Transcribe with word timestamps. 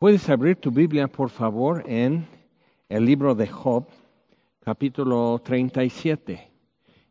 Puedes 0.00 0.30
abrir 0.30 0.56
tu 0.56 0.70
Biblia, 0.70 1.08
por 1.08 1.28
favor, 1.28 1.84
en 1.86 2.26
el 2.88 3.04
libro 3.04 3.34
de 3.34 3.46
Job, 3.46 3.84
capítulo 4.64 5.38
37. 5.44 6.50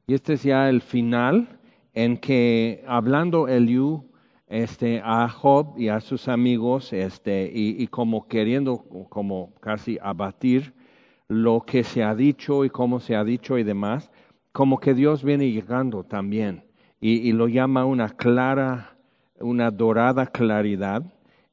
Y 0.07 0.13
este 0.15 0.33
es 0.33 0.41
ya 0.41 0.67
el 0.69 0.81
final 0.81 1.59
en 1.93 2.17
que 2.17 2.83
hablando 2.87 3.47
Eliú 3.47 4.09
este, 4.47 5.03
a 5.05 5.29
Job 5.29 5.77
y 5.77 5.89
a 5.89 5.99
sus 5.99 6.27
amigos, 6.27 6.91
este, 6.91 7.51
y, 7.53 7.85
como 7.89 8.27
queriendo 8.27 8.79
como 9.09 9.53
casi 9.59 9.99
abatir 10.01 10.73
lo 11.27 11.61
que 11.61 11.83
se 11.83 12.01
ha 12.01 12.15
dicho 12.15 12.65
y 12.65 12.71
cómo 12.71 12.99
se 12.99 13.15
ha 13.15 13.23
dicho 13.23 13.59
y 13.59 13.63
demás, 13.63 14.09
como 14.51 14.79
que 14.79 14.95
Dios 14.95 15.23
viene 15.23 15.51
llegando 15.51 16.05
también 16.05 16.63
y, 16.99 17.17
y 17.19 17.33
lo 17.33 17.47
llama 17.47 17.85
una 17.85 18.09
clara, 18.09 18.97
una 19.39 19.69
dorada 19.69 20.25
claridad 20.25 21.03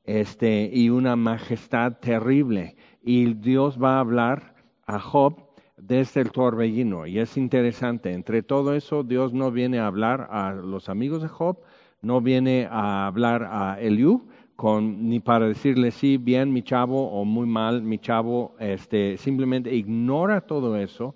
este, 0.06 0.70
y 0.72 0.88
una 0.88 1.16
majestad 1.16 1.98
terrible. 1.98 2.76
Y 3.02 3.34
Dios 3.34 3.78
va 3.82 3.96
a 3.96 4.00
hablar 4.00 4.54
a 4.86 4.98
Job 4.98 5.46
desde 5.76 6.22
el 6.22 6.30
torbellino. 6.30 7.06
Y 7.06 7.18
es 7.18 7.36
interesante, 7.36 8.12
entre 8.12 8.42
todo 8.42 8.74
eso, 8.74 9.02
Dios 9.02 9.34
no 9.34 9.50
viene 9.50 9.78
a 9.78 9.86
hablar 9.86 10.28
a 10.30 10.52
los 10.52 10.88
amigos 10.88 11.22
de 11.22 11.28
Job, 11.28 11.58
no 12.00 12.20
viene 12.20 12.68
a 12.70 13.06
hablar 13.06 13.48
a 13.50 13.80
Eliú, 13.80 14.28
con, 14.54 15.08
ni 15.08 15.20
para 15.20 15.46
decirle 15.48 15.90
sí, 15.90 16.16
bien 16.16 16.52
mi 16.52 16.62
chavo 16.62 17.10
o 17.10 17.24
muy 17.24 17.46
mal 17.46 17.82
mi 17.82 17.98
chavo, 17.98 18.56
este, 18.58 19.18
simplemente 19.18 19.74
ignora 19.74 20.40
todo 20.40 20.76
eso 20.78 21.14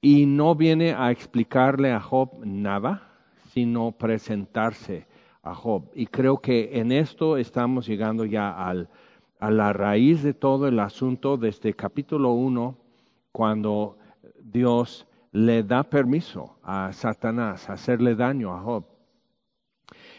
y 0.00 0.24
no 0.24 0.54
viene 0.54 0.94
a 0.94 1.10
explicarle 1.10 1.92
a 1.92 2.00
Job 2.00 2.44
nada, 2.44 3.10
sino 3.52 3.92
presentarse 3.92 5.06
Job. 5.54 5.90
Y 5.94 6.06
creo 6.06 6.38
que 6.38 6.78
en 6.78 6.92
esto 6.92 7.36
estamos 7.36 7.86
llegando 7.86 8.24
ya 8.24 8.50
a 9.38 9.50
la 9.50 9.72
raíz 9.72 10.22
de 10.22 10.34
todo 10.34 10.68
el 10.68 10.78
asunto 10.80 11.36
desde 11.36 11.70
este 11.70 11.74
capítulo 11.74 12.32
1, 12.32 12.76
cuando 13.32 13.98
Dios 14.42 15.06
le 15.32 15.62
da 15.62 15.82
permiso 15.82 16.56
a 16.62 16.92
Satanás 16.92 17.68
hacerle 17.68 18.14
daño 18.14 18.54
a 18.54 18.60
Job. 18.60 18.84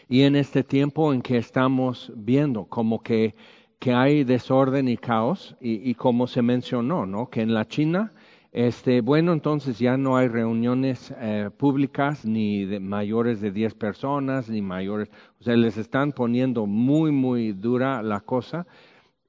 Y 0.08 0.22
en 0.22 0.36
este 0.36 0.62
tiempo 0.62 1.12
en 1.12 1.20
que 1.20 1.36
estamos 1.36 2.12
viendo 2.16 2.64
como 2.64 3.02
que, 3.02 3.34
que 3.78 3.92
hay 3.92 4.24
desorden 4.24 4.88
y 4.88 4.96
caos, 4.96 5.56
y, 5.60 5.90
y 5.90 5.94
como 5.94 6.26
se 6.26 6.40
mencionó, 6.40 7.04
¿no? 7.04 7.28
que 7.28 7.42
en 7.42 7.52
la 7.52 7.66
China 7.66 8.12
este, 8.58 9.02
bueno, 9.02 9.32
entonces 9.32 9.78
ya 9.78 9.96
no 9.96 10.16
hay 10.16 10.26
reuniones 10.26 11.14
eh, 11.20 11.48
públicas 11.56 12.24
ni 12.24 12.64
de 12.64 12.80
mayores 12.80 13.40
de 13.40 13.52
10 13.52 13.74
personas, 13.74 14.50
ni 14.50 14.60
mayores, 14.60 15.12
o 15.40 15.44
sea, 15.44 15.54
les 15.54 15.76
están 15.76 16.10
poniendo 16.10 16.66
muy, 16.66 17.12
muy 17.12 17.52
dura 17.52 18.02
la 18.02 18.18
cosa. 18.18 18.66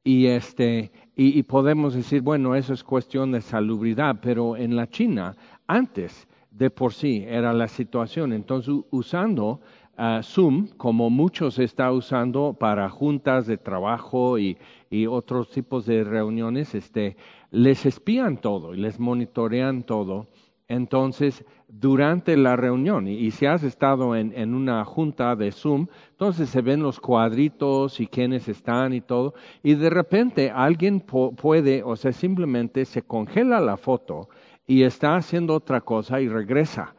Y, 0.03 0.25
este, 0.25 0.91
y, 1.16 1.44
podemos 1.44 1.94
decir, 1.94 2.23
bueno, 2.23 2.55
eso 2.55 2.73
es 2.73 2.83
cuestión 2.83 3.31
de 3.31 3.41
salubridad, 3.41 4.17
pero 4.19 4.57
en 4.57 4.75
la 4.75 4.89
China, 4.89 5.35
antes 5.67 6.27
de 6.50 6.72
por 6.72 6.91
sí 6.91 7.23
era 7.27 7.53
la 7.53 7.67
situación, 7.67 8.33
entonces 8.33 8.73
usando 8.89 9.61
uh, 10.00 10.23
Zoom, 10.23 10.69
como 10.77 11.11
muchos 11.11 11.59
está 11.59 11.91
usando 11.91 12.55
para 12.59 12.89
juntas 12.89 13.45
de 13.45 13.57
trabajo 13.57 14.39
y, 14.39 14.57
y 14.89 15.05
otros 15.05 15.52
tipos 15.52 15.85
de 15.85 16.03
reuniones, 16.03 16.73
este, 16.73 17.16
les 17.52 17.86
espían 17.86 18.38
todo 18.38 18.73
y 18.73 18.78
les 18.78 19.00
monitorean 19.00 19.83
todo. 19.83 20.28
Entonces, 20.67 21.44
durante 21.67 22.38
la 22.38 22.56
reunión, 22.56 23.08
y, 23.08 23.31
si 23.31 23.47
has 23.47 23.64
estado 23.64 24.16
en, 24.16 24.53
una 24.53 24.86
junta 24.86 25.36
de 25.36 25.52
Zoom, 25.52 25.88
entonces 26.11 26.50
se 26.50 26.61
ven 26.61 26.83
los 26.83 27.00
cuadritos 27.00 28.00
y 28.00 28.06
quiénes 28.06 28.47
están 28.47 28.94
y 28.94 29.02
todo, 29.02 29.33
y 29.64 29.73
de 29.73 29.89
repente 29.89 30.52
alguien 30.52 31.00
puede, 31.00 31.81
o 31.83 31.95
sea, 31.95 32.11
simplemente 32.11 32.86
se 32.86 33.02
congela 33.02 33.59
la 33.59 33.78
foto 33.78 34.30
y 34.67 34.84
está 34.84 35.16
haciendo 35.16 35.56
otra 35.56 35.81
cosa 35.81 36.22
y 36.22 36.28
regresa. 36.28 36.95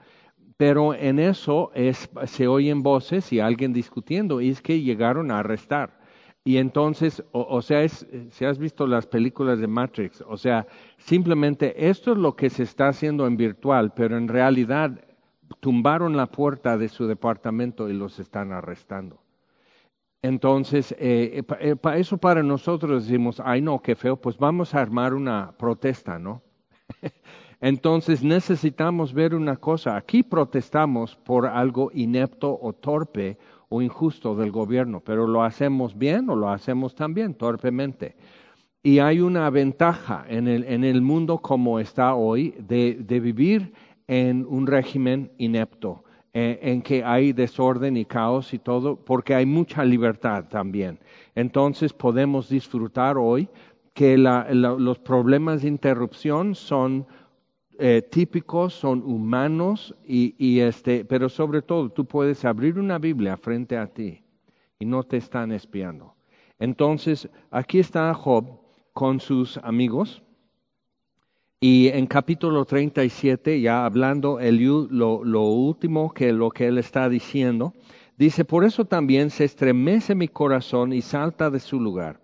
Pero 0.56 0.92
en 0.92 1.20
eso 1.20 1.70
es, 1.74 2.10
se 2.26 2.48
oyen 2.48 2.82
voces 2.82 3.32
y 3.32 3.38
alguien 3.38 3.72
discutiendo, 3.72 4.40
y 4.40 4.50
es 4.50 4.60
que 4.60 4.82
llegaron 4.82 5.30
a 5.30 5.38
arrestar. 5.38 5.99
Y 6.42 6.56
entonces, 6.56 7.22
o, 7.32 7.60
sea, 7.60 7.82
es, 7.82 8.06
si 8.30 8.46
has 8.46 8.58
visto 8.58 8.86
las 8.86 9.06
películas 9.06 9.58
de 9.58 9.66
Matrix, 9.66 10.24
o 10.26 10.38
sea, 10.38 10.66
simplemente 10.96 11.88
esto 11.88 12.12
es 12.12 12.18
lo 12.18 12.34
que 12.34 12.48
se 12.48 12.62
está 12.62 12.88
haciendo 12.88 13.26
en 13.26 13.36
virtual, 13.36 13.92
pero 13.94 14.16
en 14.16 14.26
realidad 14.26 15.04
tumbaron 15.60 16.16
la 16.16 16.26
puerta 16.26 16.78
de 16.78 16.88
su 16.88 17.06
departamento 17.06 17.90
y 17.90 17.92
los 17.92 18.18
están 18.18 18.52
arrestando. 18.52 19.20
Entonces, 20.22 20.92
eh, 20.92 21.42
eh, 21.50 21.56
eh 21.60 21.76
eso 21.96 22.16
para 22.16 22.42
nosotros 22.42 23.04
decimos, 23.04 23.40
ay 23.44 23.60
no, 23.60 23.80
qué 23.80 23.94
feo, 23.94 24.16
pues 24.16 24.38
vamos 24.38 24.74
a 24.74 24.80
armar 24.80 25.12
una 25.12 25.52
protesta, 25.58 26.18
¿no? 26.18 26.42
Entonces 27.60 28.22
necesitamos 28.22 29.12
ver 29.12 29.34
una 29.34 29.56
cosa, 29.56 29.96
aquí 29.96 30.22
protestamos 30.22 31.16
por 31.16 31.46
algo 31.46 31.90
inepto 31.92 32.58
o 32.60 32.72
torpe 32.72 33.36
o 33.70 33.80
injusto 33.80 34.34
del 34.34 34.50
gobierno, 34.50 35.00
pero 35.00 35.26
lo 35.26 35.42
hacemos 35.42 35.96
bien 35.96 36.28
o 36.28 36.36
lo 36.36 36.50
hacemos 36.50 36.94
también 36.94 37.34
torpemente. 37.34 38.16
Y 38.82 38.98
hay 38.98 39.20
una 39.20 39.48
ventaja 39.48 40.24
en 40.28 40.48
el, 40.48 40.64
en 40.64 40.84
el 40.84 41.00
mundo 41.02 41.38
como 41.38 41.78
está 41.78 42.14
hoy 42.14 42.54
de, 42.58 42.94
de 42.94 43.20
vivir 43.20 43.72
en 44.08 44.44
un 44.48 44.66
régimen 44.66 45.30
inepto, 45.38 46.02
eh, 46.32 46.58
en 46.62 46.82
que 46.82 47.04
hay 47.04 47.32
desorden 47.32 47.96
y 47.96 48.04
caos 48.04 48.52
y 48.52 48.58
todo, 48.58 48.96
porque 48.96 49.36
hay 49.36 49.46
mucha 49.46 49.84
libertad 49.84 50.46
también. 50.48 50.98
Entonces 51.36 51.92
podemos 51.92 52.48
disfrutar 52.48 53.16
hoy 53.18 53.48
que 53.94 54.18
los 54.18 54.98
problemas 54.98 55.62
de 55.62 55.68
interrupción 55.68 56.54
son 56.54 57.06
eh, 57.82 58.02
típicos, 58.02 58.74
son 58.74 59.02
humanos, 59.02 59.94
y, 60.06 60.60
este, 60.60 61.04
pero 61.06 61.30
sobre 61.30 61.62
todo 61.62 61.88
tú 61.88 62.04
puedes 62.04 62.44
abrir 62.44 62.78
una 62.78 62.98
Biblia 62.98 63.38
frente 63.38 63.78
a 63.78 63.86
ti 63.86 64.22
y 64.78 64.84
no 64.84 65.02
te 65.02 65.16
están 65.16 65.50
espiando. 65.50 66.14
Entonces, 66.58 67.26
aquí 67.50 67.78
está 67.78 68.12
Job 68.12 68.60
con 68.92 69.18
sus 69.18 69.56
amigos. 69.58 70.22
Y 71.58 71.88
en 71.88 72.06
capítulo 72.06 72.66
37, 72.66 73.62
ya 73.62 73.86
hablando 73.86 74.40
Eliú, 74.40 74.86
lo, 74.90 75.42
último 75.42 76.12
que 76.12 76.32
lo 76.32 76.50
que 76.50 76.66
él 76.66 76.76
está 76.76 77.08
diciendo, 77.08 77.72
dice, 78.18 78.44
por 78.44 78.64
eso 78.64 78.84
también 78.84 79.30
se 79.30 79.44
estremece 79.44 80.14
mi 80.14 80.28
corazón 80.28 80.92
y 80.92 81.00
salta 81.00 81.48
de 81.48 81.60
su 81.60 81.80
lugar. 81.80 82.20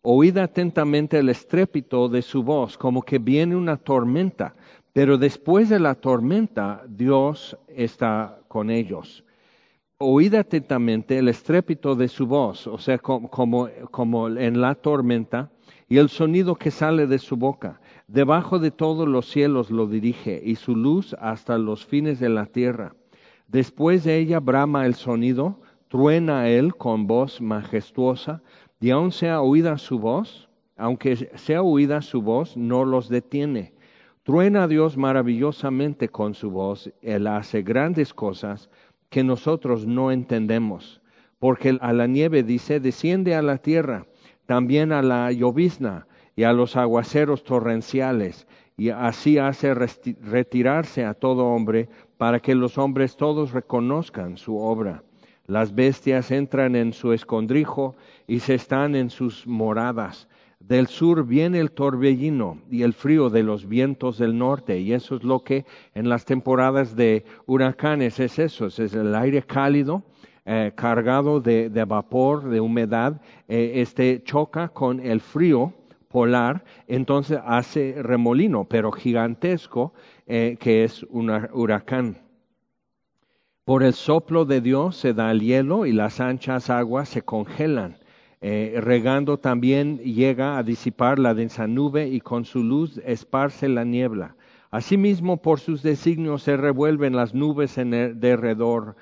Oíd 0.00 0.38
atentamente 0.38 1.18
el 1.18 1.28
estrépito 1.28 2.08
de 2.08 2.22
su 2.22 2.42
voz, 2.42 2.78
como 2.78 3.02
que 3.02 3.18
viene 3.18 3.56
una 3.56 3.76
tormenta 3.76 4.54
pero 4.96 5.18
después 5.18 5.68
de 5.68 5.78
la 5.78 5.94
tormenta, 5.94 6.82
Dios 6.88 7.58
está 7.68 8.40
con 8.48 8.70
ellos. 8.70 9.26
Oíd 9.98 10.34
atentamente 10.34 11.18
el 11.18 11.28
estrépito 11.28 11.94
de 11.94 12.08
su 12.08 12.26
voz, 12.26 12.66
o 12.66 12.78
sea, 12.78 12.96
como, 12.96 13.28
como, 13.90 14.28
en 14.28 14.58
la 14.58 14.74
tormenta, 14.74 15.50
y 15.86 15.98
el 15.98 16.08
sonido 16.08 16.54
que 16.54 16.70
sale 16.70 17.06
de 17.06 17.18
su 17.18 17.36
boca. 17.36 17.78
Debajo 18.08 18.58
de 18.58 18.70
todos 18.70 19.06
los 19.06 19.26
cielos 19.26 19.70
lo 19.70 19.86
dirige, 19.86 20.40
y 20.42 20.54
su 20.54 20.74
luz 20.74 21.14
hasta 21.20 21.58
los 21.58 21.84
fines 21.84 22.18
de 22.18 22.30
la 22.30 22.46
tierra. 22.46 22.94
Después 23.48 24.02
de 24.02 24.16
ella 24.16 24.40
brama 24.40 24.86
el 24.86 24.94
sonido, 24.94 25.60
truena 25.88 26.48
él 26.48 26.74
con 26.74 27.06
voz 27.06 27.42
majestuosa, 27.42 28.42
y 28.80 28.88
aun 28.88 29.12
sea 29.12 29.42
oída 29.42 29.76
su 29.76 29.98
voz, 29.98 30.48
aunque 30.74 31.16
sea 31.34 31.60
oída 31.60 32.00
su 32.00 32.22
voz, 32.22 32.56
no 32.56 32.86
los 32.86 33.10
detiene 33.10 33.75
Truena 34.26 34.66
Dios 34.66 34.96
maravillosamente 34.96 36.08
con 36.08 36.34
su 36.34 36.50
voz, 36.50 36.92
Él 37.00 37.28
hace 37.28 37.62
grandes 37.62 38.12
cosas 38.12 38.68
que 39.08 39.22
nosotros 39.22 39.86
no 39.86 40.10
entendemos, 40.10 41.00
porque 41.38 41.78
a 41.80 41.92
la 41.92 42.08
nieve 42.08 42.42
dice, 42.42 42.80
desciende 42.80 43.36
a 43.36 43.42
la 43.42 43.58
tierra, 43.58 44.04
también 44.44 44.90
a 44.90 45.00
la 45.00 45.30
llovizna 45.30 46.08
y 46.34 46.42
a 46.42 46.52
los 46.52 46.74
aguaceros 46.74 47.44
torrenciales, 47.44 48.48
y 48.76 48.88
así 48.88 49.38
hace 49.38 49.72
retirarse 49.74 51.04
a 51.04 51.14
todo 51.14 51.46
hombre, 51.46 51.88
para 52.18 52.40
que 52.40 52.56
los 52.56 52.78
hombres 52.78 53.16
todos 53.16 53.52
reconozcan 53.52 54.38
su 54.38 54.58
obra. 54.58 55.04
Las 55.46 55.72
bestias 55.72 56.32
entran 56.32 56.74
en 56.74 56.92
su 56.92 57.12
escondrijo 57.12 57.94
y 58.26 58.40
se 58.40 58.54
están 58.54 58.96
en 58.96 59.08
sus 59.08 59.46
moradas. 59.46 60.28
Del 60.66 60.88
sur 60.88 61.24
viene 61.24 61.60
el 61.60 61.70
torbellino 61.70 62.58
y 62.68 62.82
el 62.82 62.92
frío 62.92 63.30
de 63.30 63.44
los 63.44 63.68
vientos 63.68 64.18
del 64.18 64.36
norte, 64.36 64.80
y 64.80 64.94
eso 64.94 65.14
es 65.14 65.22
lo 65.22 65.44
que 65.44 65.64
en 65.94 66.08
las 66.08 66.24
temporadas 66.24 66.96
de 66.96 67.24
huracanes 67.46 68.18
es 68.18 68.40
eso, 68.40 68.66
es 68.66 68.80
el 68.80 69.14
aire 69.14 69.42
cálido, 69.42 70.02
eh, 70.44 70.72
cargado 70.74 71.40
de, 71.40 71.68
vapor, 71.86 72.48
de 72.48 72.60
humedad, 72.60 73.20
eh, 73.46 73.74
este 73.76 74.24
choca 74.24 74.70
con 74.70 74.98
el 74.98 75.20
frío 75.20 75.72
polar, 76.08 76.64
entonces 76.88 77.38
hace 77.46 78.02
remolino, 78.02 78.64
pero 78.64 78.90
gigantesco, 78.90 79.94
eh, 80.26 80.56
que 80.58 80.82
es 80.82 81.04
un 81.04 81.30
huracán. 81.52 82.18
Por 83.64 83.84
el 83.84 83.92
soplo 83.92 84.44
de 84.44 84.60
Dios 84.60 84.96
se 84.96 85.14
da 85.14 85.30
el 85.30 85.42
hielo 85.42 85.86
y 85.86 85.92
las 85.92 86.18
anchas 86.18 86.70
aguas 86.70 87.08
se 87.08 87.22
congelan 87.22 87.98
Eh, 88.40 88.78
regando 88.82 89.38
también 89.38 89.98
llega 89.98 90.58
a 90.58 90.62
disipar 90.62 91.18
la 91.18 91.34
densa 91.34 91.66
nube 91.66 92.08
y 92.08 92.20
con 92.20 92.44
su 92.44 92.62
luz 92.62 93.00
esparce 93.04 93.68
la 93.68 93.84
niebla. 93.84 94.36
Asimismo, 94.70 95.38
por 95.38 95.60
sus 95.60 95.82
designios 95.82 96.42
se 96.42 96.56
revuelven 96.56 97.16
las 97.16 97.34
nubes 97.34 97.78
en 97.78 97.94
el 97.94 98.20
derredor 98.20 98.96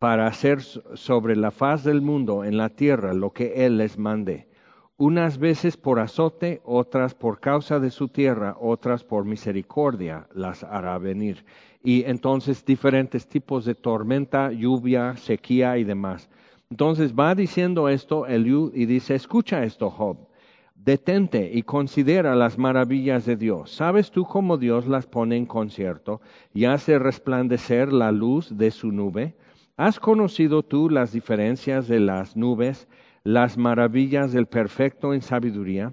para 0.00 0.26
hacer 0.26 0.62
sobre 0.62 1.36
la 1.36 1.50
faz 1.50 1.84
del 1.84 2.00
mundo 2.00 2.42
en 2.42 2.56
la 2.56 2.70
tierra 2.70 3.12
lo 3.12 3.32
que 3.32 3.66
Él 3.66 3.76
les 3.76 3.98
mande. 3.98 4.48
Unas 4.96 5.38
veces 5.38 5.76
por 5.76 5.98
azote, 5.98 6.60
otras 6.64 7.14
por 7.14 7.38
causa 7.40 7.78
de 7.80 7.90
su 7.90 8.08
tierra, 8.08 8.56
otras 8.60 9.04
por 9.04 9.24
misericordia 9.24 10.26
las 10.34 10.64
hará 10.64 10.98
venir. 10.98 11.44
Y 11.82 12.04
entonces 12.04 12.64
diferentes 12.64 13.26
tipos 13.26 13.64
de 13.64 13.74
tormenta, 13.74 14.52
lluvia, 14.52 15.16
sequía 15.16 15.78
y 15.78 15.84
demás. 15.84 16.28
Entonces 16.70 17.14
va 17.14 17.34
diciendo 17.34 17.88
esto 17.88 18.26
Eliú 18.28 18.70
y 18.72 18.86
dice, 18.86 19.16
escucha 19.16 19.64
esto, 19.64 19.90
Job, 19.90 20.28
detente 20.76 21.50
y 21.52 21.64
considera 21.64 22.36
las 22.36 22.58
maravillas 22.58 23.26
de 23.26 23.34
Dios. 23.34 23.72
¿Sabes 23.72 24.12
tú 24.12 24.24
cómo 24.24 24.56
Dios 24.56 24.86
las 24.86 25.08
pone 25.08 25.36
en 25.36 25.46
concierto 25.46 26.20
y 26.54 26.66
hace 26.66 27.00
resplandecer 27.00 27.92
la 27.92 28.12
luz 28.12 28.56
de 28.56 28.70
su 28.70 28.92
nube? 28.92 29.34
¿Has 29.76 29.98
conocido 29.98 30.62
tú 30.62 30.88
las 30.88 31.10
diferencias 31.10 31.88
de 31.88 31.98
las 31.98 32.36
nubes, 32.36 32.86
las 33.24 33.58
maravillas 33.58 34.30
del 34.30 34.46
perfecto 34.46 35.12
en 35.12 35.22
sabiduría? 35.22 35.92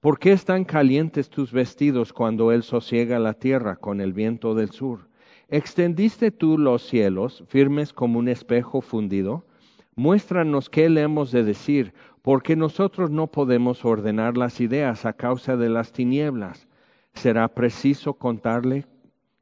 ¿Por 0.00 0.18
qué 0.18 0.32
están 0.32 0.64
calientes 0.64 1.30
tus 1.30 1.52
vestidos 1.52 2.12
cuando 2.12 2.52
Él 2.52 2.64
sosiega 2.64 3.18
la 3.18 3.32
tierra 3.32 3.76
con 3.76 4.02
el 4.02 4.12
viento 4.12 4.54
del 4.54 4.72
sur? 4.72 5.08
¿Extendiste 5.48 6.30
tú 6.30 6.58
los 6.58 6.82
cielos 6.82 7.44
firmes 7.48 7.94
como 7.94 8.18
un 8.18 8.28
espejo 8.28 8.82
fundido? 8.82 9.46
Muéstranos 9.98 10.70
qué 10.70 10.88
le 10.88 11.02
hemos 11.02 11.32
de 11.32 11.42
decir, 11.42 11.92
porque 12.22 12.54
nosotros 12.54 13.10
no 13.10 13.26
podemos 13.26 13.84
ordenar 13.84 14.36
las 14.36 14.60
ideas 14.60 15.04
a 15.04 15.12
causa 15.12 15.56
de 15.56 15.68
las 15.68 15.90
tinieblas. 15.90 16.68
¿Será 17.14 17.48
preciso 17.48 18.14
contarle 18.14 18.86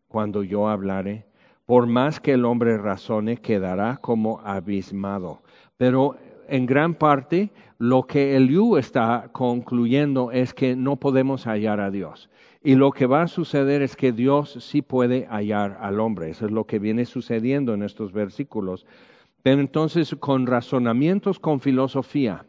cuando 0.08 0.42
yo 0.42 0.66
hablare? 0.66 1.26
Por 1.66 1.86
más 1.86 2.20
que 2.20 2.32
el 2.32 2.46
hombre 2.46 2.78
razone, 2.78 3.36
quedará 3.36 3.98
como 3.98 4.40
abismado. 4.44 5.42
Pero 5.76 6.16
en 6.48 6.64
gran 6.64 6.94
parte 6.94 7.50
lo 7.76 8.04
que 8.04 8.34
Eliú 8.34 8.78
está 8.78 9.28
concluyendo 9.32 10.32
es 10.32 10.54
que 10.54 10.74
no 10.74 10.96
podemos 10.96 11.44
hallar 11.44 11.80
a 11.80 11.90
Dios. 11.90 12.30
Y 12.62 12.76
lo 12.76 12.92
que 12.92 13.04
va 13.04 13.20
a 13.20 13.28
suceder 13.28 13.82
es 13.82 13.94
que 13.94 14.10
Dios 14.10 14.56
sí 14.60 14.80
puede 14.80 15.26
hallar 15.26 15.76
al 15.82 16.00
hombre. 16.00 16.30
Eso 16.30 16.46
es 16.46 16.50
lo 16.50 16.64
que 16.64 16.78
viene 16.78 17.04
sucediendo 17.04 17.74
en 17.74 17.82
estos 17.82 18.12
versículos. 18.12 18.86
Entonces 19.52 20.16
con 20.18 20.46
razonamientos, 20.46 21.38
con 21.38 21.60
filosofía, 21.60 22.44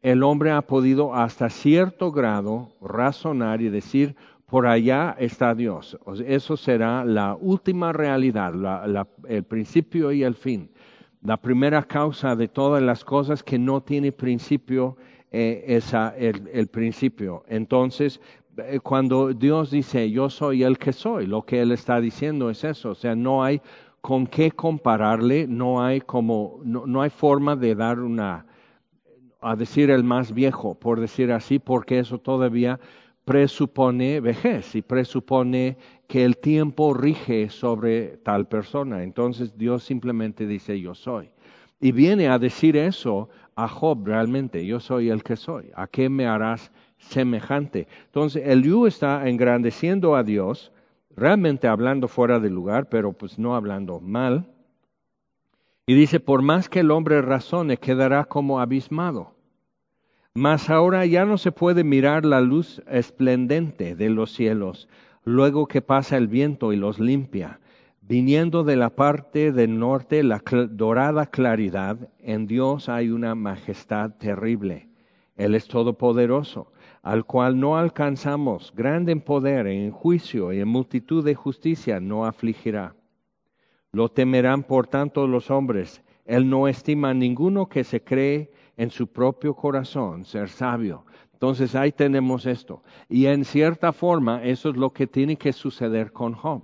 el 0.00 0.22
hombre 0.22 0.50
ha 0.50 0.62
podido 0.62 1.14
hasta 1.14 1.50
cierto 1.50 2.10
grado 2.10 2.70
razonar 2.80 3.60
y 3.60 3.68
decir, 3.68 4.16
por 4.46 4.66
allá 4.66 5.14
está 5.18 5.54
Dios. 5.54 5.98
Eso 6.26 6.56
será 6.56 7.04
la 7.04 7.36
última 7.38 7.92
realidad, 7.92 8.54
el 9.28 9.44
principio 9.44 10.10
y 10.10 10.22
el 10.22 10.34
fin. 10.34 10.70
La 11.22 11.36
primera 11.36 11.82
causa 11.82 12.34
de 12.34 12.48
todas 12.48 12.82
las 12.82 13.04
cosas 13.04 13.42
que 13.42 13.58
no 13.58 13.82
tiene 13.82 14.12
principio 14.12 14.96
eh, 15.30 15.64
es 15.66 15.92
el, 15.92 16.48
el, 16.50 16.68
principio. 16.68 17.44
Entonces, 17.48 18.20
eh, 18.56 18.80
cuando 18.80 19.34
Dios 19.34 19.70
dice, 19.70 20.10
yo 20.10 20.30
soy 20.30 20.62
el 20.62 20.78
que 20.78 20.92
soy, 20.92 21.26
lo 21.26 21.44
que 21.44 21.60
Él 21.60 21.72
está 21.72 22.00
diciendo 22.00 22.48
es 22.48 22.64
eso. 22.64 22.90
O 22.90 22.94
sea, 22.94 23.14
no 23.14 23.44
hay 23.44 23.60
con 24.08 24.26
qué 24.26 24.52
compararle, 24.52 25.46
no 25.46 25.84
hay 25.84 26.00
como, 26.00 26.62
no, 26.64 27.02
hay 27.02 27.10
forma 27.10 27.56
de 27.56 27.74
dar 27.74 28.00
una, 28.00 28.46
a 29.38 29.54
decir 29.54 29.90
el 29.90 30.02
más 30.02 30.32
viejo, 30.32 30.74
por 30.76 30.98
decir 30.98 31.30
así, 31.30 31.58
porque 31.58 31.98
eso 31.98 32.16
todavía 32.16 32.80
presupone 33.26 34.20
vejez 34.20 34.74
y 34.74 34.80
presupone 34.80 35.76
que 36.06 36.24
el 36.24 36.38
tiempo 36.38 36.94
rige 36.94 37.50
sobre 37.50 38.16
tal 38.24 38.48
persona. 38.48 39.02
Entonces 39.02 39.58
Dios 39.58 39.84
simplemente 39.84 40.46
dice 40.46 40.80
yo 40.80 40.94
soy. 40.94 41.28
Y 41.78 41.92
viene 41.92 42.28
a 42.28 42.38
decir 42.38 42.78
eso 42.78 43.28
a 43.56 43.68
Job 43.68 44.06
realmente, 44.06 44.64
yo 44.64 44.80
soy 44.80 45.10
el 45.10 45.22
que 45.22 45.36
soy, 45.36 45.70
¿a 45.74 45.86
qué 45.86 46.08
me 46.08 46.26
harás 46.26 46.72
semejante? 46.96 47.86
Entonces 48.06 48.42
el 48.46 48.62
Yu 48.62 48.86
está 48.86 49.28
engrandeciendo 49.28 50.16
a 50.16 50.22
Dios, 50.22 50.72
realmente 51.18 51.68
hablando 51.68 52.08
fuera 52.08 52.40
de 52.40 52.50
lugar, 52.50 52.88
pero 52.88 53.12
pues 53.12 53.38
no 53.38 53.54
hablando 53.54 54.00
mal. 54.00 54.46
Y 55.86 55.94
dice, 55.94 56.20
por 56.20 56.42
más 56.42 56.68
que 56.68 56.80
el 56.80 56.90
hombre 56.90 57.22
razone, 57.22 57.76
quedará 57.76 58.24
como 58.24 58.60
abismado. 58.60 59.34
Mas 60.34 60.70
ahora 60.70 61.04
ya 61.06 61.24
no 61.24 61.38
se 61.38 61.50
puede 61.50 61.82
mirar 61.84 62.24
la 62.24 62.40
luz 62.40 62.82
esplendente 62.88 63.96
de 63.96 64.10
los 64.10 64.32
cielos, 64.32 64.88
luego 65.24 65.66
que 65.66 65.82
pasa 65.82 66.16
el 66.16 66.28
viento 66.28 66.72
y 66.72 66.76
los 66.76 67.00
limpia. 67.00 67.60
Viniendo 68.02 68.64
de 68.64 68.76
la 68.76 68.90
parte 68.90 69.52
del 69.52 69.78
norte 69.78 70.22
la 70.22 70.42
dorada 70.70 71.26
claridad, 71.26 72.08
en 72.20 72.46
Dios 72.46 72.88
hay 72.88 73.10
una 73.10 73.34
majestad 73.34 74.12
terrible. 74.12 74.88
Él 75.36 75.54
es 75.54 75.68
todopoderoso 75.68 76.72
al 77.02 77.24
cual 77.24 77.58
no 77.58 77.76
alcanzamos, 77.76 78.72
grande 78.74 79.12
en 79.12 79.20
poder, 79.20 79.66
en 79.66 79.90
juicio 79.90 80.52
y 80.52 80.60
en 80.60 80.68
multitud 80.68 81.24
de 81.24 81.34
justicia, 81.34 82.00
no 82.00 82.26
afligirá. 82.26 82.94
Lo 83.92 84.08
temerán 84.10 84.62
por 84.62 84.86
tanto 84.86 85.26
los 85.26 85.50
hombres. 85.50 86.02
Él 86.24 86.50
no 86.50 86.68
estima 86.68 87.10
a 87.10 87.14
ninguno 87.14 87.68
que 87.68 87.84
se 87.84 88.02
cree 88.02 88.50
en 88.76 88.90
su 88.90 89.06
propio 89.06 89.54
corazón 89.54 90.24
ser 90.24 90.48
sabio. 90.48 91.06
Entonces 91.32 91.74
ahí 91.74 91.92
tenemos 91.92 92.46
esto. 92.46 92.82
Y 93.08 93.26
en 93.26 93.44
cierta 93.44 93.92
forma 93.92 94.42
eso 94.44 94.70
es 94.70 94.76
lo 94.76 94.92
que 94.92 95.06
tiene 95.06 95.36
que 95.36 95.52
suceder 95.52 96.12
con 96.12 96.34
Job. 96.34 96.62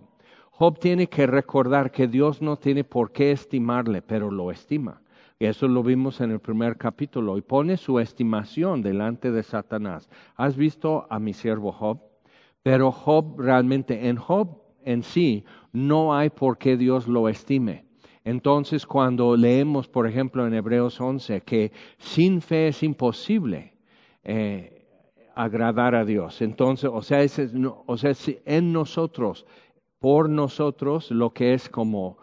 Job 0.50 0.78
tiene 0.78 1.08
que 1.08 1.26
recordar 1.26 1.90
que 1.90 2.06
Dios 2.06 2.42
no 2.42 2.56
tiene 2.56 2.84
por 2.84 3.10
qué 3.10 3.32
estimarle, 3.32 4.02
pero 4.02 4.30
lo 4.30 4.50
estima. 4.50 5.00
Eso 5.38 5.68
lo 5.68 5.82
vimos 5.82 6.20
en 6.20 6.30
el 6.30 6.40
primer 6.40 6.76
capítulo. 6.76 7.36
Y 7.36 7.42
pone 7.42 7.76
su 7.76 7.98
estimación 7.98 8.82
delante 8.82 9.30
de 9.30 9.42
Satanás. 9.42 10.08
¿Has 10.36 10.56
visto 10.56 11.06
a 11.10 11.18
mi 11.18 11.32
siervo 11.32 11.72
Job? 11.72 12.00
Pero 12.62 12.92
Job 12.92 13.38
realmente, 13.38 14.08
en 14.08 14.16
Job 14.16 14.62
en 14.84 15.02
sí, 15.02 15.44
no 15.72 16.14
hay 16.14 16.30
por 16.30 16.58
qué 16.58 16.76
Dios 16.76 17.08
lo 17.08 17.28
estime. 17.28 17.84
Entonces, 18.24 18.86
cuando 18.86 19.36
leemos, 19.36 19.88
por 19.88 20.06
ejemplo, 20.06 20.46
en 20.46 20.54
Hebreos 20.54 21.00
11, 21.00 21.42
que 21.42 21.72
sin 21.98 22.40
fe 22.40 22.68
es 22.68 22.82
imposible 22.82 23.74
eh, 24.22 24.86
agradar 25.34 25.94
a 25.94 26.04
Dios. 26.04 26.40
Entonces, 26.40 26.90
o 26.92 27.02
sea, 27.02 27.18
o 27.86 27.96
sea, 27.98 28.12
en 28.46 28.72
nosotros, 28.72 29.44
por 29.98 30.30
nosotros, 30.30 31.10
lo 31.10 31.34
que 31.34 31.52
es 31.52 31.68
como 31.68 32.16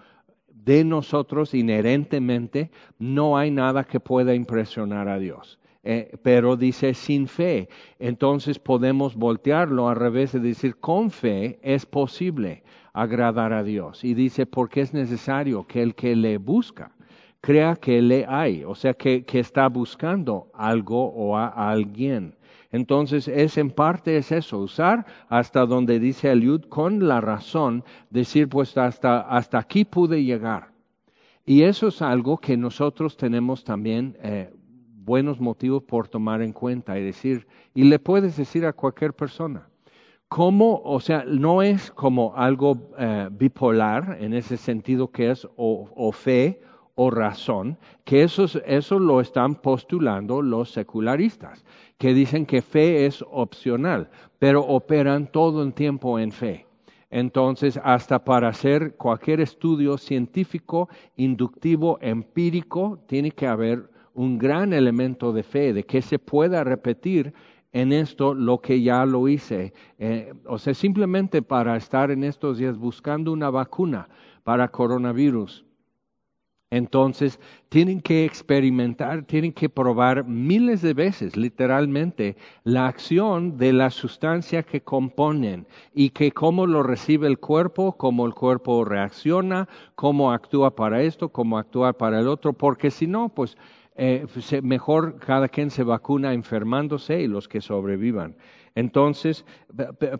de 0.63 0.83
nosotros 0.83 1.53
inherentemente 1.53 2.71
no 2.99 3.37
hay 3.37 3.51
nada 3.51 3.83
que 3.83 3.99
pueda 3.99 4.35
impresionar 4.35 5.07
a 5.07 5.19
Dios. 5.19 5.59
Eh, 5.83 6.15
pero 6.21 6.57
dice 6.57 6.93
sin 6.93 7.27
fe. 7.27 7.67
Entonces 7.97 8.59
podemos 8.59 9.15
voltearlo 9.15 9.89
al 9.89 9.95
revés 9.95 10.31
de 10.31 10.39
decir 10.39 10.75
con 10.77 11.09
fe 11.09 11.59
es 11.63 11.85
posible 11.85 12.63
agradar 12.93 13.53
a 13.53 13.63
Dios. 13.63 14.03
Y 14.03 14.13
dice 14.13 14.45
porque 14.45 14.81
es 14.81 14.93
necesario 14.93 15.65
que 15.65 15.81
el 15.81 15.95
que 15.95 16.15
le 16.15 16.37
busca 16.37 16.91
crea 17.41 17.75
que 17.75 18.03
le 18.03 18.25
hay, 18.27 18.63
o 18.63 18.75
sea 18.75 18.93
que 18.93 19.25
está 19.33 19.67
buscando 19.67 20.51
algo 20.53 21.07
o 21.07 21.35
a 21.35 21.47
alguien. 21.47 22.35
Entonces, 22.71 23.27
es 23.27 23.57
en 23.57 23.69
parte 23.69 24.17
es 24.17 24.31
eso, 24.31 24.59
usar 24.59 25.05
hasta 25.27 25.65
donde 25.65 25.99
dice 25.99 26.31
Eliud 26.31 26.61
con 26.65 27.07
la 27.07 27.19
razón, 27.19 27.83
decir, 28.09 28.47
pues 28.47 28.77
hasta, 28.77 29.21
hasta 29.21 29.59
aquí 29.59 29.83
pude 29.83 30.23
llegar. 30.23 30.71
Y 31.45 31.63
eso 31.63 31.89
es 31.89 32.01
algo 32.01 32.37
que 32.37 32.55
nosotros 32.55 33.17
tenemos 33.17 33.63
también 33.63 34.17
eh, 34.21 34.53
buenos 35.03 35.41
motivos 35.41 35.83
por 35.83 36.07
tomar 36.07 36.41
en 36.41 36.53
cuenta 36.53 36.97
y 36.97 37.03
decir, 37.03 37.45
y 37.73 37.83
le 37.83 37.99
puedes 37.99 38.37
decir 38.37 38.65
a 38.65 38.73
cualquier 38.73 39.13
persona, 39.13 39.67
¿cómo, 40.29 40.81
o 40.85 40.99
sea, 41.01 41.25
no 41.27 41.61
es 41.61 41.91
como 41.91 42.33
algo 42.37 42.91
eh, 42.97 43.27
bipolar 43.31 44.17
en 44.21 44.33
ese 44.33 44.55
sentido 44.55 45.11
que 45.11 45.31
es 45.31 45.45
o, 45.57 45.89
o 45.93 46.11
fe 46.13 46.61
o 47.03 47.09
razón, 47.09 47.79
que 48.03 48.21
eso, 48.21 48.45
eso 48.63 48.99
lo 48.99 49.21
están 49.21 49.55
postulando 49.55 50.43
los 50.43 50.69
secularistas 50.69 51.65
que 51.97 52.13
dicen 52.13 52.45
que 52.45 52.61
fe 52.61 53.07
es 53.07 53.25
opcional, 53.31 54.11
pero 54.37 54.61
operan 54.61 55.25
todo 55.31 55.63
el 55.63 55.73
tiempo 55.73 56.19
en 56.19 56.31
fe. 56.31 56.67
Entonces, 57.09 57.79
hasta 57.83 58.23
para 58.23 58.49
hacer 58.49 58.95
cualquier 58.97 59.41
estudio 59.41 59.97
científico, 59.97 60.89
inductivo, 61.15 61.97
empírico, 62.01 62.99
tiene 63.07 63.31
que 63.31 63.47
haber 63.47 63.89
un 64.13 64.37
gran 64.37 64.71
elemento 64.71 65.33
de 65.33 65.41
fe, 65.41 65.73
de 65.73 65.83
que 65.83 66.03
se 66.03 66.19
pueda 66.19 66.63
repetir 66.63 67.33
en 67.73 67.93
esto 67.93 68.35
lo 68.35 68.59
que 68.59 68.79
ya 68.83 69.07
lo 69.07 69.27
hice. 69.27 69.73
Eh, 69.97 70.33
o 70.45 70.59
sea, 70.59 70.75
simplemente 70.75 71.41
para 71.41 71.75
estar 71.77 72.11
en 72.11 72.23
estos 72.23 72.59
días 72.59 72.77
buscando 72.77 73.31
una 73.31 73.49
vacuna 73.49 74.07
para 74.43 74.67
coronavirus 74.67 75.65
Entonces, 76.71 77.37
tienen 77.67 77.99
que 77.99 78.23
experimentar, 78.23 79.23
tienen 79.23 79.51
que 79.51 79.67
probar 79.67 80.23
miles 80.23 80.81
de 80.81 80.93
veces, 80.93 81.35
literalmente, 81.35 82.37
la 82.63 82.87
acción 82.87 83.57
de 83.57 83.73
la 83.73 83.89
sustancia 83.89 84.63
que 84.63 84.81
componen 84.81 85.67
y 85.93 86.11
que 86.11 86.31
cómo 86.31 86.65
lo 86.65 86.81
recibe 86.81 87.27
el 87.27 87.39
cuerpo, 87.39 87.97
cómo 87.97 88.25
el 88.25 88.33
cuerpo 88.33 88.85
reacciona, 88.85 89.67
cómo 89.95 90.31
actúa 90.31 90.73
para 90.73 91.01
esto, 91.01 91.27
cómo 91.27 91.57
actúa 91.57 91.91
para 91.91 92.21
el 92.21 92.29
otro, 92.29 92.53
porque 92.53 92.89
si 92.89 93.05
no, 93.05 93.27
pues 93.27 93.57
eh, 93.95 94.25
mejor 94.63 95.19
cada 95.19 95.47
quien 95.49 95.69
se 95.69 95.83
vacuna 95.83 96.33
enfermándose 96.33 97.21
y 97.21 97.27
los 97.27 97.47
que 97.47 97.61
sobrevivan. 97.61 98.35
Entonces, 98.73 99.45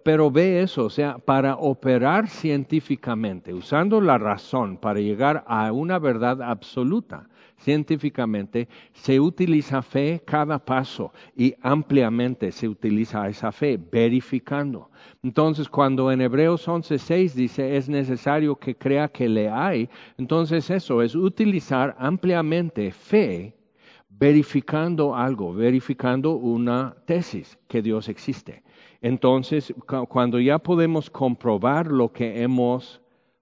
pero 0.03 0.29
ve 0.29 0.61
eso, 0.61 0.85
o 0.85 0.89
sea, 0.89 1.17
para 1.19 1.55
operar 1.55 2.27
científicamente, 2.27 3.53
usando 3.53 4.01
la 4.01 4.17
razón 4.17 4.77
para 4.77 4.99
llegar 4.99 5.45
a 5.47 5.71
una 5.71 5.99
verdad 5.99 6.41
absoluta, 6.41 7.29
científicamente, 7.57 8.67
se 8.91 9.21
utiliza 9.21 9.81
fe 9.81 10.21
cada 10.25 10.59
paso 10.59 11.13
y 11.35 11.53
ampliamente 11.61 12.51
se 12.51 12.67
utiliza 12.67 13.29
esa 13.29 13.53
fe, 13.53 13.79
verificando. 13.91 14.89
Entonces, 15.23 15.69
cuando 15.69 16.11
en 16.11 16.19
Hebreos 16.19 16.67
11.6 16.67 17.33
dice 17.33 17.77
es 17.77 17.87
necesario 17.87 18.57
que 18.57 18.75
crea 18.75 19.07
que 19.07 19.29
le 19.29 19.49
hay, 19.49 19.89
entonces 20.17 20.69
eso 20.69 21.01
es 21.01 21.15
utilizar 21.15 21.95
ampliamente 21.97 22.91
fe 22.91 23.55
verificando 24.21 25.15
algo, 25.15 25.51
verificando 25.51 26.33
una 26.33 26.95
tesis 27.07 27.57
que 27.67 27.81
Dios 27.81 28.07
existe. 28.07 28.61
Entonces, 29.01 29.73
cuando 30.09 30.39
ya 30.39 30.59
podemos 30.59 31.09
comprobar 31.09 31.87
lo 31.87 32.13
que 32.13 32.43
hemos 32.43 33.01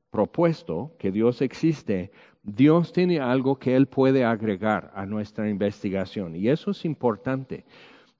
propuesto, 0.09 0.95
que 0.97 1.11
Dios 1.11 1.41
existe, 1.41 2.11
Dios 2.43 2.93
tiene 2.93 3.19
algo 3.19 3.59
que 3.59 3.75
Él 3.75 3.87
puede 3.87 4.23
agregar 4.23 4.93
a 4.95 5.05
nuestra 5.05 5.49
investigación. 5.49 6.37
Y 6.37 6.47
eso 6.47 6.71
es 6.71 6.85
importante 6.85 7.65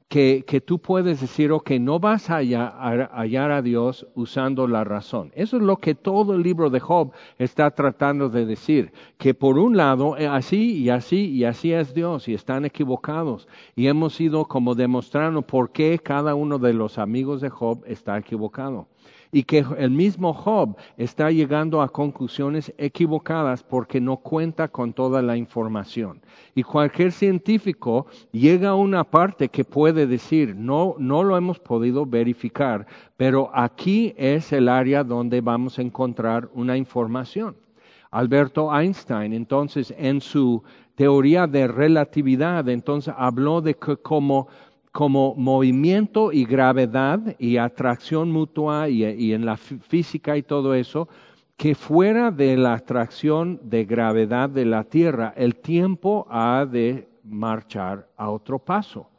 que, 0.10 0.44
que, 0.46 0.60
tú 0.60 0.80
puedes 0.80 1.22
decir, 1.22 1.52
ok, 1.52 1.72
no 1.80 2.00
vas 2.00 2.32
a 2.32 2.38
hallar, 2.38 3.52
a 3.52 3.62
Dios 3.62 4.08
usando 4.16 4.68
la 4.68 4.84
razón. 4.84 5.32
Eso 5.36 5.58
es 5.58 5.64
lo 5.64 5.78
que 5.78 5.94
todo 5.94 6.34
el 6.34 6.42
libro 6.42 6.72
de 6.72 6.80
Job 6.80 7.12
está 7.38 7.70
tratando 7.72 8.28
de 8.28 8.48
decir, 8.48 8.92
que 9.20 9.36
por 9.36 9.60
un 9.60 9.78
lado, 9.78 10.18
eh, 10.18 10.28
así 10.28 10.80
y 10.80 10.90
así 10.90 11.30
y 11.30 11.44
así 11.44 11.74
es 11.74 11.94
Dios 11.94 12.28
y 12.28 12.34
están 12.34 12.66
equivocados. 12.66 13.48
Y 13.76 13.86
hemos 13.86 14.20
ido 14.20 14.46
como 14.46 14.74
demostrando 14.74 15.44
por 15.44 15.72
qué 15.72 16.00
cada 16.00 16.34
uno 16.34 16.58
de 16.58 16.74
los 16.74 16.98
amigos 16.98 17.40
de 17.40 17.50
Job 17.50 17.84
está 17.86 18.18
equivocado 18.18 18.88
y 19.32 19.44
que 19.44 19.64
el 19.78 19.92
mismo 19.92 20.34
Job 20.34 20.76
está 20.98 21.32
llegando 21.32 21.82
a 21.82 21.90
conclusiones 21.90 22.74
equivocadas 22.78 23.64
porque 23.64 24.02
no 24.02 24.18
cuenta 24.18 24.68
con 24.70 24.94
toda 24.94 25.22
la 25.22 25.38
información. 25.38 26.22
Y 26.56 26.64
cualquier 26.64 27.12
científico 27.12 28.08
llega 28.32 28.70
a 28.70 28.76
una 28.76 29.04
parte 29.04 29.50
que 29.50 29.64
puede 29.64 30.08
decir, 30.08 30.56
no, 30.56 30.96
no 30.98 31.24
lo 31.24 31.38
hemos 31.38 31.60
podido 31.60 32.06
verificar, 32.06 32.86
pero 33.18 33.50
aquí 33.54 34.14
es 34.18 34.52
el 34.52 34.70
área 34.70 35.04
donde 35.04 35.42
vamos 35.42 35.80
a 35.80 35.82
encontrar 35.82 36.50
una 36.54 36.78
información. 36.78 37.56
Alberto 38.12 38.76
Einstein, 38.76 39.34
entonces, 39.34 39.94
en 39.98 40.20
su 40.20 40.64
teoría 40.96 41.46
de 41.46 41.68
relatividad, 41.68 42.68
entonces 42.68 43.14
habló 43.16 43.62
de 43.62 43.76
que 43.76 43.98
como 43.98 44.48
como 44.92 45.36
movimiento 45.36 46.32
y 46.32 46.46
gravedad 46.46 47.36
y 47.38 47.58
atracción 47.58 48.32
mutua 48.32 48.90
y, 48.90 49.34
en 49.34 49.46
la 49.46 49.56
física 49.56 50.36
y 50.36 50.44
todo 50.44 50.74
eso, 50.74 51.08
que 51.60 51.76
fuera 51.76 52.32
de 52.32 52.56
la 52.56 52.76
atracción 52.76 53.60
de 53.64 53.84
gravedad 53.84 54.50
de 54.50 54.64
la 54.64 54.86
Tierra, 54.86 55.34
el 55.36 55.58
tiempo 55.58 56.26
ha 56.30 56.66
de 56.66 57.10
marchar 57.26 58.08
a 58.16 58.30
otro 58.30 58.60
paso. 58.60 59.10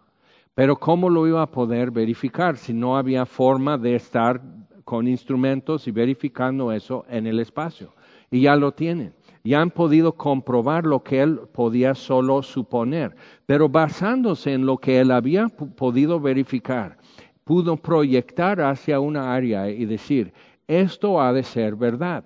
Pero 0.54 0.76
¿cómo 0.76 1.10
lo 1.10 1.26
iba 1.26 1.42
a 1.42 1.50
poder 1.50 1.90
verificar 1.90 2.56
si 2.56 2.72
no 2.72 2.96
había 2.96 3.26
forma 3.26 3.76
de 3.76 3.94
estar 3.94 4.40
con 4.84 5.06
instrumentos 5.06 5.86
y 5.86 5.90
verificando 5.90 6.72
eso 6.72 7.04
en 7.10 7.26
el 7.26 7.40
espacio? 7.40 7.92
Y 8.30 8.40
ya 8.40 8.56
lo 8.56 8.72
tienen 8.72 9.12
ya 9.44 9.60
han 9.60 9.70
podido 9.70 10.12
comprobar 10.12 10.84
lo 10.84 11.02
que 11.02 11.22
él 11.22 11.40
podía 11.52 11.94
solo 11.94 12.42
suponer, 12.42 13.16
pero 13.46 13.68
basándose 13.68 14.52
en 14.52 14.66
lo 14.66 14.76
que 14.78 15.00
él 15.00 15.10
había 15.10 15.48
podido 15.48 16.20
verificar, 16.20 16.98
pudo 17.44 17.76
proyectar 17.76 18.60
hacia 18.60 19.00
una 19.00 19.34
área 19.34 19.70
y 19.70 19.86
decir, 19.86 20.32
esto 20.68 21.20
ha 21.20 21.32
de 21.32 21.42
ser 21.42 21.74
verdad. 21.74 22.22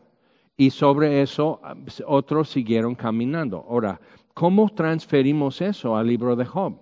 Y 0.56 0.70
sobre 0.70 1.22
eso 1.22 1.60
otros 2.06 2.48
siguieron 2.48 2.94
caminando. 2.94 3.64
Ahora, 3.68 4.00
¿cómo 4.34 4.68
transferimos 4.68 5.60
eso 5.60 5.96
al 5.96 6.06
libro 6.06 6.36
de 6.36 6.44
Job? 6.44 6.80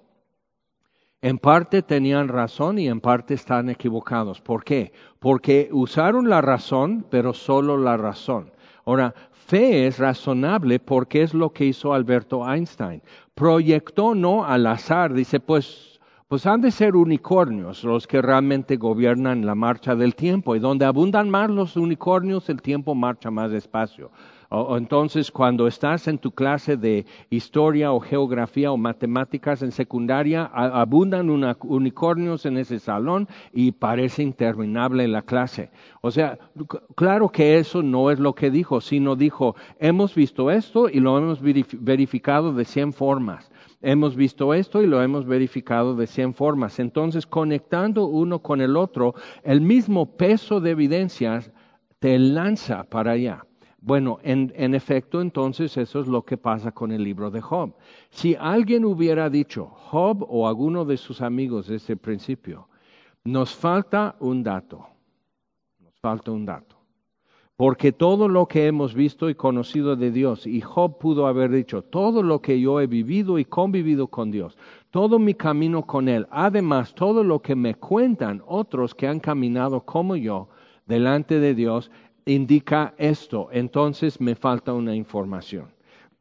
En 1.23 1.39
parte 1.39 1.83
tenían 1.83 2.27
razón 2.29 2.81
y 2.81 2.89
en 2.89 3.01
parte 3.01 3.35
están 3.35 3.71
equivocados. 3.71 4.41
¿Por 4.41 4.65
qué? 4.65 4.93
Porque 5.21 5.69
usaron 5.71 6.29
la 6.29 6.41
razón, 6.41 7.07
pero 7.09 7.33
solo 7.33 7.77
la 7.79 7.97
razón. 7.97 8.51
Ahora, 8.85 9.15
fe 9.31 9.87
es 9.87 10.01
razonable 10.01 10.81
porque 10.81 11.23
es 11.23 11.33
lo 11.33 11.51
que 11.51 11.67
hizo 11.67 11.95
Alberto 11.95 12.47
Einstein. 12.47 13.01
Proyectó 13.35 14.17
no 14.17 14.45
al 14.45 14.67
azar, 14.67 15.15
dice, 15.15 15.39
pues, 15.39 15.92
pues 16.33 16.47
han 16.47 16.63
de 16.63 16.71
ser 16.71 16.97
unicornios 16.97 17.85
los 17.85 18.07
que 18.07 18.23
realmente 18.23 18.79
gobiernan 18.79 19.45
la 19.45 19.55
marcha 19.55 19.95
del 19.95 20.15
tiempo 20.15 20.57
y 20.57 20.61
donde 20.61 20.87
abundan 20.87 21.29
más 21.29 21.51
los 21.51 21.77
unicornios, 21.77 22.49
el 22.49 22.63
tiempo 22.63 22.95
marcha 22.95 23.31
más 23.31 23.51
despacio. 23.51 24.11
O, 24.49 24.79
entonces, 24.79 25.31
cuando 25.31 25.67
estás 25.67 26.09
en 26.09 26.17
tu 26.17 26.31
clase 26.31 26.79
de 26.79 27.05
historia 27.29 27.93
o 27.93 28.01
geografía 28.01 28.73
o 28.73 28.79
matemáticas 28.79 29.61
en 29.61 29.73
secundaria, 29.73 30.45
abundan 30.45 31.29
unicornios 31.29 32.47
en 32.47 32.57
ese 32.57 32.79
salón 32.79 33.29
y 33.53 33.73
parece 33.73 34.23
interminable 34.23 35.07
la 35.09 35.21
clase. 35.21 35.69
O 36.01 36.11
sea, 36.11 36.39
claro 36.95 37.29
que 37.29 37.59
eso 37.59 37.83
no 37.83 38.11
es 38.11 38.19
lo 38.19 38.35
que 38.35 38.51
dijo, 38.51 38.81
sino 38.81 39.17
dijo, 39.17 39.55
hemos 39.79 40.15
visto 40.15 40.51
esto 40.51 40.89
y 40.89 40.99
lo 41.01 41.19
hemos 41.19 41.43
verificado 41.43 42.55
de 42.55 42.65
100 42.65 42.95
formas. 42.95 43.51
Hemos 43.83 44.15
visto 44.15 44.55
esto 44.55 44.81
y 44.81 44.87
lo 44.87 45.03
hemos 45.03 45.27
verificado 45.27 45.97
de 45.97 46.07
100 46.07 46.35
formas. 46.35 46.79
Entonces, 46.79 47.27
conectando 47.27 48.07
uno 48.07 48.41
con 48.41 48.61
el 48.61 48.77
otro, 48.77 49.15
el 49.43 49.61
mismo 49.61 50.17
peso 50.17 50.61
de 50.61 50.71
evidencias 50.71 51.53
te 51.99 52.19
lanza 52.19 52.85
para 52.85 53.13
allá. 53.13 53.45
Bueno, 53.81 54.21
en, 54.23 54.53
en, 54.55 54.77
efecto, 54.77 55.21
entonces 55.21 55.77
eso 55.77 55.99
es 55.99 56.07
lo 56.07 56.25
que 56.25 56.37
pasa 56.37 56.71
con 56.71 56.93
el 56.93 57.03
libro 57.03 57.33
de 57.33 57.41
Job. 57.41 57.75
Si 58.11 58.37
alguien 58.39 58.85
hubiera 58.85 59.29
dicho, 59.29 59.67
Job 59.67 60.25
o 60.29 60.47
alguno 60.47 60.85
de 60.85 60.97
sus 60.97 61.21
amigos 61.21 61.67
desde 61.67 61.95
el 61.95 61.99
principio, 61.99 62.69
nos 63.25 63.55
falta 63.55 64.15
un 64.21 64.45
dato, 64.45 64.87
nos 65.81 65.99
falta 65.99 66.31
un 66.31 66.47
dato. 66.47 66.72
Porque 67.57 67.93
todo 67.93 68.29
lo 68.29 68.47
que 68.47 68.67
hemos 68.67 68.95
visto 68.95 69.29
y 69.29 69.35
conocido 69.35 69.95
de 69.95 70.11
Dios, 70.11 70.47
y 70.47 70.61
Job 70.61 70.99
pudo 70.99 71.27
haber 71.27 71.51
dicho, 71.51 71.83
todo 71.83 72.23
lo 72.23 72.41
que 72.41 72.61
yo 72.61 72.81
he 72.81 72.87
vivido 72.87 73.39
y 73.39 73.45
convivido 73.45 74.09
con 74.09 74.31
Dios, 74.31 74.57
todo 74.91 75.19
mi 75.19 75.35
camino 75.35 75.87
con 75.87 76.09
Él, 76.09 76.27
además 76.31 76.95
todo 76.95 77.23
lo 77.23 77.41
que 77.41 77.55
me 77.55 77.75
cuentan 77.75 78.43
otros 78.47 78.95
que 78.95 79.07
han 79.07 79.21
caminado 79.21 79.83
como 79.83 80.17
yo 80.17 80.49
delante 80.87 81.41
de 81.41 81.55
Dios, 81.55 81.91
indica 82.25 82.95
esto, 82.97 83.49
entonces 83.53 84.21
me 84.21 84.35
falta 84.35 84.73
una 84.73 84.95
información. 84.95 85.67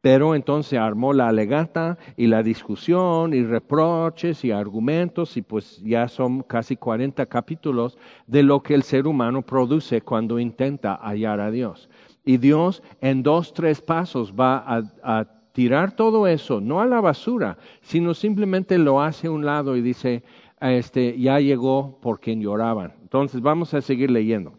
Pero 0.02 0.34
entonces 0.34 0.80
armó 0.80 1.12
la 1.12 1.28
alegata 1.28 1.96
y 2.16 2.26
la 2.26 2.42
discusión 2.42 3.32
y 3.32 3.44
reproches 3.44 4.44
y 4.44 4.50
argumentos 4.50 5.36
y 5.36 5.42
pues 5.42 5.80
ya 5.80 6.08
son 6.08 6.42
casi 6.42 6.76
40 6.76 7.24
capítulos 7.26 7.96
de 8.26 8.42
lo 8.42 8.64
que 8.64 8.74
el 8.74 8.82
ser 8.82 9.06
humano 9.06 9.42
produce 9.42 10.02
cuando 10.02 10.40
intenta 10.40 10.96
hallar 10.96 11.38
a 11.38 11.52
Dios. 11.52 11.88
Y 12.24 12.38
Dios 12.38 12.82
en 13.00 13.22
dos, 13.22 13.54
tres 13.54 13.80
pasos 13.80 14.34
va 14.34 14.64
a, 14.66 15.24
tirar 15.52 15.94
todo 15.94 16.26
eso, 16.26 16.62
no 16.62 16.80
a 16.80 16.86
la 16.86 17.02
basura, 17.02 17.58
sino 17.82 18.14
simplemente 18.14 18.78
lo 18.78 19.02
hace 19.02 19.26
a 19.26 19.30
un 19.30 19.44
lado 19.44 19.76
y 19.76 19.82
dice, 19.82 20.22
este, 20.62 21.20
ya 21.20 21.38
llegó 21.40 22.00
por 22.00 22.20
quien 22.20 22.40
lloraban. 22.40 22.94
Entonces 23.02 23.42
vamos 23.42 23.74
a 23.74 23.82
seguir 23.82 24.10
leyendo 24.10 24.54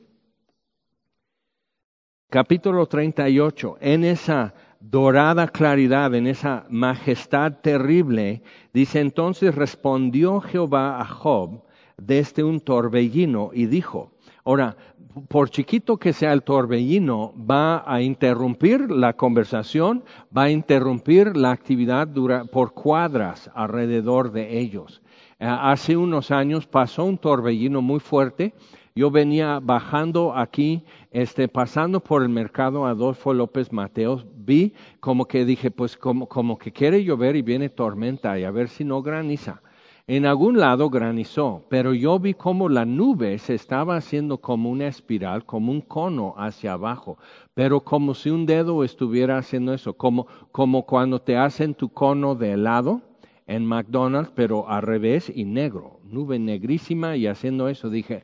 capítulo 2.34 2.88
38, 2.88 3.78
en 3.80 4.04
esa 4.04 4.56
dorada 4.90 5.48
claridad, 5.48 6.14
en 6.14 6.28
esa 6.28 6.66
majestad 6.70 7.54
terrible, 7.62 8.44
dice 8.74 9.00
entonces 9.00 9.56
respondió 9.56 10.42
Jehová 10.42 11.00
a 11.00 11.06
Job 11.06 11.64
desde 11.98 12.44
un 12.44 12.60
torbellino 12.60 13.52
y 13.54 13.66
dijo, 13.68 14.12
ahora, 14.44 14.76
por 15.30 15.50
chiquito 15.50 15.98
que 15.98 16.12
sea 16.12 16.34
el 16.34 16.44
torbellino, 16.44 17.34
va 17.38 17.84
a 17.86 18.02
interrumpir 18.02 18.92
la 18.92 19.14
conversación, 19.14 20.04
va 20.36 20.44
a 20.44 20.52
interrumpir 20.52 21.38
la 21.38 21.52
actividad 21.52 22.10
por 22.52 22.74
cuadras 22.74 23.50
alrededor 23.54 24.32
de 24.32 24.60
ellos. 24.60 25.02
Hace 25.40 25.96
unos 25.96 26.32
años 26.32 26.68
pasó 26.68 27.06
un 27.06 27.18
torbellino 27.18 27.82
muy 27.82 28.00
fuerte 28.00 28.54
Yo 28.96 29.10
venía 29.12 29.60
bajando 29.62 30.36
aquí, 30.36 30.84
este, 31.14 31.48
pasando 31.48 32.00
por 32.00 32.24
el 32.24 32.30
mercado 32.30 32.88
Adolfo 32.88 33.34
López 33.34 33.72
Mateos, 33.72 34.26
vi 34.36 34.74
como 35.00 35.26
que 35.26 35.46
dije, 35.46 35.70
pues 35.70 35.96
como, 35.96 36.28
como 36.28 36.58
que 36.58 36.72
quiere 36.72 37.04
llover 37.04 37.36
y 37.36 37.44
viene 37.44 37.70
tormenta 37.70 38.38
y 38.40 38.44
a 38.44 38.52
ver 38.52 38.68
si 38.68 38.84
no 38.84 39.02
graniza. 39.04 39.62
En 40.08 40.26
algún 40.26 40.60
lado 40.60 40.90
granizó, 40.90 41.66
pero 41.70 41.94
yo 41.94 42.20
vi 42.20 42.34
como 42.34 42.68
la 42.68 42.84
nube 42.84 43.38
se 43.38 43.54
estaba 43.54 43.96
haciendo 43.96 44.40
como 44.40 44.70
una 44.70 44.88
espiral, 44.88 45.46
como 45.46 45.72
un 45.72 45.82
cono 45.82 46.34
hacia 46.36 46.74
abajo, 46.74 47.18
pero 47.54 47.82
como 47.82 48.16
si 48.16 48.32
un 48.32 48.46
dedo 48.46 48.84
estuviera 48.84 49.38
haciendo 49.38 49.74
eso, 49.74 49.94
como, 49.94 50.28
como 50.52 50.86
cuando 50.86 51.22
te 51.22 51.38
hacen 51.38 51.76
tu 51.76 51.90
cono 51.90 52.36
de 52.36 52.54
helado 52.54 53.02
en 53.46 53.66
McDonald's, 53.66 54.32
pero 54.36 54.68
al 54.68 54.82
revés 54.82 55.32
y 55.34 55.46
negro, 55.46 56.00
nube 56.04 56.40
negrísima 56.40 57.16
y 57.16 57.28
haciendo 57.28 57.70
eso. 57.70 57.90
Dije, 57.90 58.24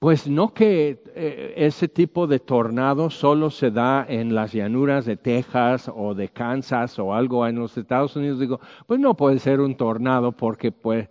pues 0.00 0.26
no 0.26 0.54
que 0.54 1.02
eh, 1.14 1.52
ese 1.56 1.86
tipo 1.86 2.26
de 2.26 2.38
tornado 2.38 3.10
solo 3.10 3.50
se 3.50 3.70
da 3.70 4.06
en 4.08 4.34
las 4.34 4.54
llanuras 4.54 5.04
de 5.04 5.18
Texas 5.18 5.90
o 5.94 6.14
de 6.14 6.30
Kansas 6.30 6.98
o 6.98 7.12
algo 7.12 7.46
en 7.46 7.56
los 7.56 7.76
Estados 7.76 8.16
Unidos. 8.16 8.40
Digo, 8.40 8.60
pues 8.86 8.98
no 8.98 9.14
puede 9.14 9.38
ser 9.38 9.60
un 9.60 9.76
tornado 9.76 10.32
porque 10.32 10.72
pues 10.72 11.10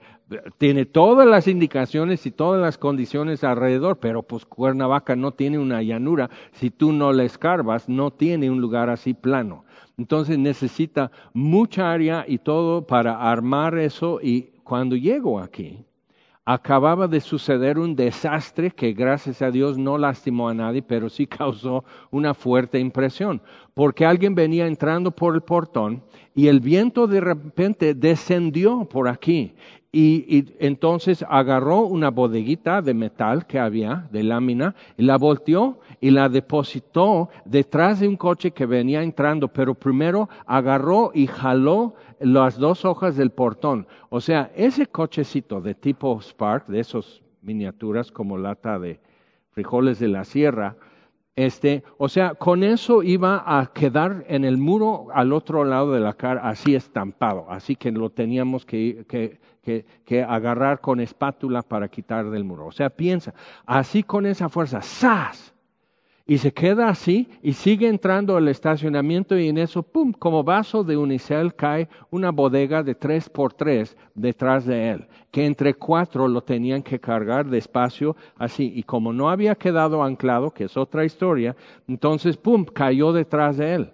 tiene 0.58 0.86
todas 0.86 1.28
las 1.28 1.48
indicaciones 1.48 2.26
y 2.26 2.32
todas 2.32 2.60
las 2.60 2.80
condiciones 2.80 3.44
alrededor, 3.44 4.00
pero 4.00 4.24
pues 4.24 4.44
Cuernavaca 4.46 5.16
no 5.16 5.34
tiene 5.34 5.60
una 5.60 5.84
llanura. 5.84 6.32
Si 6.54 6.72
tú 6.72 6.92
no 6.92 7.14
le 7.14 7.26
escarbas, 7.26 7.90
no 7.90 8.10
tiene 8.10 8.50
un 8.50 8.60
lugar 8.60 8.90
así 8.90 9.14
plano. 9.14 9.66
Entonces 10.00 10.40
necesita 10.40 11.12
mucha 11.34 11.92
área 11.92 12.26
y 12.28 12.40
todo 12.40 12.88
para 12.88 13.30
armar 13.30 13.78
eso 13.78 14.20
y 14.20 14.50
cuando 14.64 14.96
llego 14.96 15.40
aquí, 15.40 15.86
acababa 16.52 17.08
de 17.08 17.22
suceder 17.22 17.78
un 17.78 17.96
desastre 17.96 18.72
que 18.72 18.94
gracias 18.94 19.44
a 19.44 19.52
Dios 19.52 19.78
no 19.78 20.00
lastimó 20.00 20.50
a 20.50 20.54
nadie, 20.56 20.82
pero 20.82 21.08
sí 21.08 21.28
causó 21.28 21.84
una 22.10 22.34
fuerte 22.34 22.80
impresión, 22.80 23.40
porque 23.76 24.04
alguien 24.04 24.34
venía 24.34 24.66
entrando 24.66 25.12
por 25.12 25.36
el 25.36 25.42
portón 25.42 26.02
y 26.34 26.48
el 26.48 26.60
viento 26.60 27.06
de 27.06 27.22
repente 27.22 27.94
descendió 27.94 28.86
por 28.86 29.08
aquí. 29.08 29.54
Y, 29.92 30.46
entonces 30.60 31.24
agarró 31.28 31.82
una 31.82 32.10
bodeguita 32.10 32.82
de 32.82 32.94
metal 32.94 33.46
que 33.46 33.60
había, 33.60 34.08
de 34.12 34.24
lámina, 34.24 34.76
y 34.98 35.04
la 35.04 35.18
volteó 35.18 35.80
y 36.00 36.12
la 36.12 36.30
depositó 36.30 37.30
detrás 37.46 38.00
de 38.00 38.08
un 38.08 38.16
coche 38.16 38.52
que 38.52 38.66
venía 38.66 39.04
entrando, 39.04 39.48
pero 39.48 39.76
primero 39.76 40.30
agarró 40.46 41.12
y 41.14 41.26
jaló 41.26 41.96
las 42.20 42.58
dos 42.58 42.86
hojas 42.86 43.16
del 43.16 43.32
portón. 43.32 43.88
O 44.10 44.22
sea, 44.22 44.52
ese 44.56 44.88
cochecito 44.88 45.62
de 45.62 45.76
tipo 45.76 46.20
Spark, 46.22 46.68
de 46.68 46.80
esos 46.80 47.24
miniaturas 47.42 48.12
como 48.12 48.38
lata 48.38 48.80
de 48.80 49.00
frijoles 49.52 50.00
de 50.00 50.08
la 50.08 50.24
sierra, 50.24 50.76
este, 51.36 51.84
o 51.98 52.10
sea, 52.10 52.36
con 52.36 52.64
eso 52.64 53.02
iba 53.02 53.44
a 53.46 53.68
quedar 53.68 54.26
en 54.28 54.44
el 54.44 54.58
muro 54.58 55.08
al 55.14 55.32
otro 55.32 55.64
lado 55.64 55.94
de 55.94 56.02
la 56.02 56.14
cara, 56.14 56.42
así 56.42 56.76
estampado, 56.76 57.46
así 57.50 57.78
que 57.78 57.92
lo 57.92 58.10
teníamos 58.10 58.66
que, 58.66 59.06
que, 59.08 59.40
que, 60.04 60.24
agarrar 60.24 60.82
con 60.82 61.00
espátula 61.00 61.62
para 61.62 61.88
quitar 61.88 62.30
del 62.30 62.44
muro. 62.44 62.66
O 62.66 62.72
sea, 62.74 62.90
piensa, 62.90 63.34
así 63.66 64.04
con 64.04 64.26
esa 64.26 64.50
fuerza, 64.50 64.82
¡zas! 64.82 65.54
Y 66.30 66.38
se 66.38 66.54
queda 66.54 66.90
así 66.90 67.28
y 67.42 67.54
sigue 67.54 67.88
entrando 67.88 68.38
al 68.38 68.48
estacionamiento 68.50 69.36
y 69.36 69.50
en 69.50 69.58
eso, 69.58 69.82
¡pum!, 69.82 70.14
como 70.14 70.44
vaso 70.44 70.84
de 70.84 70.96
unicel 70.96 71.56
cae 71.56 71.90
una 72.12 72.30
bodega 72.30 72.84
de 72.84 72.94
tres 72.94 73.28
por 73.28 73.52
tres 73.52 73.98
detrás 74.14 74.64
de 74.68 74.92
él, 74.92 75.08
que 75.32 75.48
entre 75.48 75.74
cuatro 75.74 76.28
lo 76.28 76.44
tenían 76.44 76.84
que 76.84 77.00
cargar 77.00 77.48
despacio 77.48 78.16
así. 78.38 78.72
Y 78.76 78.84
como 78.84 79.12
no 79.12 79.28
había 79.28 79.56
quedado 79.56 80.04
anclado, 80.04 80.52
que 80.52 80.66
es 80.66 80.78
otra 80.78 81.04
historia, 81.04 81.56
entonces, 81.88 82.38
¡pum!, 82.38 82.64
cayó 82.64 83.12
detrás 83.12 83.58
de 83.58 83.74
él. 83.74 83.94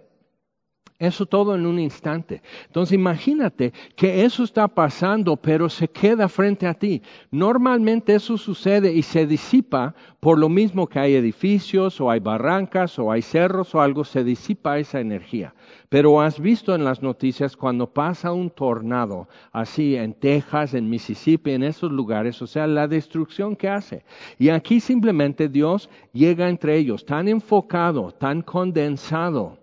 Eso 0.98 1.26
todo 1.26 1.56
en 1.56 1.66
un 1.66 1.78
instante. 1.78 2.42
Entonces 2.68 2.94
imagínate 2.94 3.74
que 3.98 4.24
eso 4.24 4.46
está 4.46 4.66
pasando, 4.70 5.36
pero 5.36 5.68
se 5.68 5.90
queda 5.90 6.30
frente 6.30 6.68
a 6.68 6.74
ti. 6.74 7.02
Normalmente 7.32 8.16
eso 8.16 8.38
sucede 8.38 8.94
y 8.94 9.02
se 9.02 9.28
disipa 9.28 9.94
por 10.22 10.40
lo 10.40 10.48
mismo 10.48 10.88
que 10.88 11.00
hay 11.00 11.16
edificios 11.16 12.00
o 12.00 12.10
hay 12.10 12.22
barrancas 12.22 12.98
o 12.98 13.12
hay 13.12 13.22
cerros 13.22 13.76
o 13.76 13.82
algo, 13.82 14.06
se 14.06 14.24
disipa 14.24 14.80
esa 14.80 15.02
energía. 15.02 15.54
Pero 15.90 16.22
has 16.22 16.40
visto 16.40 16.74
en 16.74 16.86
las 16.86 17.02
noticias 17.02 17.58
cuando 17.58 17.92
pasa 17.92 18.32
un 18.32 18.50
tornado, 18.50 19.28
así 19.52 19.98
en 19.98 20.14
Texas, 20.14 20.74
en 20.76 20.90
Mississippi, 20.90 21.52
en 21.52 21.64
esos 21.64 21.92
lugares, 21.92 22.42
o 22.42 22.48
sea, 22.48 22.68
la 22.68 22.88
destrucción 22.88 23.58
que 23.58 23.68
hace. 23.68 24.06
Y 24.40 24.48
aquí 24.48 24.80
simplemente 24.80 25.50
Dios 25.50 25.90
llega 26.14 26.48
entre 26.48 26.78
ellos, 26.78 27.06
tan 27.06 27.28
enfocado, 27.28 28.14
tan 28.14 28.42
condensado 28.42 29.58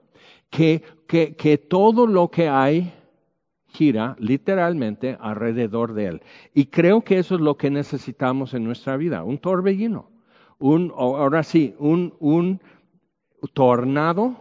que, 0.52 0.82
que, 1.12 1.58
todo 1.58 2.06
lo 2.06 2.28
que 2.28 2.48
hay 2.48 2.90
gira 3.66 4.16
literalmente 4.18 5.18
alrededor 5.20 5.92
de 5.92 6.06
él. 6.06 6.22
Y 6.54 6.66
creo 6.66 7.02
que 7.02 7.18
eso 7.18 7.34
es 7.34 7.42
lo 7.42 7.58
que 7.58 7.70
necesitamos 7.70 8.54
en 8.54 8.64
nuestra 8.64 8.96
vida, 8.96 9.22
un 9.22 9.36
torbellino, 9.36 10.08
un, 10.58 10.90
ahora 10.96 11.42
sí, 11.42 11.74
un, 11.78 12.14
un 12.18 12.62
tornado 13.52 14.36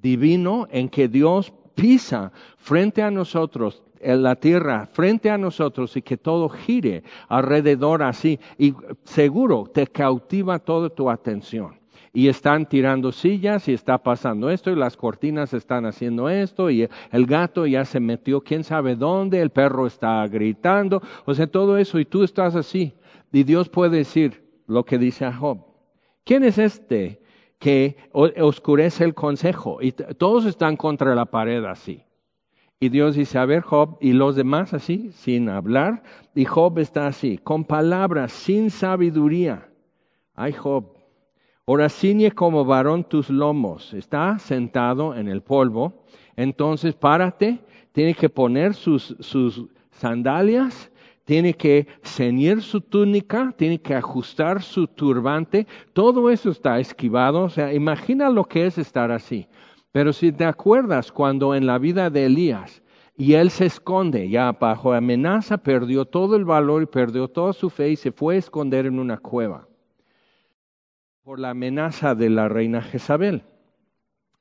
divino 0.00 0.66
en 0.70 0.88
que 0.88 1.08
Dios 1.08 1.52
pisa 1.74 2.32
frente 2.56 3.02
a 3.02 3.10
nosotros, 3.10 3.82
en 4.00 4.22
la 4.22 4.36
tierra, 4.36 4.86
frente 4.86 5.28
a 5.28 5.36
nosotros 5.36 5.98
y 5.98 6.02
que 6.02 6.16
todo 6.16 6.48
gire 6.48 7.02
alrededor 7.28 8.02
así. 8.02 8.40
Y 8.56 8.74
seguro 9.04 9.64
te 9.72 9.86
cautiva 9.86 10.58
toda 10.60 10.88
tu 10.88 11.10
atención 11.10 11.76
y 12.16 12.28
están 12.28 12.64
tirando 12.64 13.12
sillas 13.12 13.68
y 13.68 13.74
está 13.74 13.98
pasando 13.98 14.48
esto 14.48 14.70
y 14.70 14.74
las 14.74 14.96
cortinas 14.96 15.52
están 15.52 15.84
haciendo 15.84 16.30
esto 16.30 16.70
y 16.70 16.88
el 17.12 17.26
gato 17.26 17.66
ya 17.66 17.84
se 17.84 18.00
metió 18.00 18.40
quién 18.40 18.64
sabe 18.64 18.96
dónde, 18.96 19.42
el 19.42 19.50
perro 19.50 19.86
está 19.86 20.26
gritando, 20.26 21.02
o 21.26 21.34
sea, 21.34 21.46
todo 21.46 21.76
eso 21.76 21.98
y 21.98 22.06
tú 22.06 22.24
estás 22.24 22.56
así. 22.56 22.94
Y 23.32 23.42
Dios 23.42 23.68
puede 23.68 23.98
decir 23.98 24.48
lo 24.66 24.86
que 24.86 24.96
dice 24.96 25.26
a 25.26 25.32
Job. 25.34 25.58
¿Quién 26.24 26.42
es 26.44 26.56
este 26.56 27.20
que 27.58 27.98
oscurece 28.12 29.04
el 29.04 29.12
consejo? 29.12 29.82
Y 29.82 29.92
todos 29.92 30.46
están 30.46 30.78
contra 30.78 31.14
la 31.14 31.26
pared 31.26 31.62
así. 31.66 32.02
Y 32.80 32.88
Dios 32.88 33.16
dice, 33.16 33.36
a 33.36 33.44
ver, 33.44 33.60
Job, 33.60 33.98
y 34.00 34.14
los 34.14 34.36
demás 34.36 34.72
así, 34.72 35.10
sin 35.12 35.50
hablar, 35.50 36.02
y 36.34 36.46
Job 36.46 36.78
está 36.78 37.08
así, 37.08 37.36
con 37.36 37.64
palabras, 37.64 38.32
sin 38.32 38.70
sabiduría. 38.70 39.68
Ay, 40.34 40.54
Job, 40.54 40.95
Ahora 41.68 41.88
ciñe 41.88 42.30
como 42.30 42.64
varón 42.64 43.02
tus 43.02 43.28
lomos. 43.28 43.92
Está 43.92 44.38
sentado 44.38 45.16
en 45.16 45.26
el 45.26 45.42
polvo. 45.42 46.04
Entonces 46.36 46.94
párate. 46.94 47.58
Tiene 47.90 48.14
que 48.14 48.28
poner 48.28 48.72
sus, 48.72 49.16
sus 49.18 49.66
sandalias. 49.90 50.92
Tiene 51.24 51.54
que 51.54 51.88
ceñir 52.04 52.62
su 52.62 52.80
túnica. 52.80 53.52
Tiene 53.56 53.80
que 53.80 53.96
ajustar 53.96 54.62
su 54.62 54.86
turbante. 54.86 55.66
Todo 55.92 56.30
eso 56.30 56.50
está 56.50 56.78
esquivado. 56.78 57.42
O 57.42 57.50
sea, 57.50 57.74
imagina 57.74 58.30
lo 58.30 58.44
que 58.44 58.66
es 58.66 58.78
estar 58.78 59.10
así. 59.10 59.48
Pero 59.90 60.12
si 60.12 60.30
te 60.30 60.44
acuerdas 60.44 61.10
cuando 61.10 61.52
en 61.52 61.66
la 61.66 61.78
vida 61.78 62.10
de 62.10 62.26
Elías, 62.26 62.80
y 63.16 63.32
él 63.32 63.50
se 63.50 63.66
esconde, 63.66 64.28
ya 64.28 64.52
bajo 64.52 64.92
amenaza, 64.92 65.58
perdió 65.58 66.04
todo 66.04 66.36
el 66.36 66.44
valor 66.44 66.84
y 66.84 66.86
perdió 66.86 67.26
toda 67.26 67.52
su 67.52 67.70
fe 67.70 67.90
y 67.90 67.96
se 67.96 68.12
fue 68.12 68.36
a 68.36 68.38
esconder 68.38 68.86
en 68.86 69.00
una 69.00 69.16
cueva 69.16 69.66
por 71.26 71.40
la 71.40 71.50
amenaza 71.50 72.14
de 72.14 72.30
la 72.30 72.48
reina 72.48 72.80
Jezabel. 72.80 73.42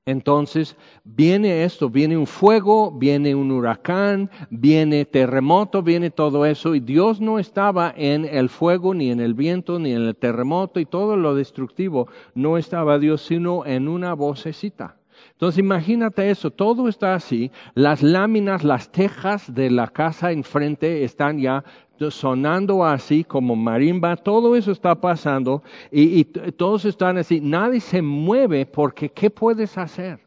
Entonces 0.06 0.78
viene 1.04 1.64
esto, 1.64 1.90
viene 1.90 2.16
un 2.16 2.28
fuego, 2.28 2.92
viene 2.92 3.34
un 3.34 3.50
huracán, 3.50 4.30
viene 4.52 5.04
terremoto, 5.06 5.82
viene 5.82 6.12
todo 6.12 6.46
eso, 6.46 6.76
y 6.76 6.80
Dios 6.80 7.20
no 7.20 7.40
estaba 7.40 7.92
en 7.98 8.24
el 8.26 8.50
fuego, 8.50 8.94
ni 8.94 9.10
en 9.10 9.20
el 9.20 9.34
viento, 9.34 9.80
ni 9.80 9.94
en 9.94 10.04
el 10.04 10.16
terremoto, 10.16 10.80
y 10.80 10.86
todo 10.86 11.18
lo 11.18 11.34
destructivo, 11.34 12.08
no 12.36 12.56
estaba 12.56 13.00
Dios, 13.00 13.24
sino 13.24 13.66
en 13.66 13.88
una 13.88 14.14
vocecita. 14.14 14.98
Entonces 15.32 15.60
imagínate 15.60 16.30
eso, 16.30 16.52
todo 16.52 16.88
está 16.88 17.16
así, 17.16 17.52
las 17.74 18.04
láminas, 18.04 18.64
las 18.64 18.92
tejas 18.92 19.54
de 19.54 19.70
la 19.70 19.88
casa 19.88 20.32
enfrente 20.32 21.04
están 21.04 21.40
ya 21.40 21.64
sonando 22.10 22.86
así 22.86 23.24
como 23.24 23.56
marimba, 23.56 24.16
todo 24.16 24.56
eso 24.56 24.72
está 24.72 24.96
pasando 24.96 25.64
y, 25.92 26.24
todos 26.24 26.86
están 26.86 27.18
así, 27.18 27.40
nadie 27.42 27.80
se 27.80 28.02
mueve 28.02 28.66
porque 28.66 29.10
¿qué 29.10 29.30
puedes 29.30 29.78
hacer? 29.78 30.20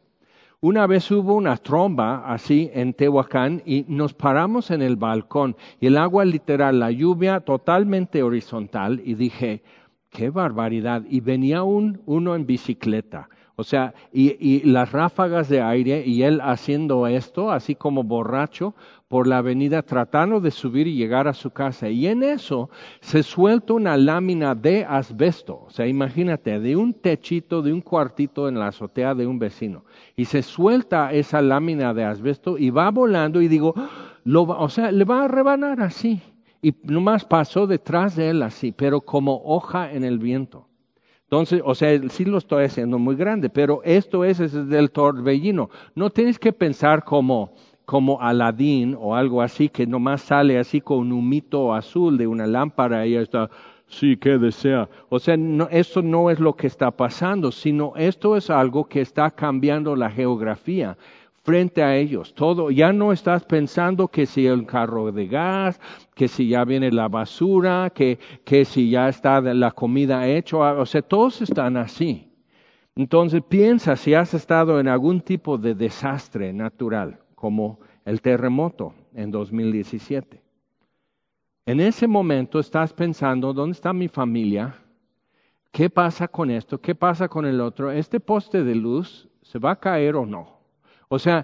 Una 0.61 0.87
vez 0.87 1.09
hubo 1.09 1.35
una 1.35 1.55
tromba 1.55 2.23
así 2.25 2.69
en 2.73 2.93
Tehuacán 2.93 3.61
y 3.65 3.85
nos 3.87 4.13
paramos 4.13 4.71
en 4.71 4.81
el 4.81 4.97
balcón 4.97 5.55
y 5.79 5.87
el 5.87 5.97
agua 5.97 6.25
literal, 6.25 6.79
la 6.79 6.91
lluvia 6.91 7.39
totalmente 7.39 8.21
horizontal 8.23 9.01
y 9.05 9.13
dije, 9.13 9.63
qué 10.09 10.29
barbaridad. 10.29 11.03
Y 11.09 11.21
venía 11.21 11.63
un, 11.63 12.01
uno 12.05 12.35
en 12.35 12.45
bicicleta 12.45 13.29
O 13.59 13.63
sea, 13.65 13.93
y, 14.13 14.61
las 14.63 14.93
ráfagas 14.93 15.49
de 15.49 15.61
aire 15.61 16.01
y 16.05 16.23
él 16.23 16.39
haciendo 16.41 17.07
esto, 17.07 17.51
así 17.51 17.75
como 17.75 18.05
borracho, 18.05 18.73
por 19.09 19.27
la 19.27 19.39
avenida 19.39 19.81
tratando 19.81 20.39
de 20.39 20.49
subir 20.49 20.87
y 20.87 20.95
llegar 20.95 21.27
a 21.27 21.33
su 21.33 21.51
casa. 21.51 21.89
Y 21.89 22.07
en 22.07 22.23
eso 22.23 22.69
se 23.01 23.21
suelta 23.21 23.73
una 23.73 23.97
lámina 23.97 24.55
de 24.55 24.85
asbesto. 24.85 25.65
O 25.67 25.69
sea, 25.71 25.87
imagínate, 25.87 26.57
de 26.61 26.77
un 26.77 26.93
techito, 26.93 27.61
de 27.61 27.73
un 27.73 27.81
cuartito 27.81 28.47
en 28.47 28.57
la 28.57 28.67
azotea 28.67 29.13
de 29.13 29.27
un 29.27 29.39
vecino. 29.39 29.83
Y 30.15 30.23
se 30.23 30.41
suelta 30.41 31.11
esa 31.11 31.41
lámina 31.41 31.93
de 31.93 32.05
asbesto 32.05 32.57
y 32.57 32.69
va 32.69 32.89
volando 32.91 33.41
y 33.41 33.49
digo, 33.49 33.73
lo 34.23 34.43
o 34.43 34.69
sea, 34.69 34.89
le 34.89 35.03
va 35.03 35.25
a 35.25 35.27
rebanar 35.27 35.81
así. 35.81 36.21
Y 36.61 36.73
nomás 36.83 37.25
pasó 37.25 37.67
detrás 37.67 38.15
de 38.15 38.29
él 38.29 38.41
así, 38.41 38.71
pero 38.71 39.01
como 39.01 39.41
hoja 39.43 39.91
en 39.91 40.05
el 40.05 40.17
viento. 40.17 40.68
Entonces, 41.29 41.61
o 41.63 41.75
sea, 41.75 41.95
sí 42.09 42.25
lo 42.25 42.39
estoy 42.39 42.65
haciendo 42.65 42.97
muy 42.97 43.15
grande, 43.15 43.51
pero 43.51 43.81
esto 43.83 44.25
es, 44.25 44.39
es 44.39 44.67
del 44.67 44.89
torbellino. 44.89 45.69
No 45.93 46.09
tienes 46.09 46.39
que 46.39 46.51
pensar 46.51 47.03
como, 47.03 47.51
como 47.85 48.19
Aladín 48.19 48.97
o 48.99 49.15
algo 49.15 49.43
así, 49.43 49.69
que 49.69 49.85
nomás 49.85 50.21
sale 50.21 50.57
así 50.57 50.81
con 50.81 50.97
un 50.97 51.11
humito 51.11 51.71
azul 51.71 52.17
de 52.17 52.25
una 52.25 52.47
lámpara 52.47 53.05
y 53.05 53.15
está, 53.15 53.47
sí, 53.85 54.17
que 54.17 54.39
desea. 54.39 54.89
O 55.09 55.19
sea, 55.19 55.37
no, 55.37 55.67
esto 55.69 56.01
no 56.01 56.31
es 56.31 56.39
lo 56.39 56.55
que 56.55 56.65
está 56.65 56.89
pasando, 56.89 57.51
sino 57.51 57.93
esto 57.95 58.35
es 58.35 58.49
algo 58.49 58.85
que 58.85 59.01
está 59.01 59.29
cambiando 59.29 59.95
la 59.95 60.09
geografía 60.09 60.97
frente 61.49 61.81
a 61.81 61.97
ellos. 61.97 62.35
Todo, 62.35 62.69
ya 62.69 62.93
no 62.93 63.11
estás 63.11 63.43
pensando 63.43 64.07
que 64.07 64.27
si 64.27 64.45
el 64.45 64.67
carro 64.67 65.11
de 65.11 65.25
gas, 65.25 65.81
que 66.13 66.27
si 66.27 66.47
ya 66.47 66.63
viene 66.63 66.91
la 66.91 67.07
basura, 67.07 67.89
que, 67.89 68.19
que 68.45 68.65
si 68.65 68.91
ya 68.91 69.09
está 69.09 69.41
la 69.41 69.71
comida 69.71 70.27
hecha, 70.27 70.57
o 70.57 70.85
sea, 70.85 71.01
todos 71.01 71.41
están 71.41 71.75
así. 71.75 72.31
Entonces 72.95 73.41
piensa 73.41 73.95
si 73.95 74.13
has 74.13 74.35
estado 74.35 74.79
en 74.79 74.87
algún 74.87 75.21
tipo 75.21 75.57
de 75.57 75.73
desastre 75.73 76.53
natural, 76.53 77.17
como 77.33 77.79
el 78.05 78.21
terremoto 78.21 78.93
en 79.15 79.31
2017. 79.31 80.43
En 81.65 81.79
ese 81.79 82.05
momento 82.05 82.59
estás 82.59 82.93
pensando, 82.93 83.53
¿dónde 83.53 83.71
está 83.71 83.91
mi 83.91 84.07
familia? 84.07 84.75
¿Qué 85.71 85.89
pasa 85.89 86.27
con 86.27 86.51
esto? 86.51 86.79
¿Qué 86.79 86.93
pasa 86.93 87.27
con 87.27 87.47
el 87.47 87.59
otro? 87.59 87.89
¿Este 87.89 88.19
poste 88.19 88.63
de 88.63 88.75
luz 88.75 89.27
se 89.41 89.57
va 89.57 89.71
a 89.71 89.79
caer 89.79 90.15
o 90.15 90.27
no? 90.27 90.58
O 91.11 91.17
sea, 91.17 91.43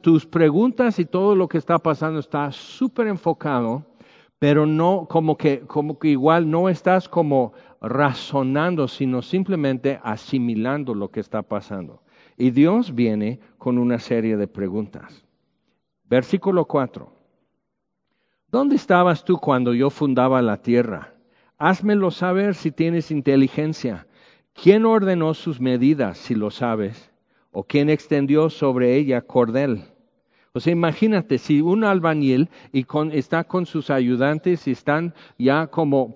tus 0.00 0.26
preguntas 0.26 0.98
y 0.98 1.04
todo 1.04 1.36
lo 1.36 1.46
que 1.46 1.58
está 1.58 1.78
pasando 1.78 2.18
está 2.18 2.50
súper 2.50 3.06
enfocado, 3.06 3.86
pero 4.40 4.66
no 4.66 5.06
como 5.08 5.36
que, 5.36 5.60
como 5.60 6.00
que 6.00 6.08
igual 6.08 6.50
no 6.50 6.68
estás 6.68 7.08
como 7.08 7.52
razonando, 7.80 8.88
sino 8.88 9.22
simplemente 9.22 10.00
asimilando 10.02 10.94
lo 10.94 11.12
que 11.12 11.20
está 11.20 11.42
pasando. 11.42 12.02
Y 12.36 12.50
Dios 12.50 12.92
viene 12.92 13.38
con 13.56 13.78
una 13.78 14.00
serie 14.00 14.36
de 14.36 14.48
preguntas. 14.48 15.24
Versículo 16.10 16.64
4. 16.64 17.08
¿Dónde 18.48 18.74
estabas 18.74 19.24
tú 19.24 19.38
cuando 19.38 19.74
yo 19.74 19.90
fundaba 19.90 20.42
la 20.42 20.60
tierra? 20.60 21.14
Házmelo 21.56 22.10
saber 22.10 22.56
si 22.56 22.72
tienes 22.72 23.12
inteligencia. 23.12 24.08
¿Quién 24.54 24.84
ordenó 24.86 25.34
sus 25.34 25.60
medidas, 25.60 26.18
si 26.18 26.34
lo 26.34 26.50
sabes? 26.50 27.11
O 27.52 27.64
quien 27.64 27.90
extendió 27.90 28.50
sobre 28.50 28.96
ella 28.96 29.20
cordel. 29.20 29.91
O 30.54 30.60
sea, 30.60 30.74
imagínate, 30.74 31.38
si 31.38 31.62
un 31.62 31.82
albañil 31.82 32.50
y 32.74 32.84
está 33.12 33.44
con 33.44 33.64
sus 33.64 33.88
ayudantes 33.88 34.68
y 34.68 34.72
están 34.72 35.14
ya 35.38 35.68
como 35.68 36.12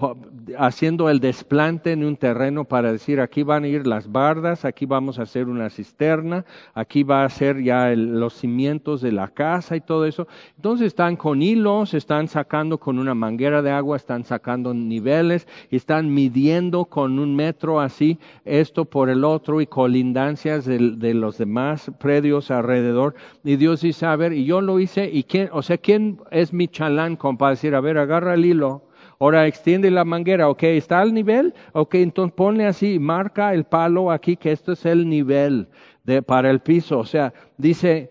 haciendo 0.58 1.08
el 1.08 1.20
desplante 1.20 1.92
en 1.92 2.04
un 2.04 2.18
terreno 2.18 2.64
para 2.64 2.92
decir, 2.92 3.18
aquí 3.18 3.42
van 3.44 3.64
a 3.64 3.68
ir 3.68 3.86
las 3.86 4.12
bardas, 4.12 4.66
aquí 4.66 4.84
vamos 4.84 5.18
a 5.18 5.22
hacer 5.22 5.48
una 5.48 5.70
cisterna, 5.70 6.44
aquí 6.74 7.02
va 7.02 7.24
a 7.24 7.30
ser 7.30 7.62
ya 7.62 7.88
los 7.96 8.34
cimientos 8.34 9.00
de 9.00 9.12
la 9.12 9.28
casa 9.28 9.74
y 9.74 9.80
todo 9.80 10.04
eso. 10.04 10.28
Entonces 10.56 10.88
están 10.88 11.16
con 11.16 11.40
hilos, 11.40 11.94
están 11.94 12.28
sacando 12.28 12.76
con 12.76 12.98
una 12.98 13.14
manguera 13.14 13.62
de 13.62 13.70
agua, 13.70 13.96
están 13.96 14.24
sacando 14.24 14.74
niveles, 14.74 15.48
están 15.70 16.12
midiendo 16.12 16.84
con 16.84 17.18
un 17.18 17.34
metro 17.34 17.80
así 17.80 18.18
esto 18.44 18.84
por 18.84 19.08
el 19.08 19.24
otro 19.24 19.62
y 19.62 19.66
colindancias 19.66 20.66
de, 20.66 20.90
de 20.98 21.14
los 21.14 21.38
demás 21.38 21.90
predios 21.98 22.50
alrededor. 22.50 23.14
Y 23.42 23.56
Dios 23.56 23.80
dice, 23.80 24.04
a 24.04 24.14
ver, 24.14 24.25
y 24.32 24.44
yo 24.44 24.60
lo 24.60 24.80
hice, 24.80 25.08
y 25.12 25.24
quién, 25.24 25.48
o 25.52 25.62
sea, 25.62 25.78
¿quién 25.78 26.20
es 26.30 26.52
mi 26.52 26.68
chalán 26.68 27.16
para 27.16 27.50
decir, 27.50 27.74
a 27.74 27.80
ver, 27.80 27.98
agarra 27.98 28.34
el 28.34 28.44
hilo, 28.44 28.88
ahora 29.18 29.46
extiende 29.46 29.90
la 29.90 30.04
manguera, 30.04 30.48
ok, 30.48 30.62
está 30.64 31.00
al 31.00 31.14
nivel, 31.14 31.54
ok, 31.72 31.94
entonces 31.96 32.34
ponle 32.34 32.66
así, 32.66 32.98
marca 32.98 33.54
el 33.54 33.64
palo 33.64 34.10
aquí, 34.10 34.36
que 34.36 34.52
esto 34.52 34.72
es 34.72 34.84
el 34.86 35.08
nivel 35.08 35.68
de, 36.04 36.22
para 36.22 36.50
el 36.50 36.60
piso, 36.60 36.98
o 36.98 37.04
sea, 37.04 37.32
dice, 37.56 38.10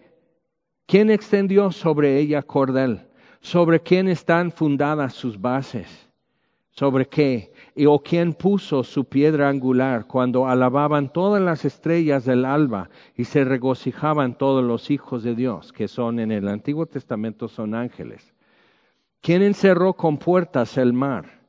¿quién 0.85 1.09
extendió 1.09 1.71
sobre 1.71 2.19
ella 2.19 2.41
cordel? 2.41 3.07
¿Sobre 3.39 3.79
quién 3.79 4.07
están 4.07 4.51
fundadas 4.51 5.13
sus 5.13 5.39
bases? 5.39 6.09
¿Sobre 6.71 7.05
qué? 7.05 7.53
Y 7.75 7.87
o 7.87 7.99
quien 7.99 8.33
puso 8.33 8.83
su 8.83 9.03
piedra 9.03 9.49
angular 9.49 10.07
cuando 10.07 10.47
alababan 10.47 11.11
todas 11.11 11.41
las 11.41 11.65
estrellas 11.65 12.23
del 12.23 12.45
alba 12.45 12.89
y 13.17 13.25
se 13.25 13.43
regocijaban 13.43 14.37
todos 14.37 14.63
los 14.63 14.89
hijos 14.89 15.23
de 15.23 15.35
Dios, 15.35 15.73
que 15.73 15.89
son 15.89 16.19
en 16.19 16.31
el 16.31 16.47
Antiguo 16.47 16.85
Testamento 16.85 17.49
son 17.49 17.75
ángeles. 17.75 18.33
¿Quién 19.19 19.41
encerró 19.41 19.93
con 19.93 20.17
puertas 20.17 20.77
el 20.77 20.93
mar 20.93 21.41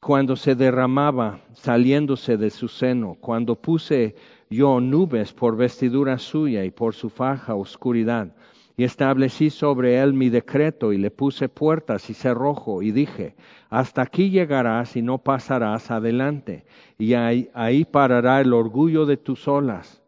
cuando 0.00 0.36
se 0.36 0.54
derramaba 0.54 1.40
saliéndose 1.52 2.38
de 2.38 2.48
su 2.48 2.68
seno, 2.68 3.16
cuando 3.20 3.56
puse 3.56 4.14
yo 4.48 4.80
nubes 4.80 5.34
por 5.34 5.56
vestidura 5.56 6.16
suya 6.16 6.64
y 6.64 6.70
por 6.70 6.94
su 6.94 7.10
faja 7.10 7.54
oscuridad? 7.54 8.34
Y 8.78 8.84
establecí 8.84 9.50
sobre 9.50 10.00
él 10.00 10.14
mi 10.14 10.28
decreto 10.28 10.92
y 10.92 10.98
le 10.98 11.10
puse 11.10 11.48
puertas 11.48 12.08
y 12.10 12.14
cerrojo 12.14 12.80
y 12.80 12.92
dije, 12.92 13.34
hasta 13.70 14.02
aquí 14.02 14.30
llegarás 14.30 14.94
y 14.94 15.02
no 15.02 15.18
pasarás 15.18 15.90
adelante, 15.90 16.64
y 16.96 17.14
ahí, 17.14 17.50
ahí 17.54 17.84
parará 17.84 18.40
el 18.40 18.52
orgullo 18.52 19.04
de 19.04 19.16
tus 19.16 19.48
olas. 19.48 20.00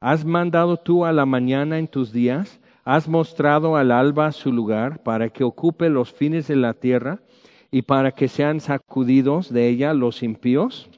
¿Has 0.00 0.24
mandado 0.24 0.76
tú 0.76 1.04
a 1.04 1.12
la 1.12 1.24
mañana 1.24 1.78
en 1.78 1.86
tus 1.86 2.12
días? 2.12 2.58
¿Has 2.84 3.08
mostrado 3.08 3.76
al 3.76 3.92
alba 3.92 4.32
su 4.32 4.52
lugar 4.52 5.04
para 5.04 5.28
que 5.28 5.44
ocupe 5.44 5.88
los 5.88 6.12
fines 6.12 6.48
de 6.48 6.56
la 6.56 6.74
tierra 6.74 7.20
y 7.70 7.82
para 7.82 8.10
que 8.10 8.26
sean 8.26 8.58
sacudidos 8.58 9.52
de 9.52 9.68
ella 9.68 9.94
los 9.94 10.24
impíos? 10.24 10.90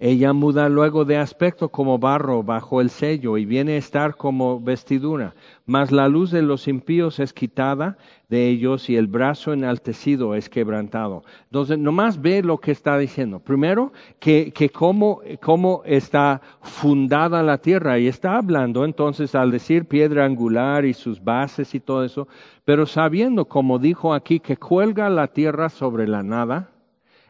Ella 0.00 0.32
muda 0.32 0.68
luego 0.68 1.04
de 1.04 1.16
aspecto 1.16 1.70
como 1.70 1.98
barro 1.98 2.44
bajo 2.44 2.80
el 2.80 2.88
sello 2.88 3.36
y 3.36 3.44
viene 3.44 3.72
a 3.72 3.78
estar 3.78 4.14
como 4.14 4.60
vestidura, 4.60 5.34
mas 5.66 5.90
la 5.90 6.06
luz 6.06 6.30
de 6.30 6.42
los 6.42 6.68
impíos 6.68 7.18
es 7.18 7.32
quitada 7.32 7.98
de 8.28 8.46
ellos 8.46 8.88
y 8.90 8.96
el 8.96 9.08
brazo 9.08 9.52
enaltecido 9.52 10.36
es 10.36 10.48
quebrantado. 10.48 11.24
Entonces, 11.46 11.78
nomás 11.78 12.22
ve 12.22 12.44
lo 12.44 12.58
que 12.58 12.70
está 12.70 12.96
diciendo. 12.96 13.40
Primero, 13.40 13.92
que, 14.20 14.52
que 14.52 14.68
cómo, 14.70 15.20
cómo 15.42 15.82
está 15.84 16.42
fundada 16.60 17.42
la 17.42 17.58
tierra 17.58 17.98
y 17.98 18.06
está 18.06 18.36
hablando 18.36 18.84
entonces 18.84 19.34
al 19.34 19.50
decir 19.50 19.86
piedra 19.86 20.24
angular 20.24 20.84
y 20.84 20.94
sus 20.94 21.24
bases 21.24 21.74
y 21.74 21.80
todo 21.80 22.04
eso, 22.04 22.28
pero 22.64 22.86
sabiendo, 22.86 23.46
como 23.46 23.80
dijo 23.80 24.14
aquí, 24.14 24.38
que 24.38 24.56
cuelga 24.56 25.10
la 25.10 25.26
tierra 25.26 25.70
sobre 25.70 26.06
la 26.06 26.22
nada, 26.22 26.70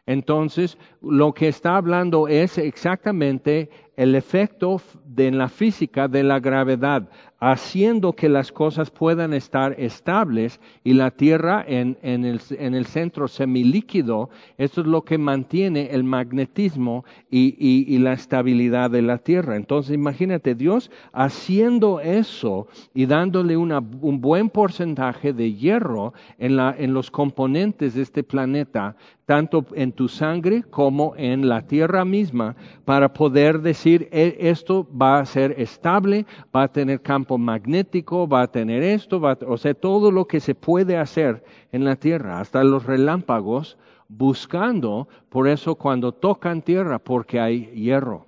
entonces, 0.09 0.79
lo 1.03 1.35
que 1.35 1.49
está 1.49 1.77
hablando 1.77 2.29
es 2.29 2.57
exactamente 2.57 3.68
el 3.94 4.14
efecto 4.14 4.81
de, 5.05 5.31
la 5.31 5.51
física 5.51 6.09
de 6.09 6.23
la 6.23 6.40
gravedad 6.40 7.11
haciendo 7.40 8.14
que 8.14 8.29
las 8.29 8.51
cosas 8.51 8.90
puedan 8.90 9.33
estar 9.33 9.74
estables 9.79 10.61
y 10.83 10.94
la 10.94 11.12
Tierra 11.12 11.64
en, 11.66 11.96
el, 12.03 12.87
centro 12.87 13.29
semilíquido, 13.29 14.29
eso 14.57 14.81
es 14.81 14.87
lo 14.87 15.03
que 15.03 15.18
mantiene 15.18 15.90
el 15.92 16.03
magnetismo 16.03 17.05
y, 17.31 17.98
la 17.98 18.12
estabilidad 18.12 18.90
de 18.90 19.03
la 19.03 19.18
Tierra. 19.18 19.57
Entonces 19.57 19.94
imagínate 19.94 20.55
Dios 20.55 20.90
haciendo 21.12 22.01
eso 22.01 22.66
y 22.94 23.07
dándole 23.07 23.57
un 23.57 24.20
buen 24.20 24.51
porcentaje 24.51 25.33
de 25.33 25.55
hierro 25.55 26.14
en, 26.38 26.59
en 26.59 26.92
los 26.92 27.11
componentes 27.11 27.94
de 27.94 28.03
este 28.03 28.22
planeta, 28.22 28.96
tanto 29.27 29.66
en 29.74 29.92
tu 29.92 30.09
sangre 30.09 30.62
como 30.62 31.14
en 31.16 31.48
la 31.48 31.62
Tierra 31.62 32.05
misma, 32.05 32.57
para 32.85 33.12
poder 33.12 33.61
decir 33.61 34.09
e, 34.11 34.37
esto 34.40 34.88
va 34.90 35.18
a 35.18 35.27
ser 35.27 35.55
estable, 35.59 36.24
va 36.55 36.62
a 36.62 36.72
tener 36.72 37.03
campo 37.03 37.27
magnético, 37.36 38.26
va 38.26 38.42
a 38.42 38.50
tener 38.50 38.82
esto, 38.82 39.20
va 39.20 39.36
o 39.46 39.58
sea, 39.58 39.74
todo 39.74 40.10
lo 40.10 40.26
que 40.26 40.40
se 40.40 40.54
puede 40.54 40.96
hacer 40.96 41.44
en 41.72 41.84
la 41.84 41.96
tierra, 41.96 42.40
hasta 42.40 42.64
los 42.64 42.86
relámpagos, 42.86 43.76
buscando, 44.08 45.08
por 45.28 45.48
eso 45.48 45.74
cuando 45.74 46.12
tocan 46.12 46.62
tierra, 46.62 46.98
porque 46.98 47.40
hay 47.40 47.66
hierro. 47.74 48.26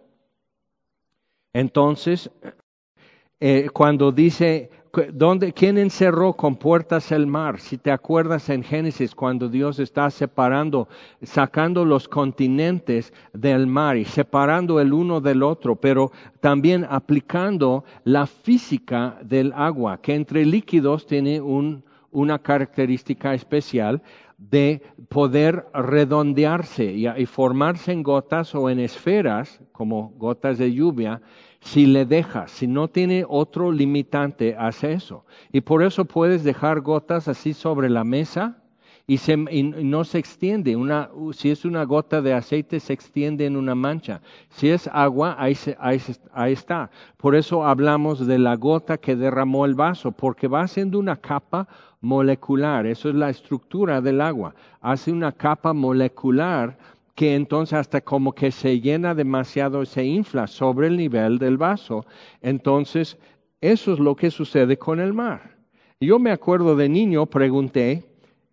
Entonces, 1.54 2.30
eh, 3.40 3.68
cuando 3.72 4.12
dice, 4.12 4.70
¿dónde, 5.12 5.52
¿quién 5.52 5.78
encerró 5.78 6.34
con 6.34 6.56
puertas 6.56 7.12
el 7.12 7.26
mar? 7.26 7.60
Si 7.60 7.78
te 7.78 7.90
acuerdas 7.90 8.48
en 8.48 8.62
Génesis, 8.62 9.14
cuando 9.14 9.48
Dios 9.48 9.78
está 9.78 10.10
separando, 10.10 10.88
sacando 11.22 11.84
los 11.84 12.08
continentes 12.08 13.12
del 13.32 13.66
mar 13.66 13.96
y 13.96 14.04
separando 14.04 14.80
el 14.80 14.92
uno 14.92 15.20
del 15.20 15.42
otro, 15.42 15.76
pero 15.76 16.10
también 16.40 16.86
aplicando 16.88 17.84
la 18.04 18.26
física 18.26 19.18
del 19.22 19.52
agua, 19.54 20.00
que 20.00 20.14
entre 20.14 20.44
líquidos 20.44 21.06
tiene 21.06 21.40
un, 21.40 21.84
una 22.10 22.38
característica 22.38 23.34
especial 23.34 24.02
de 24.38 24.82
poder 25.08 25.66
redondearse 25.74 26.84
y, 26.84 27.26
formarse 27.26 27.92
en 27.92 28.02
gotas 28.02 28.54
o 28.54 28.70
en 28.70 28.80
esferas, 28.80 29.60
como 29.72 30.14
gotas 30.16 30.56
de 30.56 30.72
lluvia, 30.72 31.20
si 31.60 31.86
le 31.86 32.06
dejas, 32.06 32.50
si 32.50 32.66
no 32.66 32.88
tiene 32.88 33.24
otro 33.28 33.70
limitante, 33.70 34.56
hace 34.58 34.92
eso. 34.92 35.24
Y 35.52 35.60
por 35.60 35.82
eso 35.82 36.04
puedes 36.04 36.42
dejar 36.42 36.80
gotas 36.80 37.28
así 37.28 37.52
sobre 37.52 37.90
la 37.90 38.02
mesa 38.04 38.56
y, 39.06 39.18
se, 39.18 39.36
no 39.36 40.04
se 40.04 40.18
extiende. 40.18 40.76
Una, 40.76 41.10
si 41.32 41.50
es 41.50 41.64
una 41.64 41.84
gota 41.84 42.22
de 42.22 42.32
aceite, 42.32 42.80
se 42.80 42.92
extiende 42.92 43.44
en 43.44 43.56
una 43.56 43.74
mancha. 43.74 44.22
Si 44.48 44.70
es 44.70 44.88
agua, 44.92 45.36
ahí, 45.38 45.56
ahí 46.32 46.52
está. 46.52 46.90
Por 47.16 47.34
eso 47.34 47.66
hablamos 47.66 48.26
de 48.26 48.38
la 48.38 48.56
gota 48.56 48.98
que 48.98 49.16
derramó 49.16 49.66
el 49.66 49.74
vaso, 49.74 50.12
porque 50.12 50.48
va 50.48 50.62
haciendo 50.62 50.98
una 50.98 51.16
capa 51.16 51.68
molecular, 52.00 52.86
eso 52.86 53.08
es 53.08 53.14
la 53.14 53.30
estructura 53.30 54.00
del 54.00 54.20
agua, 54.20 54.54
hace 54.80 55.12
una 55.12 55.32
capa 55.32 55.72
molecular 55.72 56.78
que 57.20 57.34
entonces 57.34 57.74
hasta 57.74 58.00
como 58.00 58.32
que 58.32 58.50
se 58.50 58.80
llena 58.80 59.14
demasiado, 59.14 59.84
se 59.84 60.02
infla 60.02 60.46
sobre 60.46 60.86
el 60.86 60.96
nivel 60.96 61.38
del 61.38 61.58
vaso. 61.58 62.06
Entonces, 62.40 63.18
eso 63.60 63.92
es 63.92 63.98
lo 63.98 64.16
que 64.16 64.30
sucede 64.30 64.78
con 64.78 65.00
el 65.00 65.12
mar. 65.12 65.58
Yo 66.00 66.18
me 66.18 66.30
acuerdo 66.30 66.76
de 66.76 66.88
niño, 66.88 67.26
pregunté 67.26 68.04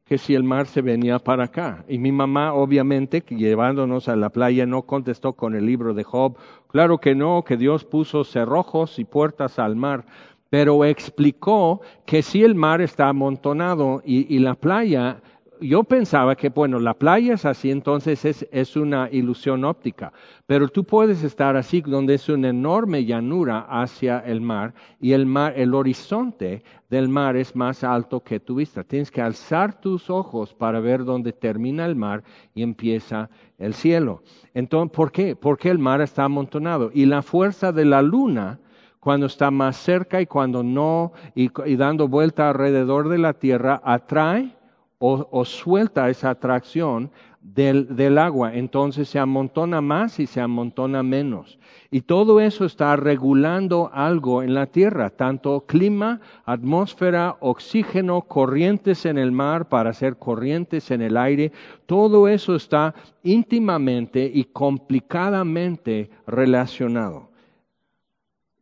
que 0.03 0.17
si 0.17 0.35
el 0.35 0.43
mar 0.43 0.67
se 0.67 0.81
venía 0.81 1.17
para 1.17 1.45
acá. 1.45 1.85
Y 1.87 1.97
mi 1.97 2.11
mamá, 2.11 2.53
obviamente, 2.53 3.23
llevándonos 3.29 4.09
a 4.09 4.17
la 4.17 4.31
playa, 4.31 4.65
no 4.65 4.81
contestó 4.81 5.31
con 5.31 5.55
el 5.55 5.65
libro 5.65 5.93
de 5.93 6.03
Job. 6.03 6.35
Claro 6.67 6.97
que 6.97 7.15
no, 7.15 7.45
que 7.45 7.55
Dios 7.55 7.85
puso 7.85 8.25
cerrojos 8.25 8.99
y 8.99 9.05
puertas 9.05 9.59
al 9.59 9.77
mar 9.77 10.03
pero 10.49 10.85
explicó 10.85 11.81
que 12.05 12.21
si 12.21 12.43
el 12.43 12.55
mar 12.55 12.81
está 12.81 13.09
amontonado 13.09 14.01
y, 14.05 14.39
la 14.39 14.55
playa, 14.55 15.21
yo 15.61 15.83
pensaba 15.83 16.35
que, 16.35 16.49
bueno, 16.49 16.79
la 16.79 16.93
playa 16.93 17.33
es 17.33 17.45
así, 17.45 17.71
entonces 17.71 18.23
es, 18.25 18.47
es, 18.51 18.75
una 18.75 19.09
ilusión 19.11 19.65
óptica, 19.65 20.11
pero 20.45 20.67
tú 20.67 20.83
puedes 20.83 21.23
estar 21.23 21.55
así, 21.55 21.81
donde 21.81 22.15
es 22.15 22.29
una 22.29 22.49
enorme 22.49 23.05
llanura 23.05 23.65
hacia 23.69 24.19
el 24.19 24.41
mar 24.41 24.73
y 24.99 25.13
el 25.13 25.25
mar, 25.25 25.53
el 25.55 25.73
horizonte 25.73 26.63
del 26.89 27.09
mar 27.09 27.35
es 27.35 27.55
más 27.55 27.83
alto 27.83 28.21
que 28.21 28.39
tu 28.39 28.55
vista. 28.55 28.83
Tienes 28.83 29.11
que 29.11 29.21
alzar 29.21 29.79
tus 29.79 30.09
ojos 30.09 30.53
para 30.53 30.79
ver 30.79 31.03
dónde 31.03 31.33
termina 31.33 31.85
el 31.85 31.95
mar 31.95 32.23
y 32.53 32.63
empieza 32.63 33.29
el 33.57 33.73
cielo. 33.73 34.23
Entonces, 34.53 34.95
¿por 34.95 35.11
qué? 35.11 35.35
Porque 35.35 35.69
el 35.69 35.79
mar 35.79 36.01
está 36.01 36.23
amontonado 36.23 36.91
y 36.93 37.05
la 37.05 37.21
fuerza 37.21 37.71
de 37.71 37.85
la 37.85 38.01
luna 38.01 38.59
cuando 38.99 39.27
está 39.27 39.51
más 39.51 39.77
cerca 39.77 40.19
y 40.19 40.25
cuando 40.25 40.63
no, 40.63 41.13
y, 41.33 41.49
dando 41.77 42.09
vuelta 42.09 42.49
alrededor 42.49 43.07
de 43.07 43.17
la 43.17 43.33
Tierra, 43.33 43.79
atrae 43.81 44.56
o, 44.99 45.45
suelta 45.45 46.09
esa 46.09 46.31
atracción 46.31 47.11
del, 47.41 48.17
agua. 48.17 48.55
Entonces 48.55 49.07
se 49.09 49.19
amontona 49.19 49.79
más 49.81 50.19
y 50.19 50.25
se 50.25 50.41
amontona 50.41 51.03
menos. 51.03 51.59
Y 51.91 52.01
todo 52.01 52.39
eso 52.39 52.65
está 52.65 52.95
regulando 52.95 53.89
algo 53.93 54.43
en 54.43 54.53
la 54.53 54.65
Tierra, 54.65 55.09
tanto 55.09 55.65
clima, 55.65 56.19
atmósfera, 56.45 57.37
oxígeno, 57.39 58.23
corrientes 58.23 59.05
en 59.05 59.17
el 59.17 59.31
mar 59.31 59.69
para 59.69 59.91
hacer 59.91 60.17
corrientes 60.17 60.91
en 60.91 61.01
el 61.01 61.15
aire. 61.15 61.51
Todo 61.85 62.27
eso 62.27 62.55
está 62.55 62.95
íntimamente 63.23 64.29
y 64.33 64.45
complicadamente 64.45 66.09
relacionado. 66.25 67.29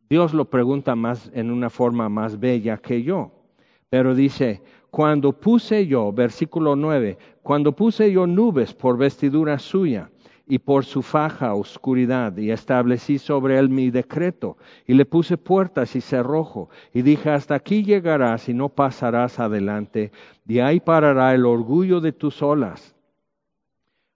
Dios 0.08 0.34
lo 0.34 0.44
pregunta 0.44 0.94
más 0.94 1.30
en 1.34 1.50
una 1.50 1.68
forma 1.68 2.08
más 2.08 2.38
bella 2.38 2.76
que 2.76 3.02
yo. 3.02 3.32
Pero 3.88 4.14
dice, 4.14 4.62
cuando 4.96 5.34
puse 5.34 5.86
yo, 5.86 6.10
versículo 6.10 6.74
9, 6.74 7.18
cuando 7.42 7.72
puse 7.72 8.10
yo 8.10 8.26
nubes 8.26 8.72
por 8.72 8.96
vestidura 8.96 9.58
suya 9.58 10.08
y 10.48 10.58
por 10.58 10.86
su 10.86 11.02
faja 11.02 11.52
oscuridad, 11.52 12.34
y 12.38 12.50
establecí 12.50 13.18
sobre 13.18 13.58
él 13.58 13.68
mi 13.68 13.90
decreto, 13.90 14.56
y 14.86 14.94
le 14.94 15.04
puse 15.04 15.36
puertas 15.36 15.94
y 15.96 16.00
cerrojo, 16.00 16.70
y 16.94 17.02
dije, 17.02 17.28
hasta 17.28 17.56
aquí 17.56 17.84
llegarás 17.84 18.48
y 18.48 18.54
no 18.54 18.70
pasarás 18.70 19.38
adelante, 19.38 20.12
y 20.48 20.60
ahí 20.60 20.80
parará 20.80 21.34
el 21.34 21.44
orgullo 21.44 22.00
de 22.00 22.12
tus 22.12 22.42
olas 22.42 22.95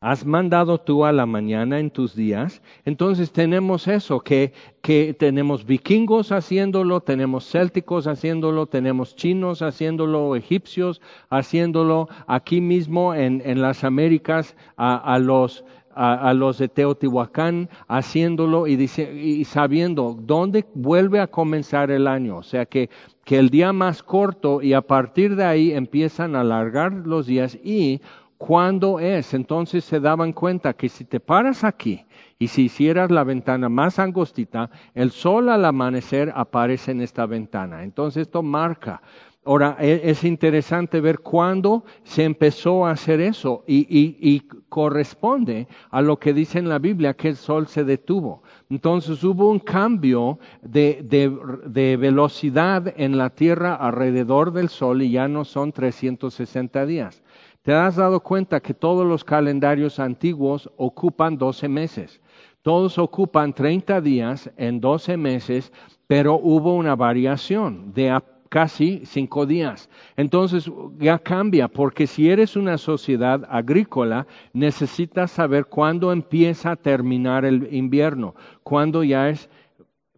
¿Has 0.02 0.24
mandado 0.24 0.78
tú 0.78 1.04
a 1.04 1.12
la 1.12 1.26
mañana 1.26 1.78
en 1.78 1.90
tus 1.90 2.14
días? 2.14 2.62
Entonces 2.86 3.32
tenemos 3.32 3.86
eso, 3.86 4.20
que, 4.20 4.54
que 4.80 5.12
tenemos 5.12 5.66
vikingos 5.66 6.32
haciéndolo, 6.32 7.02
tenemos 7.02 7.44
célticos 7.50 8.06
haciéndolo, 8.06 8.64
tenemos 8.64 9.14
chinos 9.14 9.60
haciéndolo, 9.60 10.36
egipcios 10.36 11.02
haciéndolo, 11.28 12.08
aquí 12.26 12.62
mismo 12.62 13.14
en, 13.14 13.42
en 13.44 13.60
las 13.60 13.84
Américas 13.84 14.56
a, 14.78 15.18
los 15.18 15.66
a, 15.94 16.32
los 16.32 16.56
de 16.56 16.68
Teotihuacán 16.68 17.68
haciéndolo 17.86 18.66
y, 18.66 18.76
dice, 18.76 19.12
y 19.12 19.44
sabiendo 19.44 20.16
dónde 20.18 20.64
vuelve 20.72 21.20
a 21.20 21.26
comenzar 21.26 21.90
el 21.90 22.06
año. 22.06 22.38
O 22.38 22.42
sea 22.42 22.64
que, 22.64 22.88
que 23.24 23.38
el 23.38 23.50
día 23.50 23.74
más 23.74 24.02
corto 24.02 24.62
y 24.62 24.72
a 24.72 24.80
partir 24.80 25.36
de 25.36 25.44
ahí 25.44 25.72
empiezan 25.72 26.36
a 26.36 26.40
alargar 26.40 26.92
los 26.92 27.26
días 27.26 27.58
y 27.62 28.00
cuándo 28.40 29.00
es. 29.00 29.34
Entonces 29.34 29.84
se 29.84 30.00
daban 30.00 30.32
cuenta 30.32 30.72
que 30.72 30.88
si 30.88 31.04
te 31.04 31.20
paras 31.20 31.62
aquí 31.62 32.06
y 32.38 32.48
si 32.48 32.62
hicieras 32.62 33.10
la 33.10 33.22
ventana 33.22 33.68
más 33.68 33.98
angostita, 33.98 34.70
el 34.94 35.10
sol 35.10 35.50
al 35.50 35.62
amanecer 35.66 36.32
aparece 36.34 36.92
en 36.92 37.02
esta 37.02 37.26
ventana. 37.26 37.82
Entonces 37.82 38.22
esto 38.22 38.42
marca. 38.42 39.02
Ahora, 39.44 39.76
e, 39.78 40.00
es 40.04 40.24
interesante 40.24 41.02
ver 41.02 41.18
cuándo 41.18 41.84
se 42.02 42.24
empezó 42.24 42.86
a 42.86 42.92
hacer 42.92 43.20
eso 43.20 43.62
y, 43.66 44.42
corresponde 44.70 45.66
a 45.90 46.00
lo 46.00 46.18
que 46.18 46.32
dice 46.32 46.58
en 46.58 46.68
la 46.68 46.78
Biblia 46.78 47.14
que 47.14 47.28
el 47.28 47.36
sol 47.36 47.66
se 47.66 47.84
detuvo. 47.84 48.42
Entonces 48.70 49.22
hubo 49.24 49.50
un 49.50 49.58
cambio 49.58 50.38
de, 50.62 51.02
de, 51.02 51.96
velocidad 51.96 52.94
en 52.96 53.18
la 53.18 53.30
Tierra 53.30 53.74
alrededor 53.74 54.52
del 54.52 54.68
sol 54.68 55.02
y 55.02 55.10
ya 55.10 55.28
no 55.28 55.44
son 55.44 55.72
360 55.72 56.86
días. 56.86 57.22
¿Te 57.62 57.74
has 57.74 57.96
dado 57.96 58.20
cuenta 58.20 58.60
que 58.60 58.72
todos 58.72 59.06
los 59.06 59.22
calendarios 59.22 59.98
antiguos 59.98 60.70
ocupan 60.78 61.36
12 61.36 61.68
meses? 61.68 62.20
Todos 62.62 62.96
ocupan 62.96 63.52
30 63.52 64.00
días 64.00 64.50
en 64.56 64.80
12 64.80 65.18
meses, 65.18 65.70
pero 66.06 66.36
hubo 66.36 66.74
una 66.74 66.96
variación 66.96 67.92
de 67.92 68.18
casi 68.48 69.02
5 69.04 69.44
días. 69.44 69.90
Entonces 70.16 70.70
ya 70.98 71.18
cambia, 71.18 71.68
porque 71.68 72.06
si 72.06 72.30
eres 72.30 72.56
una 72.56 72.78
sociedad 72.78 73.46
agrícola, 73.50 74.26
necesitas 74.54 75.30
saber 75.30 75.66
cuándo 75.66 76.12
empieza 76.12 76.72
a 76.72 76.76
terminar 76.76 77.44
el 77.44 77.68
invierno, 77.74 78.34
cuándo 78.62 79.04
ya 79.04 79.28
es 79.28 79.50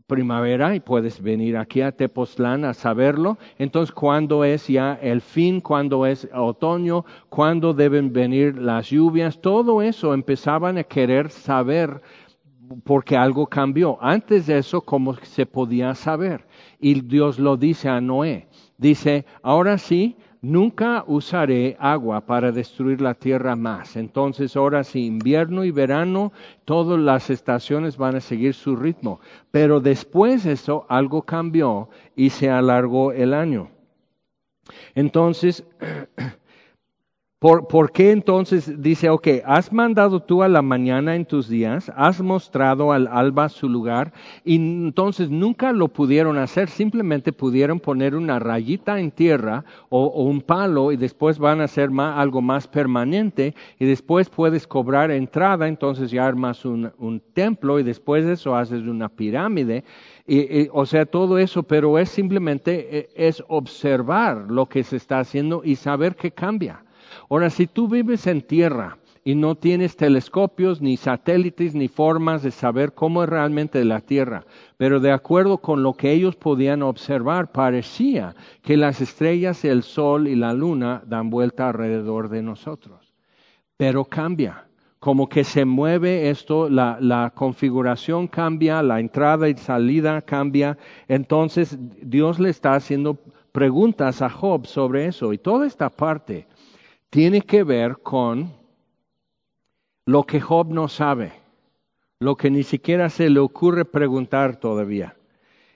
primavera 0.06 0.74
y 0.74 0.80
puedes 0.80 1.22
venir 1.22 1.56
aquí 1.56 1.80
a 1.80 1.92
Tepoztlán 1.92 2.64
a 2.64 2.74
saberlo. 2.74 3.38
Entonces, 3.58 3.94
¿cuándo 3.94 4.44
es 4.44 4.68
ya 4.68 4.98
el 5.02 5.20
fin? 5.20 5.60
¿Cuándo 5.60 6.06
es 6.06 6.28
otoño? 6.34 7.04
¿Cuándo 7.28 7.74
deben 7.74 8.12
venir 8.12 8.58
las 8.58 8.90
lluvias? 8.90 9.40
Todo 9.40 9.82
eso 9.82 10.14
empezaban 10.14 10.78
a 10.78 10.84
querer 10.84 11.30
saber 11.30 12.00
porque 12.84 13.16
algo 13.16 13.46
cambió. 13.46 13.98
Antes 14.00 14.46
de 14.46 14.58
eso, 14.58 14.80
¿cómo 14.80 15.14
se 15.16 15.46
podía 15.46 15.94
saber? 15.94 16.46
Y 16.80 17.00
Dios 17.00 17.38
lo 17.38 17.56
dice 17.56 17.88
a 17.88 18.00
Noé. 18.00 18.48
Dice, 18.78 19.26
ahora 19.42 19.78
sí, 19.78 20.16
nunca 20.42 21.04
usaré 21.06 21.76
agua 21.78 22.20
para 22.20 22.52
destruir 22.52 23.00
la 23.00 23.14
tierra 23.14 23.56
más. 23.56 23.96
Entonces 23.96 24.56
ahora 24.56 24.84
sí, 24.84 25.06
invierno 25.06 25.64
y 25.64 25.70
verano, 25.70 26.32
todas 26.64 26.98
las 26.98 27.30
estaciones 27.30 27.96
van 27.96 28.16
a 28.16 28.20
seguir 28.20 28.52
su 28.52 28.76
ritmo. 28.76 29.20
Pero 29.50 29.80
después 29.80 30.44
de 30.44 30.52
eso 30.52 30.84
algo 30.88 31.22
cambió 31.22 31.88
y 32.14 32.30
se 32.30 32.50
alargó 32.50 33.12
el 33.12 33.32
año. 33.32 33.70
Entonces, 34.94 35.64
¿Por, 37.42 37.90
qué 37.90 38.12
entonces 38.12 38.80
dice, 38.80 39.10
ok, 39.10 39.26
has 39.44 39.72
mandado 39.72 40.20
tú 40.20 40.44
a 40.44 40.48
la 40.48 40.62
mañana 40.62 41.16
en 41.16 41.24
tus 41.24 41.48
días, 41.48 41.90
has 41.96 42.20
mostrado 42.20 42.92
al 42.92 43.08
alba 43.08 43.48
su 43.48 43.68
lugar, 43.68 44.12
y 44.44 44.54
entonces 44.54 45.28
nunca 45.28 45.72
lo 45.72 45.88
pudieron 45.88 46.38
hacer, 46.38 46.68
simplemente 46.68 47.32
pudieron 47.32 47.80
poner 47.80 48.14
una 48.14 48.38
rayita 48.38 49.00
en 49.00 49.10
tierra 49.10 49.64
o, 49.88 50.22
un 50.22 50.40
palo 50.40 50.92
y 50.92 50.96
después 50.96 51.40
van 51.40 51.60
a 51.60 51.64
hacer 51.64 51.90
algo 51.98 52.40
más 52.40 52.68
permanente 52.68 53.56
y 53.80 53.86
después 53.86 54.30
puedes 54.30 54.64
cobrar 54.68 55.10
entrada, 55.10 55.66
entonces 55.66 56.12
ya 56.12 56.24
armas 56.24 56.64
un, 56.64 56.92
un 56.98 57.20
templo 57.34 57.80
y 57.80 57.82
después 57.82 58.24
de 58.24 58.34
eso 58.34 58.54
haces 58.54 58.82
una 58.82 59.08
pirámide. 59.08 59.82
Y, 60.28 60.68
o 60.72 60.86
sea, 60.86 61.06
todo 61.06 61.38
eso, 61.38 61.64
pero 61.64 61.98
es 61.98 62.08
simplemente 62.08 62.98
e, 62.98 63.10
es 63.16 63.42
observar 63.48 64.46
lo 64.48 64.66
que 64.66 64.84
se 64.84 64.94
está 64.94 65.18
haciendo 65.18 65.62
y 65.64 65.74
saber 65.74 66.14
que 66.14 66.30
cambia. 66.30 66.84
Ahora, 67.32 67.48
si 67.48 67.66
tú 67.66 67.88
vives 67.88 68.26
en 68.26 68.42
tierra 68.42 68.98
y 69.24 69.34
no 69.34 69.54
tienes 69.54 69.96
telescopios, 69.96 70.82
ni 70.82 70.98
satélites, 70.98 71.74
ni 71.74 71.88
formas 71.88 72.42
de 72.42 72.50
saber 72.50 72.92
cómo 72.92 73.22
es 73.22 73.28
realmente 73.30 73.82
la 73.86 74.02
Tierra, 74.02 74.44
pero 74.76 75.00
de 75.00 75.12
acuerdo 75.12 75.56
con 75.56 75.82
lo 75.82 75.94
que 75.94 76.12
ellos 76.12 76.36
podían 76.36 76.82
observar, 76.82 77.50
parecía 77.50 78.34
que 78.60 78.76
las 78.76 79.00
estrellas, 79.00 79.64
el 79.64 79.82
Sol 79.82 80.28
y 80.28 80.36
la 80.36 80.52
Luna 80.52 81.02
dan 81.06 81.30
vuelta 81.30 81.70
alrededor 81.70 82.28
de 82.28 82.42
nosotros. 82.42 83.14
Pero 83.78 84.04
cambia, 84.04 84.66
como 84.98 85.26
que 85.30 85.42
se 85.42 85.64
mueve 85.64 86.28
esto, 86.28 86.68
la, 86.68 86.98
la 87.00 87.32
configuración 87.34 88.28
cambia, 88.28 88.82
la 88.82 89.00
entrada 89.00 89.48
y 89.48 89.56
salida 89.56 90.20
cambia. 90.20 90.76
Entonces 91.08 91.78
Dios 92.02 92.38
le 92.38 92.50
está 92.50 92.74
haciendo 92.74 93.18
preguntas 93.52 94.20
a 94.20 94.28
Job 94.28 94.66
sobre 94.66 95.06
eso 95.06 95.32
y 95.32 95.38
toda 95.38 95.66
esta 95.66 95.88
parte 95.88 96.46
tiene 97.12 97.42
que 97.42 97.62
ver 97.62 97.98
con 97.98 98.50
lo 100.06 100.22
que 100.22 100.40
Job 100.40 100.68
no 100.70 100.88
sabe, 100.88 101.34
lo 102.20 102.36
que 102.36 102.50
ni 102.50 102.62
siquiera 102.62 103.10
se 103.10 103.28
le 103.28 103.38
ocurre 103.38 103.84
preguntar 103.84 104.56
todavía. 104.56 105.14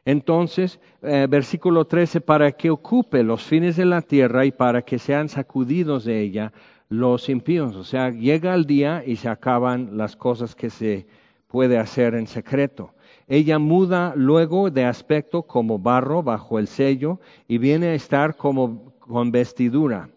Entonces, 0.06 0.80
eh, 1.02 1.26
versículo 1.28 1.84
13, 1.84 2.22
para 2.22 2.52
que 2.52 2.70
ocupe 2.70 3.22
los 3.22 3.42
fines 3.42 3.76
de 3.76 3.84
la 3.84 4.00
tierra 4.00 4.46
y 4.46 4.50
para 4.50 4.80
que 4.80 4.98
sean 4.98 5.28
sacudidos 5.28 6.06
de 6.06 6.22
ella 6.22 6.54
los 6.88 7.28
impíos. 7.28 7.76
O 7.76 7.84
sea, 7.84 8.08
llega 8.08 8.54
el 8.54 8.64
día 8.64 9.04
y 9.06 9.16
se 9.16 9.28
acaban 9.28 9.98
las 9.98 10.16
cosas 10.16 10.54
que 10.54 10.70
se 10.70 11.06
puede 11.48 11.76
hacer 11.76 12.14
en 12.14 12.28
secreto. 12.28 12.94
Ella 13.28 13.58
muda 13.58 14.14
luego 14.16 14.70
de 14.70 14.86
aspecto 14.86 15.42
como 15.42 15.78
barro 15.78 16.22
bajo 16.22 16.58
el 16.58 16.66
sello 16.66 17.20
y 17.46 17.58
viene 17.58 17.88
a 17.88 17.94
estar 17.94 18.36
como 18.36 18.94
con 19.00 19.30
vestidura 19.30 20.08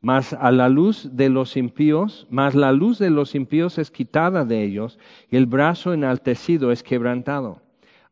mas 0.00 0.32
a 0.32 0.50
la 0.50 0.68
luz 0.68 1.08
de 1.12 1.28
los 1.28 1.56
impíos, 1.56 2.26
mas 2.30 2.54
la 2.54 2.72
luz 2.72 2.98
de 2.98 3.10
los 3.10 3.34
impíos 3.34 3.78
es 3.78 3.90
quitada 3.90 4.44
de 4.44 4.62
ellos, 4.62 4.98
y 5.30 5.36
el 5.36 5.46
brazo 5.46 5.92
enaltecido 5.92 6.72
es 6.72 6.82
quebrantado. 6.82 7.60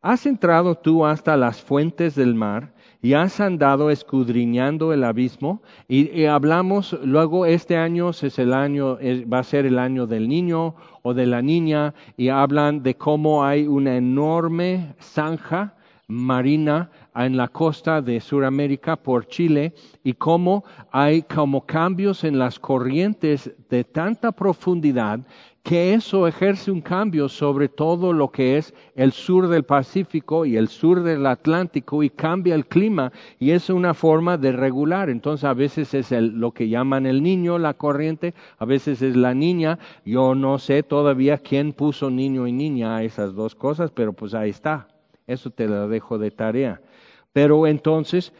Has 0.01 0.25
entrado 0.25 0.75
tú 0.75 1.05
hasta 1.05 1.35
las 1.35 1.61
fuentes 1.61 2.15
del 2.15 2.35
mar, 2.35 2.73
y 3.01 3.13
has 3.13 3.39
andado 3.39 3.89
escudriñando 3.89 4.93
el 4.93 5.03
abismo, 5.03 5.61
y, 5.87 6.25
hablamos, 6.25 6.97
luego 7.03 7.45
este 7.45 7.75
año 7.75 8.09
es 8.09 8.37
el 8.37 8.53
año, 8.53 8.97
va 9.31 9.39
a 9.39 9.43
ser 9.43 9.65
el 9.65 9.79
año 9.79 10.05
del 10.05 10.27
niño 10.27 10.75
o 11.01 11.13
de 11.13 11.25
la 11.25 11.41
niña, 11.41 11.93
y 12.17 12.29
hablan 12.29 12.83
de 12.83 12.95
cómo 12.95 13.43
hay 13.43 13.67
una 13.67 13.97
enorme 13.97 14.95
zanja 14.99 15.75
marina 16.07 16.89
en 17.25 17.37
la 17.37 17.47
costa 17.47 18.01
de 18.01 18.19
Sudamérica 18.19 18.95
por 18.95 19.27
Chile 19.27 19.73
y 20.03 20.13
cómo 20.13 20.63
hay 20.91 21.23
como 21.23 21.65
cambios 21.65 22.23
en 22.23 22.39
las 22.39 22.59
corrientes 22.59 23.51
de 23.69 23.83
tanta 23.83 24.31
profundidad 24.31 25.19
que 25.63 25.93
eso 25.93 26.27
ejerce 26.27 26.71
un 26.71 26.81
cambio 26.81 27.29
sobre 27.29 27.67
todo 27.67 28.13
lo 28.13 28.31
que 28.31 28.57
es 28.57 28.73
el 28.95 29.11
sur 29.11 29.47
del 29.49 29.63
Pacífico 29.63 30.45
y 30.45 30.57
el 30.57 30.67
sur 30.67 31.03
del 31.03 31.25
Atlántico 31.25 32.01
y 32.01 32.09
cambia 32.09 32.55
el 32.55 32.65
clima 32.65 33.11
y 33.37 33.51
es 33.51 33.69
una 33.69 33.93
forma 33.93 34.37
de 34.37 34.51
regular. 34.51 35.09
Entonces 35.09 35.43
a 35.43 35.53
veces 35.53 35.93
es 35.93 36.11
lo 36.11 36.53
que 36.53 36.69
llaman 36.69 37.05
el 37.05 37.21
niño, 37.21 37.59
la 37.59 37.73
corriente, 37.73 38.33
a 38.57 38.65
veces 38.65 39.01
es 39.01 39.15
la 39.15 39.33
niña. 39.33 39.77
Yo 40.05 40.33
no 40.33 40.57
sé 40.59 40.81
todavía 40.81 41.37
quién 41.37 41.73
puso 41.73 42.09
niño 42.09 42.47
y 42.47 42.51
niña 42.51 42.95
a 42.95 43.03
esas 43.03 43.35
dos 43.35 43.53
cosas, 43.53 43.91
pero 43.91 44.13
pues 44.13 44.33
ahí 44.33 44.49
está. 44.49 44.87
Eso 45.27 45.51
te 45.51 45.67
lo 45.67 45.87
dejo 45.87 46.17
de 46.17 46.31
tarea. 46.31 46.81
Pero 47.33 47.67
entonces, 47.67 48.33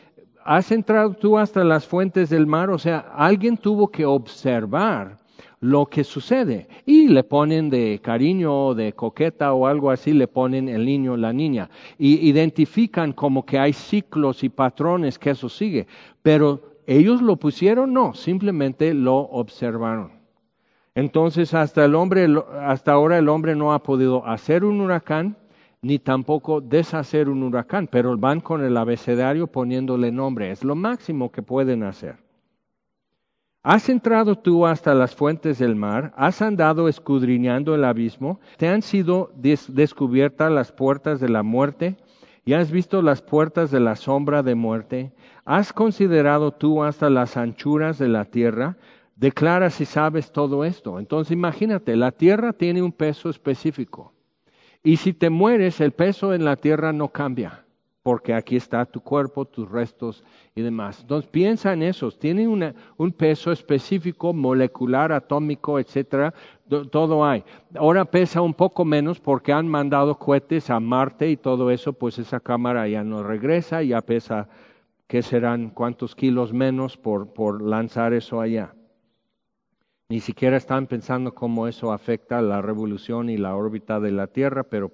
¿has 0.43 0.71
entrado 0.71 1.13
tú 1.13 1.37
hasta 1.37 1.63
las 1.63 1.85
fuentes 1.85 2.29
del 2.29 2.47
mar? 2.47 2.69
O 2.69 2.79
sea, 2.79 2.99
alguien 3.15 3.57
tuvo 3.57 3.89
que 3.89 4.05
observar 4.05 5.17
lo 5.61 5.85
que 5.85 6.03
sucede. 6.03 6.67
Y 6.85 7.07
le 7.07 7.23
ponen 7.23 7.69
de 7.69 7.99
cariño 8.01 8.67
o 8.67 8.75
de 8.75 8.93
coqueta 8.93 9.53
o 9.53 9.67
algo 9.67 9.91
así, 9.91 10.13
le 10.13 10.27
ponen 10.27 10.69
el 10.69 10.85
niño, 10.85 11.17
la 11.17 11.33
niña. 11.33 11.69
Y 11.97 12.27
identifican 12.27 13.13
como 13.13 13.45
que 13.45 13.59
hay 13.59 13.73
ciclos 13.73 14.43
y 14.43 14.49
patrones 14.49 15.19
que 15.19 15.31
eso 15.31 15.49
sigue. 15.49 15.87
Pero 16.21 16.61
ellos 16.87 17.21
lo 17.21 17.35
pusieron, 17.35 17.93
no, 17.93 18.13
simplemente 18.13 18.93
lo 18.93 19.17
observaron. 19.17 20.19
Entonces, 20.95 21.53
hasta 21.53 21.85
el 21.85 21.95
hombre, 21.95 22.27
hasta 22.61 22.91
ahora 22.93 23.17
el 23.17 23.29
hombre 23.29 23.55
no 23.55 23.73
ha 23.73 23.83
podido 23.83 24.25
hacer 24.25 24.65
un 24.65 24.81
huracán, 24.81 25.37
ni 25.81 25.99
tampoco 25.99 26.61
deshacer 26.61 27.29
un 27.29 27.43
huracán, 27.43 27.87
pero 27.87 28.17
van 28.17 28.41
con 28.41 28.63
el 28.63 28.75
abecedario 28.75 29.47
poniéndole 29.47 30.11
nombre. 30.11 30.51
Es 30.51 30.63
lo 30.63 30.75
máximo 30.75 31.31
que 31.31 31.41
pueden 31.41 31.83
hacer. 31.83 32.17
Has 33.61 33.89
entrado 33.89 34.37
tú 34.37 34.65
hasta 34.65 34.93
las 34.95 35.13
fuentes 35.13 35.59
del 35.59 35.75
mar, 35.75 36.13
has 36.15 36.41
andado 36.41 36.87
escudriñando 36.87 37.75
el 37.75 37.83
abismo, 37.83 38.39
te 38.57 38.69
han 38.69 38.81
sido 38.81 39.33
descubiertas 39.35 40.49
las 40.49 40.71
puertas 40.71 41.19
de 41.19 41.27
la 41.27 41.43
muerte 41.43 41.97
y 42.45 42.53
has 42.53 42.71
visto 42.71 43.01
las 43.01 43.21
puertas 43.21 43.69
de 43.69 43.81
la 43.81 43.97
sombra 43.97 44.43
de 44.43 44.55
muerte, 44.55 45.11
has 45.43 45.73
considerado 45.73 46.51
tú 46.51 46.83
hasta 46.83 47.09
las 47.09 47.35
anchuras 47.35 47.99
de 47.99 48.07
la 48.07 48.25
tierra, 48.25 48.77
declara 49.17 49.69
si 49.69 49.83
sabes 49.83 50.31
todo 50.31 50.63
esto. 50.63 50.97
Entonces 50.97 51.33
imagínate, 51.33 51.97
la 51.97 52.11
tierra 52.11 52.53
tiene 52.53 52.81
un 52.81 52.93
peso 52.93 53.29
específico. 53.29 54.13
Y 54.81 54.97
si 54.97 55.13
te 55.13 55.29
mueres, 55.29 55.81
el 55.81 55.91
peso 55.91 56.33
en 56.33 56.45
la 56.45 56.55
tierra 56.55 56.93
no 56.93 57.09
cambia, 57.09 57.65
porque 58.01 58.33
aquí 58.33 58.55
está 58.55 58.85
tu 58.85 59.01
cuerpo, 59.01 59.43
tus 59.43 59.69
restos 59.69 60.23
y 60.55 60.61
demás. 60.61 61.01
Entonces 61.01 61.29
piensa 61.29 61.73
en 61.73 61.83
eso, 61.83 62.09
tiene 62.11 62.47
un 62.47 63.11
peso 63.11 63.51
específico, 63.51 64.33
molecular, 64.33 65.11
atómico, 65.11 65.79
etcétera, 65.79 66.33
todo 66.91 67.25
hay. 67.25 67.43
Ahora 67.75 68.05
pesa 68.05 68.41
un 68.41 68.53
poco 68.53 68.85
menos 68.85 69.19
porque 69.19 69.51
han 69.51 69.67
mandado 69.67 70.17
cohetes 70.17 70.69
a 70.69 70.79
Marte 70.79 71.29
y 71.29 71.35
todo 71.35 71.71
eso, 71.71 71.91
pues 71.91 72.17
esa 72.17 72.39
cámara 72.39 72.87
ya 72.87 73.03
no 73.03 73.21
regresa, 73.21 73.83
ya 73.83 73.99
pesa, 74.01 74.47
¿qué 75.07 75.21
serán? 75.21 75.71
¿Cuántos 75.71 76.15
kilos 76.15 76.53
menos 76.53 76.95
por 76.95 77.61
lanzar 77.61 78.13
eso 78.13 78.39
allá? 78.39 78.73
Ni 80.11 80.21
siquiera 80.21 80.57
están 80.57 80.87
pensando 80.87 81.35
cómo 81.35 81.67
eso 81.67 81.91
afecta 81.91 82.41
la 82.41 82.63
revolución 82.63 83.29
y 83.29 83.37
la 83.37 83.55
órbita 83.55 83.99
de 83.99 84.09
la 84.09 84.25
Tierra, 84.25 84.63
pero 84.63 84.91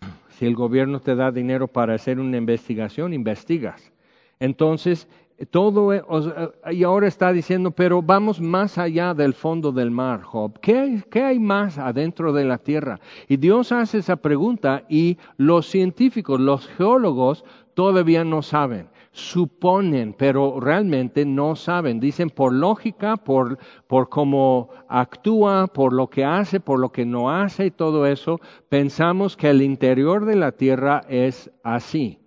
si 0.30 0.46
el 0.46 0.54
gobierno 0.54 1.00
te 1.00 1.14
da 1.14 1.30
dinero 1.30 1.68
para 1.68 1.92
hacer 1.92 2.18
una 2.18 2.38
investigación, 2.38 3.12
investigas. 3.12 3.92
Entonces, 4.40 5.06
todo, 5.50 5.92
e, 5.92 6.02
y 6.72 6.82
ahora 6.82 7.08
está 7.08 7.30
diciendo, 7.30 7.72
pero 7.72 8.00
vamos 8.00 8.40
más 8.40 8.78
allá 8.78 9.12
del 9.12 9.34
fondo 9.34 9.70
del 9.70 9.90
mar, 9.90 10.22
Job. 10.22 10.58
¿Qué, 10.60 11.02
¿Qué, 11.10 11.22
hay 11.22 11.38
más 11.38 11.76
adentro 11.76 12.32
de 12.32 12.46
la 12.46 12.56
tierra? 12.56 13.00
Y 13.28 13.36
Dios 13.36 13.70
hace 13.70 13.98
esa 13.98 14.16
pregunta 14.16 14.84
y 14.88 15.18
los 15.36 15.66
científicos, 15.66 16.40
los 16.40 16.66
geólogos, 16.68 17.44
todavía 17.74 18.24
no 18.24 18.40
saben 18.40 18.88
suponen, 19.14 20.12
pero 20.12 20.58
realmente 20.58 21.24
no 21.24 21.54
saben. 21.54 22.00
Dicen 22.00 22.30
por 22.30 22.52
lógica, 22.52 23.16
por, 23.16 23.58
por 23.86 24.08
cómo 24.08 24.70
actúa, 24.88 25.68
por 25.68 25.92
lo 25.92 26.10
que 26.10 26.24
hace, 26.24 26.58
por 26.58 26.80
lo 26.80 26.90
que 26.90 27.06
no 27.06 27.30
hace 27.30 27.66
y 27.66 27.70
todo 27.70 28.06
eso, 28.06 28.40
pensamos 28.68 29.36
que 29.36 29.48
el 29.48 29.62
interior 29.62 30.24
de 30.24 30.34
la 30.34 30.52
Tierra 30.52 31.02
es 31.08 31.50
así. 31.62 32.18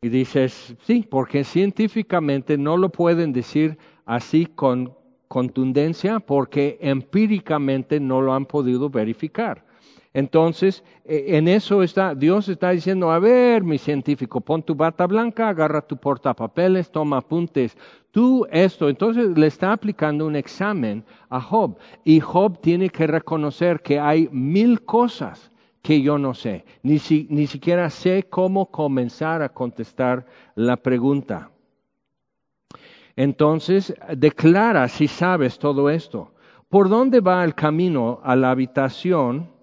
Y 0.00 0.10
dices, 0.10 0.76
sí, 0.82 1.04
porque 1.10 1.42
científicamente 1.42 2.56
no 2.56 2.76
lo 2.76 2.90
pueden 2.90 3.32
decir 3.32 3.76
así 4.04 4.46
con 4.46 4.94
contundencia 5.26 6.20
porque 6.20 6.78
empíricamente 6.80 7.98
no 7.98 8.20
lo 8.20 8.34
han 8.34 8.46
podido 8.46 8.90
verificar. 8.90 9.64
Entonces, 10.14 10.84
eh, 11.04 11.36
en 11.36 11.48
eso 11.48 11.82
está, 11.82 12.14
Dios 12.14 12.48
está 12.48 12.70
diciendo, 12.70 13.10
a 13.10 13.18
ver, 13.18 13.64
mi 13.64 13.78
científico, 13.78 14.40
pon 14.40 14.62
tu 14.62 14.76
bata 14.76 15.08
blanca, 15.08 15.48
agarra 15.48 15.82
tu 15.82 15.96
portapapeles, 15.96 16.90
toma 16.92 17.18
apuntes, 17.18 17.76
tú 18.12 18.46
esto. 18.52 18.88
Entonces 18.88 19.36
le 19.36 19.48
está 19.48 19.72
aplicando 19.72 20.24
un 20.24 20.36
examen 20.36 21.04
a 21.28 21.40
Job. 21.40 21.76
Y 22.04 22.20
Job 22.20 22.60
tiene 22.60 22.88
que 22.90 23.08
reconocer 23.08 23.82
que 23.82 23.98
hay 23.98 24.28
mil 24.30 24.84
cosas 24.84 25.50
que 25.82 26.00
yo 26.00 26.16
no 26.16 26.32
sé. 26.32 26.64
Ni, 26.84 26.98
ni 27.28 27.48
siquiera 27.48 27.90
sé 27.90 28.22
cómo 28.30 28.70
comenzar 28.70 29.42
a 29.42 29.48
contestar 29.48 30.26
la 30.54 30.76
pregunta. 30.76 31.50
Entonces, 33.16 33.92
declara 34.16 34.86
si 34.86 35.08
sabes 35.08 35.58
todo 35.58 35.90
esto. 35.90 36.32
¿Por 36.68 36.88
dónde 36.88 37.20
va 37.20 37.42
el 37.42 37.56
camino 37.56 38.20
a 38.22 38.36
la 38.36 38.52
habitación 38.52 39.53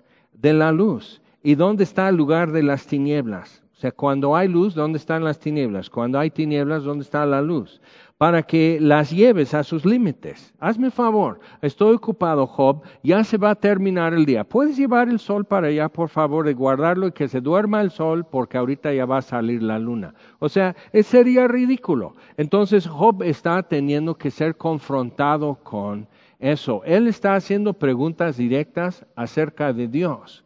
de 0.42 0.54
la 0.54 0.72
luz? 0.72 1.22
¿Y 1.44 1.56
dónde 1.56 1.84
está 1.84 2.10
el 2.10 2.16
lugar 2.16 2.52
de 2.52 2.64
las 2.64 2.86
tinieblas? 2.88 3.62
O 3.76 3.80
sea, 3.82 3.92
cuando 3.92 4.36
hay 4.36 4.48
luz, 4.48 4.76
¿dónde 4.76 4.98
están 5.00 5.24
las 5.24 5.40
tinieblas? 5.40 5.90
Cuando 5.90 6.20
hay 6.20 6.30
tinieblas, 6.30 6.84
¿dónde 6.84 7.04
está 7.04 7.26
la 7.26 7.42
luz? 7.42 7.82
Para 8.20 8.44
que 8.44 8.78
las 8.80 9.10
lleves 9.10 9.56
a 9.56 9.64
sus 9.64 9.86
límites. 9.86 10.54
Hazme 10.60 10.92
favor, 10.92 11.40
estoy 11.64 11.96
ocupado, 11.96 12.46
Job, 12.46 12.84
ya 13.02 13.24
se 13.24 13.38
va 13.38 13.50
a 13.50 13.56
terminar 13.56 14.14
el 14.14 14.26
día. 14.26 14.44
¿Puedes 14.44 14.78
llevar 14.78 15.10
el 15.10 15.18
sol 15.18 15.46
para 15.46 15.68
allá, 15.68 15.90
por 15.90 16.10
favor, 16.10 16.46
de 16.46 16.54
guardarlo 16.54 17.08
y 17.08 17.12
que 17.12 17.28
se 17.28 17.42
duerma 17.42 17.82
el 17.82 17.90
sol, 17.90 18.24
porque 18.24 18.60
ahorita 18.60 18.94
ya 18.94 19.08
va 19.08 19.18
a 19.18 19.24
salir 19.24 19.64
la 19.64 19.80
luna? 19.80 20.14
O 20.38 20.48
sea, 20.48 20.76
sería 21.02 21.48
ridículo. 21.48 22.16
Entonces, 22.38 22.86
Job 22.86 23.24
está 23.24 23.64
teniendo 23.64 24.14
que 24.16 24.30
ser 24.30 24.56
confrontado 24.56 25.56
con 25.64 26.08
eso. 26.42 26.82
Él 26.84 27.08
está 27.08 27.36
haciendo 27.36 27.74
preguntas 27.74 28.36
directas 28.36 29.06
acerca 29.16 29.72
de 29.72 29.88
Dios. 29.88 30.44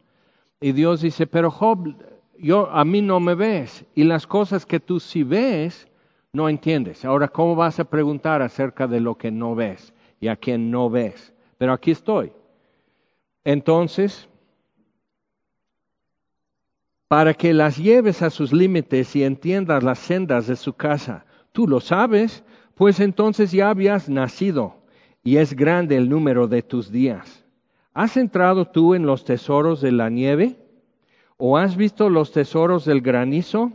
Y 0.60 0.72
Dios 0.72 1.00
dice, 1.00 1.26
pero 1.26 1.50
Job, 1.50 1.96
yo, 2.38 2.70
a 2.70 2.84
mí 2.84 3.02
no 3.02 3.18
me 3.18 3.34
ves. 3.34 3.84
Y 3.94 4.04
las 4.04 4.26
cosas 4.26 4.64
que 4.64 4.78
tú 4.78 5.00
sí 5.00 5.22
ves, 5.22 5.88
no 6.32 6.48
entiendes. 6.48 7.04
Ahora, 7.04 7.28
¿cómo 7.28 7.56
vas 7.56 7.80
a 7.80 7.84
preguntar 7.84 8.42
acerca 8.42 8.86
de 8.86 9.00
lo 9.00 9.16
que 9.16 9.30
no 9.30 9.54
ves 9.54 9.92
y 10.20 10.28
a 10.28 10.36
quien 10.36 10.70
no 10.70 10.90
ves? 10.90 11.32
Pero 11.58 11.72
aquí 11.72 11.90
estoy. 11.90 12.30
Entonces, 13.42 14.28
para 17.08 17.32
que 17.32 17.54
las 17.54 17.78
lleves 17.78 18.20
a 18.20 18.30
sus 18.30 18.52
límites 18.52 19.16
y 19.16 19.24
entiendas 19.24 19.82
las 19.82 19.98
sendas 19.98 20.46
de 20.46 20.56
su 20.56 20.74
casa, 20.74 21.24
tú 21.52 21.66
lo 21.66 21.80
sabes, 21.80 22.44
pues 22.74 23.00
entonces 23.00 23.52
ya 23.52 23.70
habías 23.70 24.08
nacido 24.08 24.75
y 25.26 25.38
es 25.38 25.56
grande 25.56 25.96
el 25.96 26.08
número 26.08 26.46
de 26.46 26.62
tus 26.62 26.92
días. 26.92 27.44
¿Has 27.92 28.16
entrado 28.16 28.66
tú 28.66 28.94
en 28.94 29.06
los 29.06 29.24
tesoros 29.24 29.80
de 29.80 29.90
la 29.90 30.08
nieve? 30.08 30.54
¿O 31.36 31.58
has 31.58 31.76
visto 31.76 32.08
los 32.08 32.30
tesoros 32.30 32.84
del 32.84 33.00
granizo 33.00 33.72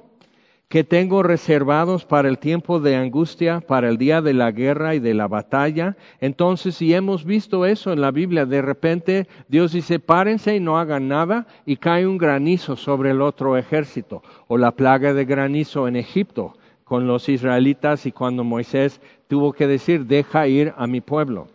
que 0.69 0.85
tengo 0.85 1.23
reservados 1.23 2.05
para 2.05 2.29
el 2.29 2.39
tiempo 2.39 2.79
de 2.79 2.95
angustia, 2.95 3.59
para 3.59 3.89
el 3.89 3.97
día 3.97 4.21
de 4.21 4.33
la 4.33 4.51
guerra 4.51 4.95
y 4.95 4.99
de 4.99 5.13
la 5.13 5.27
batalla? 5.27 5.97
Entonces, 6.21 6.75
si 6.75 6.93
hemos 6.93 7.25
visto 7.25 7.65
eso 7.65 7.91
en 7.91 7.99
la 7.99 8.11
Biblia, 8.11 8.45
de 8.45 8.61
repente 8.61 9.27
Dios 9.49 9.73
dice, 9.73 9.99
párense 9.99 10.55
y 10.55 10.61
no 10.61 10.79
hagan 10.79 11.09
nada, 11.09 11.47
y 11.65 11.75
cae 11.75 12.07
un 12.07 12.17
granizo 12.17 12.77
sobre 12.77 13.11
el 13.11 13.21
otro 13.21 13.57
ejército, 13.57 14.23
o 14.47 14.57
la 14.57 14.71
plaga 14.71 15.13
de 15.13 15.25
granizo 15.25 15.89
en 15.89 15.97
Egipto 15.97 16.53
con 16.91 17.07
los 17.07 17.29
israelitas 17.29 18.05
y 18.05 18.11
cuando 18.11 18.43
Moisés 18.43 18.99
tuvo 19.31 19.53
que 19.53 19.65
decir, 19.65 20.07
deja 20.07 20.45
ir 20.45 20.73
a 20.75 20.87
mi 20.87 20.99
pueblo. 20.99 21.47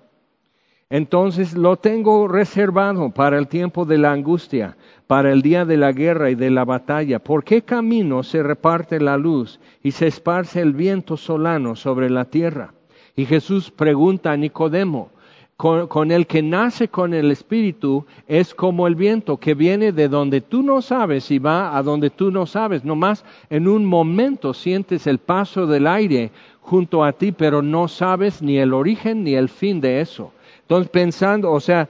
Entonces 0.89 1.53
lo 1.53 1.77
tengo 1.77 2.27
reservado 2.27 3.11
para 3.11 3.37
el 3.37 3.49
tiempo 3.49 3.85
de 3.85 3.99
la 3.99 4.13
angustia, 4.13 4.79
para 5.07 5.31
el 5.31 5.43
día 5.43 5.67
de 5.67 5.77
la 5.77 5.93
guerra 5.93 6.31
y 6.31 6.37
de 6.37 6.49
la 6.49 6.65
batalla. 6.65 7.19
¿Por 7.19 7.45
qué 7.45 7.61
camino 7.61 8.23
se 8.23 8.43
reparte 8.43 8.99
la 8.99 9.19
luz 9.19 9.61
y 9.83 9.91
se 9.91 10.07
esparce 10.07 10.63
el 10.63 10.73
viento 10.73 11.19
solano 11.19 11.77
sobre 11.77 12.09
la 12.09 12.25
tierra? 12.25 12.73
Y 13.15 13.27
Jesús 13.27 13.71
pregunta 13.71 14.33
a 14.33 14.39
Nicodemo, 14.39 15.11
con, 15.57 16.11
el 16.11 16.27
que 16.27 16.43
nace 16.43 16.89
con 16.89 17.15
el 17.15 17.31
Espíritu 17.31 18.05
es 18.29 18.55
como 18.55 18.87
el 18.87 18.95
viento 18.95 19.39
que 19.39 19.55
viene 19.55 19.91
de 19.91 20.09
donde 20.09 20.43
tú 20.43 20.63
no 20.63 20.83
sabes 20.83 21.31
y 21.31 21.39
va 21.39 21.77
a 21.77 21.83
donde 21.83 22.11
tú 22.11 22.31
no 22.31 22.45
sabes. 22.45 22.85
Nomás 22.85 23.25
en 23.49 23.67
un 23.67 23.87
momento 23.87 24.53
sientes 24.53 25.07
el 25.07 25.19
paso 25.19 25.67
del 25.67 25.87
aire 25.87 26.31
junto 26.61 27.03
a 27.03 27.13
ti, 27.13 27.33
pero 27.33 27.63
no 27.63 27.89
sabes 27.89 28.43
ni 28.43 28.59
el 28.59 28.75
origen 28.75 29.25
ni 29.25 29.35
el 29.35 29.49
fin 29.49 29.81
de 29.81 30.03
eso. 30.03 30.33
Entonces 30.61 30.91
pensando, 30.91 31.51
o 31.51 31.61
sea, 31.61 31.89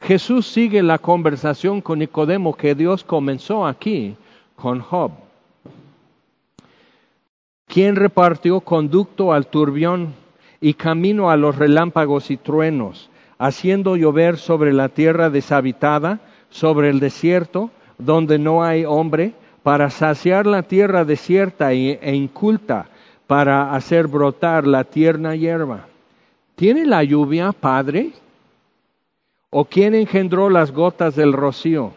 Jesús 0.00 0.46
sigue 0.46 0.82
la 0.82 0.98
conversación 0.98 1.80
con 1.80 2.00
Nicodemo 2.00 2.56
que 2.56 2.74
Dios 2.74 3.04
comenzó 3.04 3.66
aquí 3.66 4.16
con 4.56 4.80
Job. 4.80 5.12
¿Quién 7.68 7.94
repartió 7.94 8.60
conducto 8.60 9.32
al 9.32 9.46
turbión 9.46 10.12
y 10.60 10.74
camino 10.74 11.30
a 11.30 11.36
los 11.36 11.56
relámpagos 11.56 12.30
y 12.30 12.36
truenos, 12.36 13.10
haciendo 13.38 13.96
llover 13.96 14.36
sobre 14.36 14.72
la 14.72 14.90
tierra 14.90 15.30
deshabitada, 15.30 16.20
sobre 16.50 16.90
el 16.90 17.00
desierto, 17.00 17.70
donde 17.98 18.38
no 18.38 18.62
hay 18.62 18.84
hombre, 18.84 19.32
para 19.62 19.90
saciar 19.90 20.46
la 20.46 20.62
tierra 20.62 21.04
desierta 21.04 21.72
e 21.72 22.14
inculta, 22.14 22.88
para 23.26 23.74
hacer 23.74 24.06
brotar 24.06 24.66
la 24.66 24.84
tierna 24.84 25.34
hierba. 25.34 25.86
¿Tiene 26.56 26.84
la 26.84 27.02
lluvia 27.04 27.52
padre? 27.52 28.10
¿O 29.50 29.64
quién 29.64 29.94
engendró 29.94 30.50
las 30.50 30.72
gotas 30.72 31.16
del 31.16 31.32
rocío? 31.32 31.92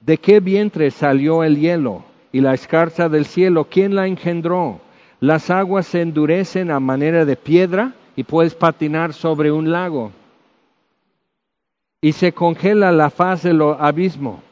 ¿De 0.00 0.18
qué 0.18 0.40
vientre 0.40 0.90
salió 0.90 1.42
el 1.42 1.58
hielo? 1.58 2.04
Y 2.30 2.40
la 2.40 2.54
escarcha 2.54 3.08
del 3.08 3.26
cielo, 3.26 3.66
¿quién 3.70 3.94
la 3.94 4.06
engendró? 4.06 4.80
Las 5.20 5.50
aguas 5.50 5.86
se 5.86 6.00
endurecen 6.00 6.70
a 6.70 6.80
manera 6.80 7.24
de 7.24 7.36
piedra 7.36 7.94
y 8.16 8.24
puedes 8.24 8.54
patinar 8.54 9.12
sobre 9.12 9.50
un 9.50 9.70
lago. 9.70 10.12
Y 12.00 12.12
se 12.12 12.32
congela 12.32 12.92
la 12.92 13.10
faz 13.10 13.42
del 13.42 13.62
abismo. 13.62 14.42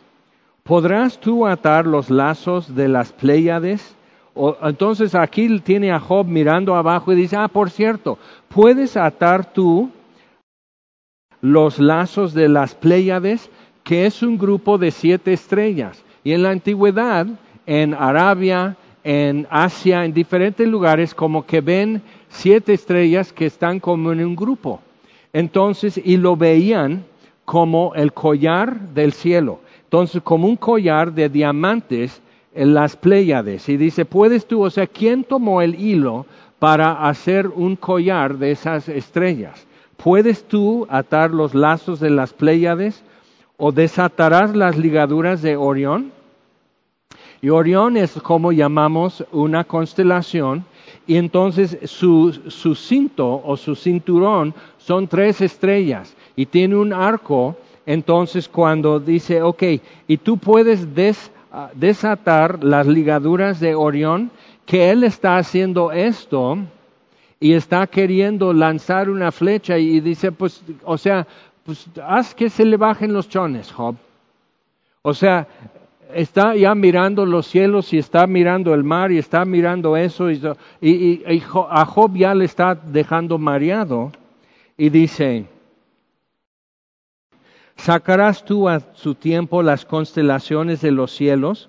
¿Podrás 0.62 1.18
tú 1.18 1.46
atar 1.46 1.86
los 1.86 2.08
lazos 2.08 2.74
de 2.74 2.88
las 2.88 3.12
Pléyades? 3.12 3.96
O, 4.34 4.56
entonces 4.62 5.14
aquí 5.14 5.58
tiene 5.60 5.92
a 5.92 6.00
Job 6.00 6.26
mirando 6.26 6.74
abajo 6.74 7.12
y 7.12 7.16
dice, 7.16 7.36
ah, 7.36 7.48
por 7.48 7.68
cierto, 7.68 8.18
¿puedes 8.48 8.96
atar 8.96 9.52
tú 9.52 9.90
los 11.40 11.78
lazos 11.78 12.32
de 12.32 12.48
las 12.48 12.74
Pléyades, 12.74 13.50
que 13.84 14.06
es 14.06 14.22
un 14.22 14.38
grupo 14.38 14.78
de 14.78 14.90
siete 14.90 15.32
estrellas? 15.32 16.02
Y 16.24 16.32
en 16.32 16.44
la 16.44 16.50
antigüedad, 16.50 17.26
en 17.66 17.94
Arabia, 17.94 18.76
en 19.04 19.46
Asia, 19.50 20.04
en 20.04 20.14
diferentes 20.14 20.66
lugares, 20.66 21.14
como 21.14 21.44
que 21.44 21.60
ven 21.60 22.02
siete 22.32 22.72
estrellas 22.72 23.32
que 23.32 23.46
están 23.46 23.78
como 23.78 24.12
en 24.12 24.24
un 24.24 24.34
grupo. 24.34 24.80
Entonces, 25.32 26.00
y 26.02 26.16
lo 26.16 26.36
veían 26.36 27.04
como 27.44 27.94
el 27.94 28.12
collar 28.12 28.80
del 28.88 29.12
cielo. 29.12 29.60
Entonces, 29.84 30.22
como 30.22 30.48
un 30.48 30.56
collar 30.56 31.12
de 31.12 31.28
diamantes 31.28 32.20
en 32.54 32.74
las 32.74 32.96
Pléyades. 32.96 33.68
Y 33.68 33.76
dice, 33.76 34.04
¿puedes 34.04 34.46
tú, 34.46 34.62
o 34.62 34.70
sea, 34.70 34.86
quién 34.86 35.24
tomó 35.24 35.62
el 35.62 35.78
hilo 35.80 36.26
para 36.58 37.08
hacer 37.08 37.48
un 37.48 37.76
collar 37.76 38.38
de 38.38 38.52
esas 38.52 38.88
estrellas? 38.88 39.66
¿Puedes 39.96 40.44
tú 40.44 40.86
atar 40.90 41.30
los 41.30 41.54
lazos 41.54 42.00
de 42.00 42.10
las 42.10 42.32
Pléyades 42.32 43.02
o 43.56 43.72
desatarás 43.72 44.56
las 44.56 44.76
ligaduras 44.76 45.42
de 45.42 45.56
Orión? 45.56 46.12
Y 47.44 47.50
Orión 47.50 47.96
es 47.96 48.12
como 48.22 48.52
llamamos 48.52 49.24
una 49.32 49.64
constelación 49.64 50.64
y 51.08 51.16
entonces 51.16 51.76
su, 51.86 52.32
su 52.46 52.76
cinto 52.76 53.42
o 53.44 53.56
su 53.56 53.74
cinturón 53.74 54.54
son 54.78 55.08
tres 55.08 55.40
estrellas 55.40 56.14
y 56.36 56.46
tiene 56.46 56.76
un 56.76 56.92
arco. 56.92 57.56
Entonces 57.84 58.48
cuando 58.48 59.00
dice, 59.00 59.42
ok, 59.42 59.62
y 60.06 60.18
tú 60.18 60.38
puedes 60.38 60.86
ah, 61.50 61.70
desatar 61.74 62.62
las 62.62 62.86
ligaduras 62.86 63.58
de 63.58 63.74
Orión, 63.74 64.30
que 64.64 64.90
él 64.90 65.02
está 65.02 65.36
haciendo 65.36 65.90
esto 65.90 66.58
y 67.40 67.54
está 67.54 67.88
queriendo 67.88 68.52
lanzar 68.52 69.10
una 69.10 69.32
flecha 69.32 69.78
y 69.78 69.98
dice, 69.98 70.30
pues, 70.30 70.62
o 70.84 70.96
sea, 70.96 71.26
pues 71.64 71.86
haz 72.06 72.36
que 72.36 72.48
se 72.48 72.64
le 72.64 72.76
bajen 72.76 73.12
los 73.12 73.28
chones, 73.28 73.72
Job. 73.72 73.96
O 75.02 75.12
sea, 75.12 75.48
está 76.14 76.54
ya 76.54 76.74
mirando 76.74 77.26
los 77.26 77.46
cielos 77.46 77.92
y 77.92 77.98
está 77.98 78.26
mirando 78.26 78.74
el 78.74 78.84
mar 78.84 79.12
y 79.12 79.18
está 79.18 79.44
mirando 79.44 79.96
eso 79.96 80.30
y, 80.30 81.22
a 81.70 81.84
Job 81.84 82.14
ya 82.14 82.34
le 82.34 82.44
está 82.44 82.74
dejando 82.74 83.38
mareado 83.38 84.12
y 84.76 84.88
dice, 84.90 85.46
¿sacarás 87.76 88.44
tú 88.44 88.68
a 88.68 88.80
su 88.94 89.14
tiempo 89.14 89.62
las 89.62 89.84
constelaciones 89.84 90.80
de 90.80 90.90
los 90.90 91.12
cielos? 91.12 91.68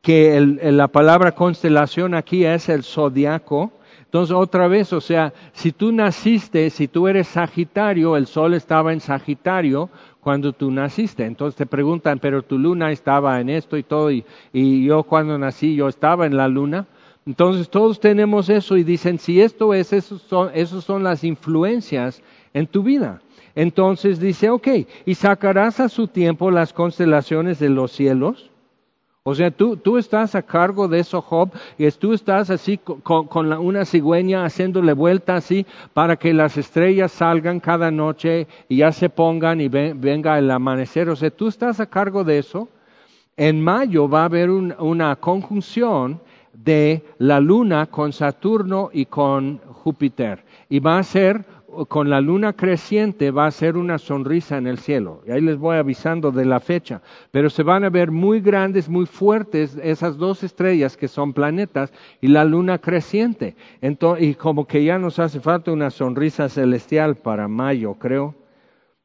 Que 0.00 0.40
la 0.40 0.88
palabra 0.88 1.32
constelación 1.32 2.14
aquí 2.14 2.44
es 2.44 2.68
el 2.68 2.84
zodiaco. 2.84 3.72
Entonces, 4.02 4.36
otra 4.36 4.68
vez, 4.68 4.92
o 4.92 5.00
sea, 5.00 5.32
si 5.52 5.72
tú 5.72 5.90
naciste, 5.90 6.70
si 6.70 6.86
tú 6.86 7.08
eres 7.08 7.26
Sagitario, 7.26 8.16
el 8.16 8.26
sol 8.26 8.54
estaba 8.54 8.92
en 8.92 9.00
Sagitario, 9.00 9.90
cuando 10.24 10.54
tú 10.54 10.70
naciste. 10.70 11.24
Entonces 11.24 11.56
te 11.56 11.66
preguntan, 11.66 12.18
pero 12.18 12.42
tu 12.42 12.58
luna 12.58 12.90
estaba 12.90 13.40
en 13.40 13.50
esto 13.50 13.76
y 13.76 13.82
todo, 13.82 14.10
y, 14.10 14.24
yo 14.52 15.02
cuando 15.04 15.38
nací 15.38 15.76
yo 15.76 15.86
estaba 15.86 16.26
en 16.26 16.36
la 16.36 16.48
luna. 16.48 16.86
Entonces 17.26 17.68
todos 17.68 18.00
tenemos 18.00 18.48
eso 18.48 18.76
y 18.76 18.82
dicen, 18.82 19.18
si 19.18 19.40
esto 19.40 19.72
es, 19.74 19.92
esos 19.92 20.22
son, 20.22 20.50
esos 20.54 20.84
son 20.84 21.04
las 21.04 21.22
influencias 21.24 22.22
en 22.54 22.66
tu 22.66 22.82
vida. 22.82 23.20
Entonces 23.54 24.18
dice, 24.18 24.50
ok, 24.50 24.68
y 25.06 25.14
sacarás 25.14 25.78
a 25.78 25.88
su 25.88 26.08
tiempo 26.08 26.50
las 26.50 26.72
constelaciones 26.72 27.58
de 27.58 27.68
los 27.68 27.92
cielos. 27.92 28.50
O 29.26 29.34
sea, 29.34 29.50
tú, 29.50 29.78
tú 29.78 29.96
estás 29.96 30.34
a 30.34 30.42
cargo 30.42 30.86
de 30.86 30.98
eso, 30.98 31.22
Job, 31.22 31.50
y 31.78 31.90
tú 31.92 32.12
estás 32.12 32.50
así 32.50 32.76
con, 32.76 33.26
con 33.26 33.50
una 33.54 33.86
cigüeña 33.86 34.44
haciéndole 34.44 34.92
vuelta 34.92 35.36
así 35.36 35.64
para 35.94 36.16
que 36.16 36.34
las 36.34 36.58
estrellas 36.58 37.10
salgan 37.10 37.58
cada 37.58 37.90
noche 37.90 38.46
y 38.68 38.76
ya 38.76 38.92
se 38.92 39.08
pongan 39.08 39.62
y 39.62 39.68
venga 39.68 40.38
el 40.38 40.50
amanecer. 40.50 41.08
O 41.08 41.16
sea, 41.16 41.30
tú 41.30 41.48
estás 41.48 41.80
a 41.80 41.86
cargo 41.86 42.22
de 42.22 42.36
eso. 42.36 42.68
En 43.34 43.64
mayo 43.64 44.10
va 44.10 44.20
a 44.20 44.24
haber 44.26 44.50
una 44.50 45.16
conjunción 45.16 46.20
de 46.52 47.02
la 47.16 47.40
luna 47.40 47.86
con 47.86 48.12
Saturno 48.12 48.90
y 48.92 49.06
con 49.06 49.56
Júpiter. 49.56 50.44
Y 50.68 50.80
va 50.80 50.98
a 50.98 51.02
ser 51.02 51.46
con 51.88 52.10
la 52.10 52.20
luna 52.20 52.52
creciente 52.52 53.30
va 53.30 53.46
a 53.46 53.50
ser 53.50 53.76
una 53.76 53.98
sonrisa 53.98 54.56
en 54.56 54.66
el 54.66 54.78
cielo. 54.78 55.22
Y 55.26 55.32
ahí 55.32 55.40
les 55.40 55.58
voy 55.58 55.76
avisando 55.76 56.30
de 56.30 56.44
la 56.44 56.60
fecha. 56.60 57.02
Pero 57.30 57.50
se 57.50 57.62
van 57.62 57.84
a 57.84 57.90
ver 57.90 58.10
muy 58.10 58.40
grandes, 58.40 58.88
muy 58.88 59.06
fuertes 59.06 59.76
esas 59.82 60.16
dos 60.16 60.42
estrellas 60.42 60.96
que 60.96 61.08
son 61.08 61.32
planetas 61.32 61.92
y 62.20 62.28
la 62.28 62.44
luna 62.44 62.78
creciente. 62.78 63.56
y 64.18 64.34
como 64.34 64.66
que 64.66 64.84
ya 64.84 64.98
nos 64.98 65.18
hace 65.18 65.40
falta 65.40 65.72
una 65.72 65.90
sonrisa 65.90 66.48
celestial 66.48 67.16
para 67.16 67.48
mayo, 67.48 67.94
creo. 67.94 68.34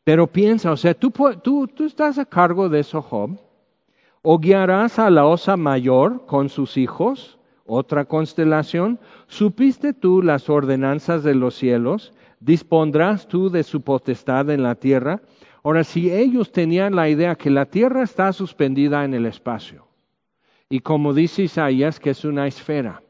Pero 0.03 0.27
piensa, 0.27 0.71
o 0.71 0.77
sea, 0.77 0.93
tú, 0.93 1.11
tú, 1.43 1.67
tú 1.67 1.85
estás 1.85 2.17
a 2.17 2.25
cargo 2.25 2.69
de 2.69 2.79
eso, 2.79 3.01
Job. 3.01 3.37
O 4.21 4.37
guiarás 4.39 4.99
a 4.99 5.09
la 5.09 5.25
osa 5.25 5.55
mayor 5.55 6.25
con 6.25 6.49
sus 6.49 6.77
hijos, 6.77 7.37
otra 7.65 8.05
constelación. 8.05 8.99
¿Supiste 9.27 9.93
tú 9.93 10.21
las 10.21 10.49
ordenanzas 10.49 11.23
de 11.23 11.35
los 11.35 11.55
cielos? 11.55 12.13
Dispondrás 12.39 13.27
tú 13.27 13.49
de 13.49 13.63
su 13.63 13.81
potestad 13.81 14.49
en 14.49 14.63
la 14.63 14.75
tierra. 14.75 15.21
Ahora, 15.63 15.83
si 15.83 16.11
ellos 16.11 16.51
tenían 16.51 16.95
la 16.95 17.09
idea 17.09 17.35
que 17.35 17.49
la 17.49 17.65
tierra 17.65 18.03
está 18.03 18.31
suspendida 18.33 19.03
en 19.03 19.13
el 19.13 19.25
espacio, 19.25 19.87
y 20.69 20.79
como 20.79 21.13
dice 21.13 21.43
Isaías, 21.43 21.99
que 21.99 22.11
es 22.11 22.23
una 22.23 22.47
esfera, 22.47 23.01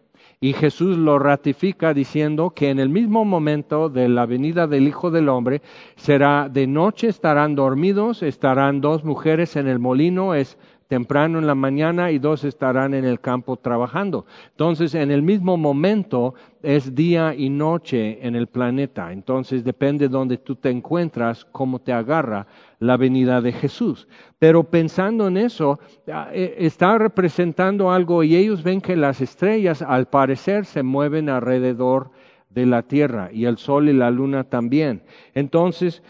y 0.41 0.53
Jesús 0.53 0.97
lo 0.97 1.19
ratifica 1.19 1.93
diciendo 1.93 2.51
que 2.51 2.69
en 2.69 2.79
el 2.79 2.87
mismo 2.87 3.25
momento 3.25 3.89
de 3.89 4.07
la 4.07 4.25
venida 4.25 4.67
del 4.67 4.87
Hijo 4.87 5.11
del 5.11 5.27
Hombre 5.27 5.61
será 5.97 6.47
de 6.49 6.65
noche, 6.65 7.09
estarán 7.09 7.55
dormidos, 7.55 8.23
estarán 8.23 8.79
dos 8.79 9.03
mujeres 9.03 9.57
en 9.57 9.67
el 9.67 9.79
molino, 9.79 10.33
es 10.33 10.57
temprano 10.89 11.37
en 11.37 11.45
la 11.45 11.53
mañana 11.53 12.09
y 12.09 12.17
dos 12.17 12.43
estarán 12.43 12.95
en 12.95 13.05
el 13.05 13.19
campo 13.19 13.57
trabajando. 13.57 14.25
Entonces, 14.49 14.95
en 14.95 15.11
el 15.11 15.21
mismo 15.21 15.55
momento 15.55 16.33
es 16.63 16.95
día 16.95 17.35
y 17.35 17.49
noche 17.49 18.25
en 18.25 18.35
el 18.35 18.47
planeta. 18.47 19.13
Entonces, 19.13 19.63
depende 19.63 20.07
de 20.07 20.11
donde 20.11 20.37
tú 20.37 20.55
te 20.55 20.71
encuentras, 20.71 21.45
cómo 21.45 21.77
te 21.77 21.93
agarra 21.93 22.47
la 22.79 22.97
venida 22.97 23.39
de 23.39 23.51
Jesús. 23.51 24.07
Pero 24.39 24.63
pensando 24.63 25.27
en 25.27 25.37
eso, 25.37 25.79
ah, 26.11 26.29
eh, 26.33 26.55
está 26.57 26.97
representando 26.97 27.91
algo 27.91 28.23
y 28.23 28.35
ellos 28.35 28.63
ven 28.63 28.81
que 28.81 28.95
las 28.95 29.21
estrellas 29.21 29.83
al 29.83 30.07
parecer 30.07 30.65
se 30.65 30.81
mueven 30.81 31.29
alrededor 31.29 32.09
de 32.49 32.65
la 32.65 32.81
Tierra 32.81 33.29
y 33.31 33.45
el 33.45 33.59
Sol 33.59 33.89
y 33.89 33.93
la 33.93 34.09
Luna 34.09 34.43
también. 34.43 35.03
Entonces, 35.35 36.01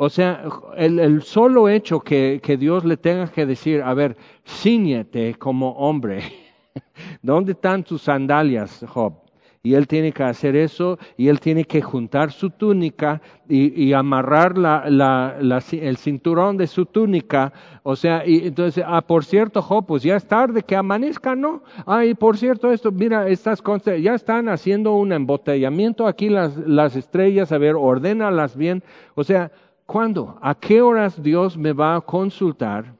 o 0.00 0.08
sea, 0.08 0.44
el, 0.76 1.22
solo 1.22 1.68
hecho 1.68 1.98
que, 1.98 2.40
Dios 2.56 2.84
le 2.84 2.96
tenga 2.96 3.26
que 3.26 3.44
decir, 3.44 3.82
a 3.82 3.94
ver, 3.94 4.16
ciñete 4.46 5.34
como 5.34 5.72
hombre. 5.72 6.22
¿Dónde 7.22 7.50
están 7.50 7.82
tus 7.82 8.02
sandalias, 8.02 8.84
Job? 8.86 9.14
Y 9.60 9.74
él 9.74 9.88
tiene 9.88 10.12
que 10.12 10.22
hacer 10.22 10.54
eso, 10.54 11.00
y 11.16 11.26
él 11.26 11.40
tiene 11.40 11.64
que 11.64 11.82
juntar 11.82 12.30
su 12.30 12.50
túnica 12.50 13.20
y, 13.48 13.92
amarrar 13.92 14.54
el 14.56 15.96
cinturón 15.96 16.56
de 16.56 16.68
su 16.68 16.86
túnica. 16.86 17.52
O 17.82 17.96
sea, 17.96 18.24
y 18.24 18.46
entonces, 18.46 18.84
ah, 18.86 19.02
por 19.02 19.24
cierto, 19.24 19.60
Job, 19.60 19.84
pues 19.84 20.04
ya 20.04 20.14
es 20.14 20.28
tarde 20.28 20.62
que 20.62 20.76
amanezca, 20.76 21.34
¿no? 21.34 21.64
Ah, 21.86 22.04
y 22.04 22.14
por 22.14 22.38
cierto, 22.38 22.70
esto, 22.70 22.92
mira, 22.92 23.28
estas 23.28 23.64
ya 24.00 24.14
están 24.14 24.48
haciendo 24.48 24.94
un 24.94 25.12
embotellamiento 25.12 26.06
aquí 26.06 26.28
las, 26.28 26.56
las 26.56 26.94
estrellas, 26.94 27.50
a 27.50 27.58
ver, 27.58 27.74
ordénalas 27.74 28.56
bien. 28.56 28.84
O 29.16 29.24
sea, 29.24 29.50
¿Cuándo? 29.88 30.38
¿A 30.42 30.54
qué 30.54 30.82
horas 30.82 31.22
Dios 31.22 31.56
me 31.56 31.72
va 31.72 31.96
a 31.96 32.02
consultar 32.02 32.94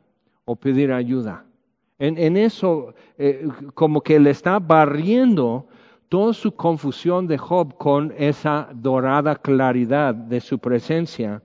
o 0.47 0.57
pedir 0.57 0.91
ayuda? 0.91 1.45
En, 1.99 2.39
eso, 2.39 2.95
eh, 3.19 3.47
como 3.75 4.01
que 4.01 4.19
le 4.19 4.31
está 4.31 4.59
barriendo 4.59 5.67
toda 6.09 6.33
su 6.33 6.51
confusión 6.51 7.27
de 7.27 7.37
Job 7.37 7.77
con 7.77 8.15
esa 8.17 8.71
dorada 8.73 9.37
claridad 9.37 10.15
de 10.15 10.41
su 10.41 10.59
presencia. 10.59 11.43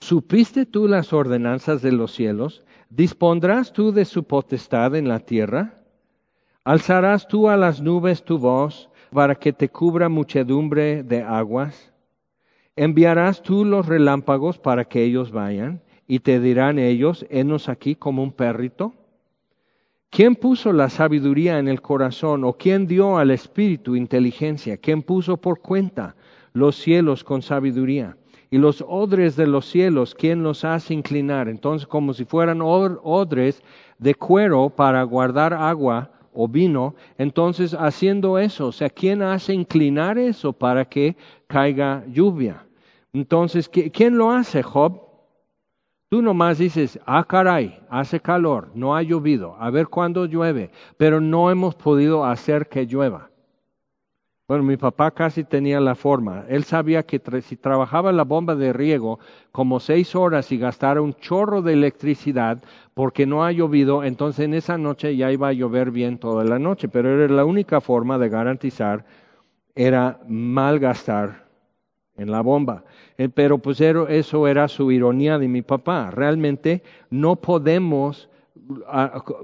¿Supiste 0.00 0.66
tú 0.66 0.86
las 0.86 1.14
ordenanzas 1.14 1.80
de 1.80 1.92
los 1.92 2.12
cielos? 2.12 2.62
¿Dispondrás 2.90 3.72
tú 3.72 3.90
de 3.90 4.04
su 4.04 4.24
potestad 4.24 4.94
en 4.96 5.08
la 5.08 5.18
tierra? 5.18 5.80
¿Alzarás 6.62 7.26
tú 7.26 7.48
a 7.48 7.56
las 7.56 7.80
nubes 7.80 8.22
tu 8.22 8.36
voz 8.36 8.90
para 9.10 9.34
que 9.34 9.54
te 9.54 9.70
cubra 9.70 10.10
muchedumbre 10.10 11.02
de 11.02 11.22
aguas? 11.22 11.89
Enviarás 12.80 13.42
tú 13.42 13.66
los 13.66 13.84
relámpagos 13.84 14.58
para 14.58 14.86
que 14.86 15.04
ellos 15.04 15.32
vayan 15.32 15.82
y 16.08 16.20
te 16.20 16.40
dirán 16.40 16.78
ellos, 16.78 17.26
henos 17.28 17.68
aquí 17.68 17.94
como 17.94 18.22
un 18.22 18.32
perrito. 18.32 18.94
¿Quién 20.08 20.34
puso 20.34 20.72
la 20.72 20.88
sabiduría 20.88 21.58
en 21.58 21.68
el 21.68 21.82
corazón 21.82 22.42
o 22.42 22.54
quién 22.54 22.86
dio 22.86 23.18
al 23.18 23.32
espíritu 23.32 23.96
inteligencia? 23.96 24.78
¿Quién 24.78 25.02
puso 25.02 25.36
por 25.36 25.60
cuenta 25.60 26.16
los 26.54 26.74
cielos 26.74 27.22
con 27.22 27.42
sabiduría? 27.42 28.16
Y 28.50 28.56
los 28.56 28.82
odres 28.88 29.36
de 29.36 29.46
los 29.46 29.66
cielos, 29.66 30.14
¿quién 30.14 30.42
los 30.42 30.64
hace 30.64 30.94
inclinar? 30.94 31.50
Entonces, 31.50 31.86
como 31.86 32.14
si 32.14 32.24
fueran 32.24 32.62
odres 32.62 33.62
de 33.98 34.14
cuero 34.14 34.70
para 34.70 35.02
guardar 35.02 35.52
agua 35.52 36.12
o 36.32 36.48
vino, 36.48 36.94
entonces 37.18 37.74
haciendo 37.78 38.38
eso, 38.38 38.68
o 38.68 38.72
sea, 38.72 38.88
¿quién 38.88 39.20
hace 39.20 39.52
inclinar 39.52 40.16
eso 40.16 40.54
para 40.54 40.86
que 40.86 41.14
caiga 41.46 42.06
lluvia? 42.10 42.64
Entonces, 43.12 43.68
¿quién 43.68 44.16
lo 44.16 44.30
hace, 44.30 44.62
Job? 44.62 45.10
Tú 46.08 46.22
nomás 46.22 46.58
dices, 46.58 46.98
ah, 47.06 47.24
caray, 47.24 47.80
hace 47.88 48.20
calor, 48.20 48.70
no 48.74 48.96
ha 48.96 49.02
llovido, 49.02 49.56
a 49.60 49.70
ver 49.70 49.86
cuándo 49.88 50.26
llueve, 50.26 50.70
pero 50.96 51.20
no 51.20 51.50
hemos 51.50 51.76
podido 51.76 52.24
hacer 52.24 52.68
que 52.68 52.86
llueva. 52.86 53.30
Bueno, 54.48 54.64
mi 54.64 54.76
papá 54.76 55.12
casi 55.12 55.44
tenía 55.44 55.78
la 55.78 55.94
forma. 55.94 56.44
Él 56.48 56.64
sabía 56.64 57.04
que 57.04 57.20
si 57.42 57.56
trabajaba 57.56 58.10
la 58.10 58.24
bomba 58.24 58.56
de 58.56 58.72
riego 58.72 59.20
como 59.52 59.78
seis 59.78 60.16
horas 60.16 60.50
y 60.50 60.58
gastara 60.58 61.00
un 61.00 61.14
chorro 61.14 61.62
de 61.62 61.74
electricidad 61.74 62.60
porque 62.92 63.26
no 63.26 63.44
ha 63.44 63.52
llovido, 63.52 64.02
entonces 64.02 64.46
en 64.46 64.54
esa 64.54 64.76
noche 64.76 65.16
ya 65.16 65.30
iba 65.30 65.46
a 65.46 65.52
llover 65.52 65.92
bien 65.92 66.18
toda 66.18 66.42
la 66.42 66.58
noche. 66.58 66.88
Pero 66.88 67.10
era 67.10 67.32
la 67.32 67.44
única 67.44 67.80
forma 67.80 68.18
de 68.18 68.28
garantizar, 68.28 69.04
era 69.76 70.18
malgastar 70.26 71.49
en 72.16 72.30
la 72.30 72.40
bomba. 72.40 72.84
Eh, 73.18 73.28
pero 73.28 73.58
pues 73.58 73.80
eso 73.80 74.46
era 74.46 74.68
su 74.68 74.90
ironía 74.92 75.38
de 75.38 75.48
mi 75.48 75.62
papá. 75.62 76.10
Realmente 76.10 76.82
no 77.10 77.36
podemos 77.36 78.30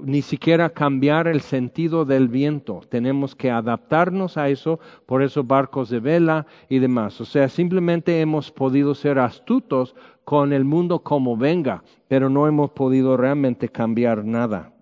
ni 0.03 0.21
siquiera 0.21 0.69
cambiar 0.69 1.27
el 1.27 1.41
sentido 1.41 2.05
del 2.05 2.27
viento. 2.27 2.81
Tenemos 2.89 3.35
que 3.35 3.51
adaptarnos 3.51 4.37
a 4.37 4.49
eso, 4.49 4.79
por 5.05 5.21
esos 5.21 5.45
barcos 5.45 5.89
de 5.89 5.99
vela 5.99 6.45
y 6.69 6.79
demás. 6.79 7.19
O 7.21 7.25
sea, 7.25 7.49
simplemente 7.49 8.21
hemos 8.21 8.51
podido 8.51 8.95
ser 8.95 9.19
astutos 9.19 9.95
con 10.23 10.53
el 10.53 10.65
mundo 10.65 10.99
como 10.99 11.37
venga, 11.37 11.83
pero 12.07 12.29
no 12.29 12.47
hemos 12.47 12.71
podido 12.71 13.17
realmente 13.17 13.69
cambiar 13.69 14.25
nada. 14.25 14.73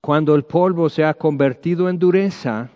Cuando 0.00 0.34
el 0.34 0.44
polvo 0.44 0.88
se 0.88 1.04
ha 1.04 1.14
convertido 1.14 1.88
en 1.88 1.98
dureza, 1.98 2.70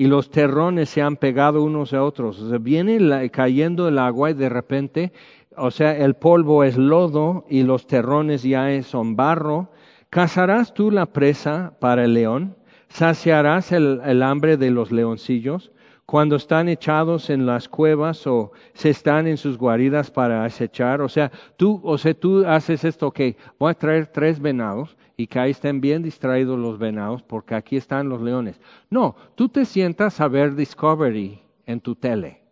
y 0.00 0.06
los 0.06 0.30
terrones 0.30 0.88
se 0.88 1.02
han 1.02 1.16
pegado 1.16 1.62
unos 1.62 1.92
a 1.92 2.02
otros. 2.02 2.42
Viene 2.62 3.28
cayendo 3.28 3.86
el 3.86 3.98
agua 3.98 4.30
y 4.30 4.32
de 4.32 4.48
repente, 4.48 5.12
o 5.58 5.70
sea, 5.70 5.94
el 5.94 6.14
polvo 6.14 6.64
es 6.64 6.78
lodo 6.78 7.44
y 7.50 7.64
los 7.64 7.86
terrones 7.86 8.42
ya 8.42 8.82
son 8.82 9.14
barro. 9.14 9.72
¿Cazarás 10.08 10.72
tú 10.72 10.90
la 10.90 11.04
presa 11.04 11.74
para 11.80 12.04
el 12.04 12.14
león? 12.14 12.56
¿Saciarás 12.88 13.72
el, 13.72 14.22
hambre 14.22 14.56
de 14.56 14.70
los 14.70 14.90
leoncillos? 14.90 15.70
Cuando 16.10 16.34
están 16.34 16.68
echados 16.68 17.30
en 17.30 17.46
las 17.46 17.68
cuevas 17.68 18.26
o 18.26 18.50
se 18.74 18.90
están 18.90 19.28
en 19.28 19.36
sus 19.36 19.56
guaridas 19.56 20.10
para 20.10 20.44
acechar, 20.44 21.02
o 21.02 21.08
sea, 21.08 21.30
tú, 21.56 21.80
o 21.84 21.96
sea, 21.98 22.14
tú 22.14 22.44
haces 22.44 22.82
esto, 22.82 23.12
que 23.12 23.36
voy 23.60 23.70
a 23.70 23.74
traer 23.74 24.08
tres 24.08 24.40
venados 24.40 24.96
y 25.16 25.28
que 25.28 25.38
ahí 25.38 25.52
estén 25.52 25.80
bien 25.80 26.02
distraídos 26.02 26.58
los 26.58 26.80
venados 26.80 27.22
porque 27.22 27.54
aquí 27.54 27.76
están 27.76 28.08
los 28.08 28.20
leones. 28.22 28.60
No, 28.90 29.14
tú 29.36 29.48
te 29.48 29.64
sientas 29.64 30.20
a 30.20 30.26
ver 30.26 30.56
Discovery 30.56 31.40
en 31.64 31.80
tu 31.80 31.94
tele, 31.94 32.42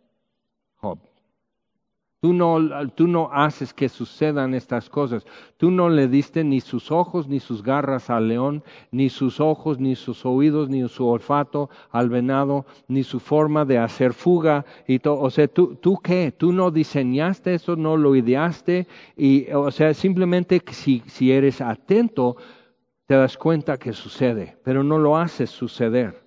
Job. 0.76 1.07
Tú 2.20 2.32
no, 2.32 2.58
tú 2.96 3.06
no 3.06 3.30
haces 3.32 3.72
que 3.72 3.88
sucedan 3.88 4.52
estas 4.52 4.90
cosas. 4.90 5.24
Tú 5.56 5.70
no 5.70 5.88
le 5.88 6.08
diste 6.08 6.42
ni 6.42 6.60
sus 6.60 6.90
ojos 6.90 7.28
ni 7.28 7.38
sus 7.38 7.62
garras 7.62 8.10
al 8.10 8.26
león, 8.26 8.64
ni 8.90 9.08
sus 9.08 9.38
ojos 9.38 9.78
ni 9.78 9.94
sus 9.94 10.26
oídos 10.26 10.68
ni 10.68 10.88
su 10.88 11.06
olfato 11.06 11.70
al 11.92 12.08
venado, 12.08 12.66
ni 12.88 13.04
su 13.04 13.20
forma 13.20 13.64
de 13.64 13.78
hacer 13.78 14.14
fuga 14.14 14.66
y 14.88 14.98
todo. 14.98 15.20
O 15.20 15.30
sea, 15.30 15.46
¿tú, 15.46 15.76
tú 15.76 16.00
qué? 16.02 16.34
Tú 16.36 16.52
no 16.52 16.72
diseñaste 16.72 17.54
eso, 17.54 17.76
no 17.76 17.96
lo 17.96 18.16
ideaste. 18.16 18.88
Y, 19.16 19.52
o 19.52 19.70
sea, 19.70 19.94
simplemente 19.94 20.60
si, 20.72 21.04
si 21.06 21.30
eres 21.30 21.60
atento, 21.60 22.36
te 23.06 23.14
das 23.14 23.38
cuenta 23.38 23.78
que 23.78 23.92
sucede, 23.92 24.58
pero 24.64 24.82
no 24.82 24.98
lo 24.98 25.16
haces 25.16 25.50
suceder. 25.50 26.20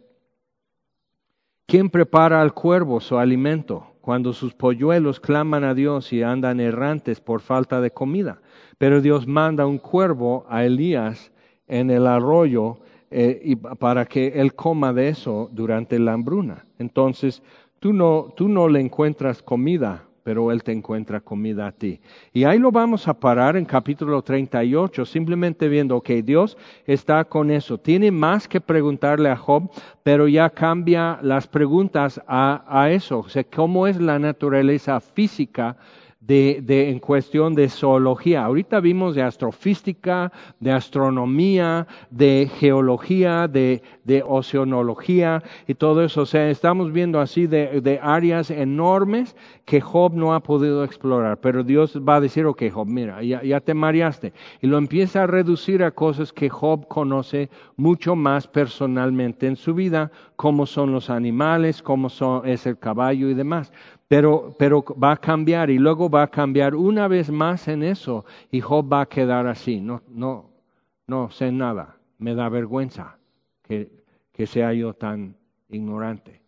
¿Quién 1.67 1.89
prepara 1.89 2.41
al 2.41 2.53
cuervo 2.53 3.01
su 3.01 3.17
alimento? 3.17 3.90
Cuando 4.01 4.33
sus 4.33 4.53
polluelos 4.53 5.19
claman 5.19 5.63
a 5.63 5.73
Dios 5.73 6.11
y 6.11 6.23
andan 6.23 6.59
errantes 6.59 7.21
por 7.21 7.41
falta 7.41 7.79
de 7.81 7.91
comida. 7.91 8.41
Pero 8.77 9.01
Dios 9.01 9.27
manda 9.27 9.65
un 9.65 9.77
cuervo 9.77 10.45
a 10.49 10.65
Elías 10.65 11.31
en 11.67 11.89
el 11.91 12.07
arroyo 12.07 12.79
eh, 13.11 13.39
y 13.43 13.55
para 13.55 14.05
que 14.05 14.27
él 14.35 14.55
coma 14.55 14.91
de 14.93 15.09
eso 15.09 15.49
durante 15.51 15.99
la 15.99 16.13
hambruna. 16.13 16.65
Entonces, 16.79 17.43
tú 17.79 17.93
no, 17.93 18.33
tú 18.35 18.47
no 18.47 18.67
le 18.67 18.79
encuentras 18.79 19.41
comida 19.41 20.05
pero 20.23 20.51
Él 20.51 20.63
te 20.63 20.71
encuentra 20.71 21.21
comida 21.21 21.67
a 21.67 21.71
ti. 21.71 21.99
Y 22.33 22.43
ahí 22.43 22.59
lo 22.59 22.71
vamos 22.71 23.07
a 23.07 23.13
parar 23.13 23.57
en 23.57 23.65
capítulo 23.65 24.21
38, 24.21 25.05
simplemente 25.05 25.67
viendo 25.67 26.01
que 26.01 26.21
Dios 26.21 26.57
está 26.85 27.25
con 27.25 27.51
eso. 27.51 27.77
Tiene 27.77 28.11
más 28.11 28.47
que 28.47 28.61
preguntarle 28.61 29.29
a 29.29 29.37
Job, 29.37 29.69
pero 30.03 30.27
ya 30.27 30.49
cambia 30.49 31.19
las 31.21 31.47
preguntas 31.47 32.21
a, 32.27 32.63
a 32.67 32.91
eso. 32.91 33.19
O 33.19 33.29
sea, 33.29 33.43
¿cómo 33.43 33.87
es 33.87 33.99
la 33.99 34.19
naturaleza 34.19 34.99
física 34.99 35.77
de, 36.21 36.61
de, 36.63 36.91
en 36.91 36.99
cuestión 36.99 37.55
de 37.55 37.67
zoología. 37.67 38.45
Ahorita 38.45 38.79
vimos 38.79 39.15
de 39.15 39.23
astrofísica, 39.23 40.31
de 40.59 40.71
astronomía, 40.71 41.87
de 42.11 42.49
geología, 42.59 43.47
de, 43.47 43.81
de 44.03 44.23
oceanología 44.25 45.41
y 45.67 45.73
todo 45.73 46.03
eso. 46.03 46.21
O 46.21 46.25
sea, 46.27 46.49
estamos 46.49 46.93
viendo 46.93 47.19
así 47.19 47.47
de, 47.47 47.81
de, 47.81 47.99
áreas 48.01 48.51
enormes 48.51 49.35
que 49.65 49.81
Job 49.81 50.13
no 50.13 50.35
ha 50.35 50.41
podido 50.41 50.83
explorar. 50.83 51.39
Pero 51.41 51.63
Dios 51.63 51.97
va 51.97 52.17
a 52.17 52.21
decir, 52.21 52.45
ok, 52.45 52.63
Job, 52.71 52.87
mira, 52.87 53.23
ya, 53.23 53.41
ya 53.41 53.59
te 53.59 53.73
mareaste. 53.73 54.31
Y 54.61 54.67
lo 54.67 54.77
empieza 54.77 55.23
a 55.23 55.27
reducir 55.27 55.83
a 55.83 55.89
cosas 55.89 56.31
que 56.31 56.49
Job 56.49 56.87
conoce 56.87 57.49
mucho 57.77 58.15
más 58.15 58.47
personalmente 58.47 59.47
en 59.47 59.55
su 59.55 59.73
vida, 59.73 60.11
como 60.35 60.67
son 60.67 60.91
los 60.91 61.09
animales, 61.09 61.81
como 61.81 62.09
son, 62.09 62.47
es 62.47 62.67
el 62.67 62.77
caballo 62.77 63.27
y 63.27 63.33
demás 63.33 63.71
pero, 64.11 64.83
va 65.01 65.13
a 65.13 65.17
cambiar 65.17 65.69
y 65.69 65.77
luego 65.77 66.09
va 66.09 66.23
a 66.23 66.27
cambiar 66.27 66.75
una 66.75 67.07
vez 67.07 67.31
más 67.31 67.69
en 67.69 67.81
eso 67.81 68.25
y 68.51 68.59
Job 68.59 68.91
va 68.91 68.99
a 68.99 69.05
quedar 69.05 69.47
así, 69.47 69.79
no, 69.79 71.29
sé 71.29 71.49
nada, 71.49 71.95
me 72.17 72.35
da 72.35 72.49
vergüenza 72.49 73.17
que, 73.63 73.89
que 74.33 74.45
sea 74.45 74.73
yo 74.73 74.93
tan 74.93 75.37
ignorante. 75.69 76.41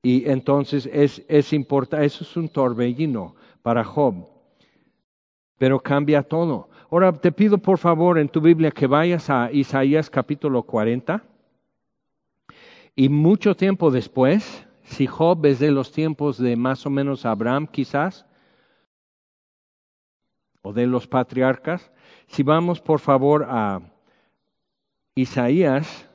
Y 0.00 0.30
entonces 0.30 0.88
es, 0.92 1.24
es 1.26 1.52
importante, 1.52 2.06
eso 2.06 2.22
es 2.22 2.36
un 2.36 2.48
torbellino 2.48 3.34
para 3.60 3.82
Job, 3.82 4.28
pero 5.58 5.80
cambia 5.80 6.22
todo. 6.22 6.68
Ahora 6.88 7.12
te 7.12 7.32
pido 7.32 7.58
por 7.58 7.78
favor 7.78 8.16
en 8.16 8.28
tu 8.28 8.40
Biblia 8.40 8.70
que 8.70 8.86
vayas 8.86 9.28
a 9.28 9.50
Isaías 9.50 10.08
capítulo 10.08 10.62
40 10.62 11.20
y 12.94 13.08
mucho 13.08 13.56
tiempo 13.56 13.90
después, 13.90 14.67
si 14.88 15.06
Job 15.06 15.44
es 15.46 15.58
de 15.58 15.70
los 15.70 15.92
tiempos 15.92 16.38
de 16.38 16.56
más 16.56 16.86
o 16.86 16.90
menos 16.90 17.26
Abraham 17.26 17.66
quizás, 17.66 18.24
o 20.62 20.72
de 20.72 20.86
los 20.86 21.06
patriarcas, 21.06 21.92
si 22.26 22.42
vamos 22.42 22.80
por 22.80 22.98
favor 22.98 23.46
a 23.48 23.80
Isaías, 25.14 26.08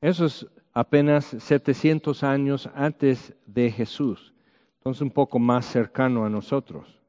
eso 0.00 0.26
es 0.26 0.46
apenas 0.72 1.24
700 1.24 2.22
años 2.22 2.70
antes 2.74 3.34
de 3.44 3.70
Jesús, 3.70 4.32
entonces 4.78 5.02
un 5.02 5.10
poco 5.10 5.38
más 5.38 5.66
cercano 5.66 6.24
a 6.24 6.30
nosotros. 6.30 7.00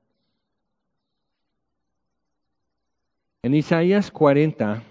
En 3.44 3.54
Isaías 3.54 4.10
40, 4.10 4.84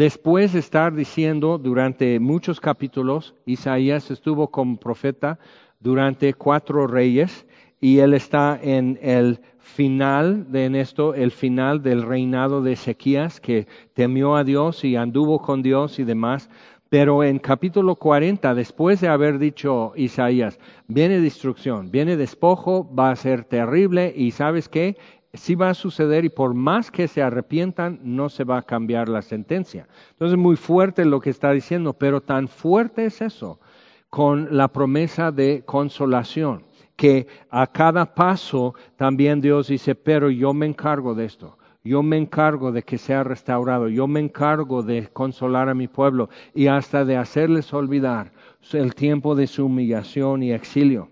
Después 0.00 0.54
de 0.54 0.60
estar 0.60 0.94
diciendo 0.94 1.58
durante 1.58 2.18
muchos 2.20 2.58
capítulos, 2.58 3.34
Isaías 3.44 4.10
estuvo 4.10 4.50
como 4.50 4.78
profeta 4.78 5.38
durante 5.78 6.32
cuatro 6.32 6.86
reyes 6.86 7.46
y 7.82 7.98
él 7.98 8.14
está 8.14 8.58
en 8.62 8.98
el 9.02 9.40
final 9.58 10.50
de 10.50 10.80
esto, 10.80 11.12
el 11.12 11.30
final 11.30 11.82
del 11.82 12.00
reinado 12.00 12.62
de 12.62 12.72
Ezequías, 12.72 13.42
que 13.42 13.66
temió 13.92 14.36
a 14.36 14.44
Dios 14.44 14.84
y 14.84 14.96
anduvo 14.96 15.42
con 15.42 15.60
Dios 15.60 15.98
y 15.98 16.04
demás. 16.04 16.48
Pero 16.88 17.22
en 17.22 17.38
capítulo 17.38 17.94
40, 17.94 18.54
después 18.54 19.02
de 19.02 19.08
haber 19.08 19.38
dicho 19.38 19.92
Isaías, 19.96 20.58
viene 20.88 21.20
destrucción, 21.20 21.90
viene 21.90 22.16
despojo, 22.16 22.90
va 22.92 23.10
a 23.10 23.16
ser 23.16 23.44
terrible 23.44 24.14
y 24.16 24.30
sabes 24.30 24.70
qué, 24.70 24.96
sí 25.32 25.54
va 25.54 25.70
a 25.70 25.74
suceder 25.74 26.24
y 26.24 26.28
por 26.28 26.54
más 26.54 26.90
que 26.90 27.08
se 27.08 27.22
arrepientan, 27.22 28.00
no 28.02 28.28
se 28.28 28.44
va 28.44 28.58
a 28.58 28.62
cambiar 28.62 29.08
la 29.08 29.22
sentencia. 29.22 29.86
Entonces, 30.12 30.38
muy 30.38 30.56
fuerte 30.56 31.04
lo 31.04 31.20
que 31.20 31.30
está 31.30 31.52
diciendo, 31.52 31.94
pero 31.94 32.20
tan 32.20 32.48
fuerte 32.48 33.06
es 33.06 33.20
eso 33.20 33.60
con 34.08 34.56
la 34.56 34.68
promesa 34.68 35.30
de 35.30 35.62
consolación, 35.64 36.64
que 36.96 37.28
a 37.48 37.66
cada 37.68 38.14
paso 38.14 38.74
también 38.96 39.40
Dios 39.40 39.68
dice, 39.68 39.94
pero 39.94 40.30
yo 40.30 40.52
me 40.52 40.66
encargo 40.66 41.14
de 41.14 41.24
esto. 41.24 41.56
Yo 41.82 42.02
me 42.02 42.18
encargo 42.18 42.72
de 42.72 42.82
que 42.82 42.98
sea 42.98 43.24
restaurado, 43.24 43.88
yo 43.88 44.06
me 44.06 44.20
encargo 44.20 44.82
de 44.82 45.08
consolar 45.08 45.70
a 45.70 45.74
mi 45.74 45.88
pueblo 45.88 46.28
y 46.54 46.66
hasta 46.66 47.06
de 47.06 47.16
hacerles 47.16 47.72
olvidar 47.72 48.32
el 48.72 48.94
tiempo 48.94 49.34
de 49.34 49.46
su 49.46 49.64
humillación 49.64 50.42
y 50.42 50.52
exilio. 50.52 51.08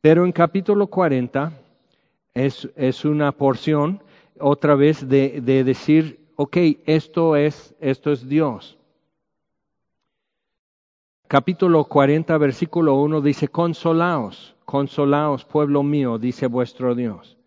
Pero 0.00 0.24
en 0.24 0.30
capítulo 0.30 0.86
40, 0.86 1.52
es, 2.36 2.68
es 2.76 3.06
una 3.06 3.32
porción 3.32 4.02
otra 4.38 4.74
vez 4.74 5.08
de, 5.08 5.40
de, 5.40 5.64
decir, 5.64 6.20
ok, 6.36 6.56
esto 6.84 7.34
es, 7.34 7.74
esto 7.80 8.12
es 8.12 8.28
Dios. 8.28 8.76
Capítulo 11.28 11.84
40, 11.84 12.36
versículo 12.36 12.96
1 12.96 13.22
dice, 13.22 13.48
consolaos, 13.48 14.54
consolaos, 14.66 15.46
pueblo 15.46 15.82
mío, 15.82 16.18
dice 16.18 16.46
vuestro 16.46 16.94
Dios. 16.94 17.38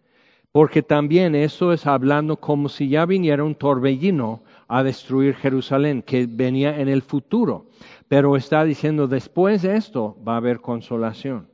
Porque 0.52 0.82
también 0.82 1.36
eso 1.36 1.72
es 1.72 1.86
hablando 1.86 2.38
como 2.38 2.68
si 2.68 2.90
ya 2.90 3.06
viniera 3.06 3.44
un 3.44 3.54
torbellino 3.54 4.42
a 4.68 4.82
destruir 4.82 5.36
Jerusalén, 5.36 6.02
que 6.02 6.26
venía 6.28 6.80
en 6.80 6.90
el 6.90 7.04
futuro. 7.04 7.68
Pero 8.08 8.36
está 8.36 8.64
diciendo, 8.64 9.08
después 9.08 9.62
de 9.62 9.78
esto 9.78 10.18
va 10.28 10.34
a 10.34 10.38
haber 10.38 10.62
consolación. 10.62 11.48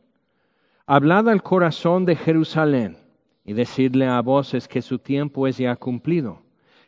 Hablad 0.88 1.28
al 1.28 1.44
corazón 1.44 2.06
de 2.06 2.16
Jerusalén 2.16 3.05
y 3.46 3.54
decirle 3.54 4.08
a 4.08 4.22
voces 4.22 4.68
que 4.68 4.82
su 4.82 4.98
tiempo 4.98 5.48
es 5.48 5.58
ya 5.58 5.76
cumplido, 5.76 6.42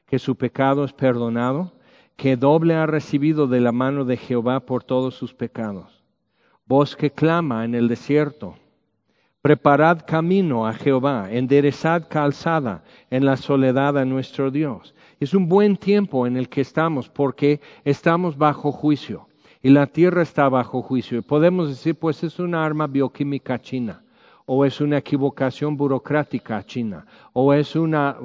que 0.08 0.18
su 0.18 0.36
pecado 0.36 0.84
es 0.84 0.92
perdonado, 0.92 1.74
que 2.16 2.36
doble 2.36 2.74
ha 2.74 2.88
recibido 2.88 3.48
de 3.48 3.62
la 3.62 3.72
mano 3.72 4.04
de 4.04 4.18
Jehová 4.18 4.62
por 4.62 4.84
todos 4.84 5.14
sus 5.14 5.36
pecados. 5.36 6.04
Voz 6.66 6.96
que 6.96 7.12
clama 7.12 7.64
en 7.64 7.76
el 7.76 7.88
desierto, 7.88 8.56
preparad 9.42 10.02
camino 10.06 10.66
a 10.66 10.74
Jehová, 10.74 11.28
enderezad 11.32 12.08
calzada 12.10 12.84
en 13.12 13.24
la 13.24 13.38
soledad 13.38 13.98
a 13.98 14.04
nuestro 14.04 14.50
Dios. 14.50 14.96
Es 15.20 15.36
un 15.36 15.48
buen 15.48 15.78
tiempo 15.78 16.26
en 16.26 16.38
el 16.38 16.50
que 16.50 16.62
estamos 16.62 17.08
porque 17.08 17.62
estamos 17.86 18.38
bajo 18.38 18.72
juicio 18.72 19.28
y 19.62 19.70
la 19.70 19.86
tierra 19.86 20.24
está 20.24 20.50
bajo 20.50 20.82
juicio. 20.82 21.20
Y 21.20 21.22
podemos 21.22 21.70
decir, 21.70 21.96
pues 21.96 22.24
es 22.24 22.40
una 22.40 22.66
arma 22.66 22.88
bioquímica 22.88 23.62
china 23.62 24.02
o 24.50 24.64
es 24.64 24.80
una 24.80 24.98
equivocación 24.98 25.76
burocrática 25.76 26.66
china, 26.66 27.06
o 27.34 27.54
es 27.54 27.76
una, 27.76 28.16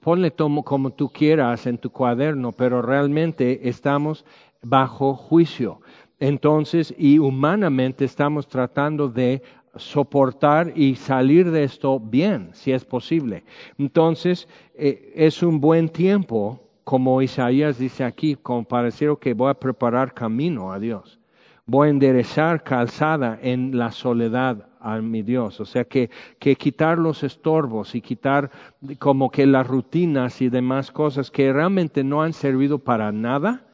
ponle 0.00 0.30
como 0.30 0.90
tú 0.90 1.08
quieras 1.08 1.66
en 1.66 1.78
tu 1.78 1.90
cuaderno, 1.90 2.52
pero 2.52 2.80
realmente 2.80 3.68
estamos 3.68 4.24
bajo 4.62 5.14
juicio. 5.14 5.80
Entonces, 6.20 6.94
y 6.96 7.18
humanamente 7.18 8.04
estamos 8.04 8.46
tratando 8.46 9.08
de 9.08 9.42
soportar 9.74 10.72
y 10.76 10.94
salir 10.94 11.50
de 11.50 11.64
esto 11.64 11.98
bien, 11.98 12.50
si 12.52 12.70
es 12.70 12.84
posible. 12.84 13.42
Entonces, 13.78 14.48
eh, 14.74 15.12
es 15.16 15.42
un 15.42 15.60
buen 15.60 15.88
tiempo, 15.88 16.60
como 16.84 17.20
Isaías 17.20 17.78
dice 17.78 18.04
aquí, 18.04 18.36
como 18.36 18.62
para 18.62 18.90
que 19.20 19.34
voy 19.34 19.50
a 19.50 19.54
preparar 19.54 20.14
camino 20.14 20.72
a 20.72 20.78
Dios. 20.78 21.18
Voy 21.66 21.88
a 21.88 21.90
enderezar 21.90 22.62
calzada 22.62 23.40
en 23.42 23.76
la 23.76 23.90
soledad 23.90 24.68
mi 25.00 25.22
Dios. 25.22 25.60
O 25.60 25.64
sea 25.64 25.84
que, 25.84 26.10
que 26.38 26.56
quitar 26.56 26.98
los 26.98 27.22
estorbos 27.22 27.94
y 27.94 28.00
quitar 28.00 28.50
como 28.98 29.30
que 29.30 29.46
las 29.46 29.66
rutinas 29.66 30.40
y 30.40 30.48
demás 30.48 30.90
cosas 30.90 31.30
que 31.30 31.52
realmente 31.52 32.04
no 32.04 32.22
han 32.22 32.32
servido 32.32 32.78
para 32.78 33.12
nada 33.12 33.66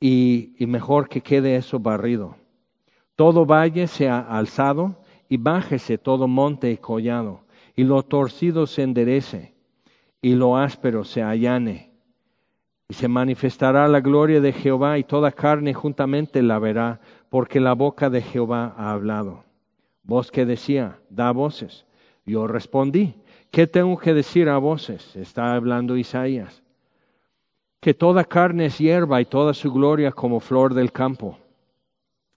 y, 0.00 0.54
y 0.58 0.66
mejor 0.66 1.08
que 1.08 1.20
quede 1.20 1.56
eso 1.56 1.78
barrido. 1.78 2.36
Todo 3.16 3.44
valle 3.44 3.86
sea 3.86 4.20
alzado 4.20 4.96
y 5.28 5.36
bájese 5.36 5.98
todo 5.98 6.26
monte 6.26 6.70
y 6.70 6.76
collado, 6.78 7.42
y 7.76 7.84
lo 7.84 8.02
torcido 8.02 8.66
se 8.66 8.82
enderece, 8.82 9.54
y 10.22 10.34
lo 10.34 10.56
áspero 10.56 11.04
se 11.04 11.22
allane. 11.22 11.92
Y 12.88 12.94
se 12.94 13.08
manifestará 13.08 13.86
la 13.88 14.00
gloria 14.00 14.40
de 14.40 14.52
Jehová, 14.52 14.98
y 14.98 15.04
toda 15.04 15.32
carne 15.32 15.74
juntamente 15.74 16.42
la 16.42 16.58
verá, 16.58 17.00
porque 17.28 17.60
la 17.60 17.74
boca 17.74 18.08
de 18.08 18.22
Jehová 18.22 18.74
ha 18.78 18.92
hablado. 18.92 19.44
Voz 20.08 20.30
que 20.30 20.46
decía, 20.46 20.98
da 21.10 21.32
voces. 21.32 21.84
Yo 22.24 22.46
respondí, 22.46 23.14
¿qué 23.50 23.66
tengo 23.66 23.98
que 23.98 24.14
decir 24.14 24.48
a 24.48 24.56
voces? 24.56 25.14
Está 25.14 25.54
hablando 25.54 25.98
Isaías. 25.98 26.62
Que 27.78 27.92
toda 27.92 28.24
carne 28.24 28.64
es 28.64 28.78
hierba 28.78 29.20
y 29.20 29.26
toda 29.26 29.52
su 29.52 29.70
gloria 29.70 30.10
como 30.10 30.40
flor 30.40 30.72
del 30.72 30.92
campo. 30.92 31.38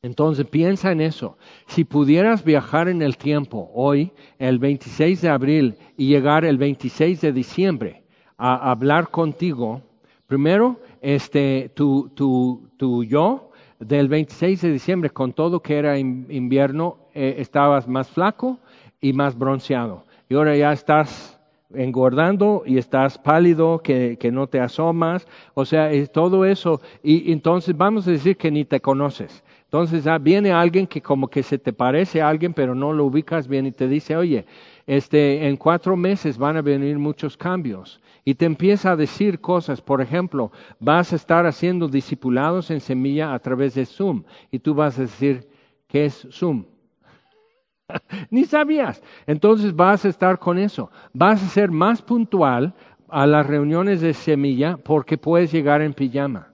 Entonces 0.01 0.45
piensa 0.47 0.91
en 0.91 0.99
eso. 0.99 1.37
Si 1.67 1.85
pudieras 1.85 2.43
viajar 2.43 2.89
en 2.89 3.01
el 3.01 3.15
tiempo 3.15 3.71
hoy, 3.73 4.11
el 4.37 4.59
26 4.59 5.21
de 5.21 5.29
abril, 5.29 5.77
y 5.95 6.09
llegar 6.09 6.43
el 6.43 6.57
26 6.57 7.21
de 7.21 7.31
diciembre 7.31 8.03
a 8.37 8.69
hablar 8.69 9.11
contigo, 9.11 9.81
primero, 10.27 10.77
este, 10.99 11.71
tu, 11.73 12.09
tu, 12.09 12.67
tu 12.75 13.05
yo 13.05 13.51
del 13.79 14.09
26 14.09 14.59
de 14.61 14.73
diciembre, 14.73 15.09
con 15.09 15.31
todo 15.31 15.61
que 15.61 15.77
era 15.77 15.97
invierno, 15.97 17.00
eh, 17.13 17.35
estabas 17.39 17.87
más 17.87 18.09
flaco 18.09 18.59
y 18.99 19.13
más 19.13 19.37
bronceado. 19.37 20.05
Y 20.29 20.35
ahora 20.35 20.55
ya 20.55 20.71
estás 20.71 21.39
engordando 21.73 22.63
y 22.65 22.77
estás 22.77 23.17
pálido, 23.17 23.79
que, 23.79 24.17
que 24.19 24.31
no 24.31 24.47
te 24.47 24.59
asomas, 24.59 25.25
o 25.53 25.65
sea, 25.65 25.91
es 25.91 26.11
todo 26.11 26.45
eso. 26.45 26.81
Y 27.03 27.31
entonces 27.31 27.75
vamos 27.75 28.07
a 28.07 28.11
decir 28.11 28.37
que 28.37 28.51
ni 28.51 28.65
te 28.65 28.79
conoces. 28.79 29.43
Entonces 29.71 30.05
ah, 30.05 30.17
viene 30.17 30.51
alguien 30.51 30.85
que 30.85 31.01
como 31.01 31.29
que 31.29 31.43
se 31.43 31.57
te 31.57 31.71
parece 31.71 32.21
a 32.21 32.27
alguien, 32.27 32.53
pero 32.53 32.75
no 32.75 32.91
lo 32.91 33.05
ubicas 33.05 33.47
bien 33.47 33.65
y 33.65 33.71
te 33.71 33.87
dice, 33.87 34.17
oye, 34.17 34.45
este, 34.85 35.47
en 35.47 35.55
cuatro 35.55 35.95
meses 35.95 36.37
van 36.37 36.57
a 36.57 36.61
venir 36.61 36.99
muchos 36.99 37.37
cambios 37.37 38.01
y 38.25 38.35
te 38.35 38.45
empieza 38.45 38.91
a 38.91 38.95
decir 38.97 39.39
cosas. 39.39 39.81
Por 39.81 40.01
ejemplo, 40.01 40.51
vas 40.81 41.13
a 41.13 41.15
estar 41.15 41.45
haciendo 41.45 41.87
discipulados 41.87 42.69
en 42.69 42.81
semilla 42.81 43.33
a 43.33 43.39
través 43.39 43.73
de 43.75 43.85
Zoom 43.85 44.23
y 44.51 44.59
tú 44.59 44.73
vas 44.73 44.99
a 44.99 45.03
decir, 45.03 45.47
¿qué 45.87 46.03
es 46.03 46.27
Zoom? 46.31 46.65
Ni 48.29 48.45
sabías. 48.45 49.01
Entonces 49.27 49.75
vas 49.75 50.05
a 50.05 50.09
estar 50.09 50.39
con 50.39 50.57
eso. 50.57 50.91
Vas 51.13 51.43
a 51.43 51.47
ser 51.47 51.71
más 51.71 52.01
puntual 52.01 52.73
a 53.09 53.27
las 53.27 53.45
reuniones 53.45 54.01
de 54.01 54.13
semilla 54.13 54.77
porque 54.77 55.17
puedes 55.17 55.51
llegar 55.51 55.81
en 55.81 55.93
pijama. 55.93 56.47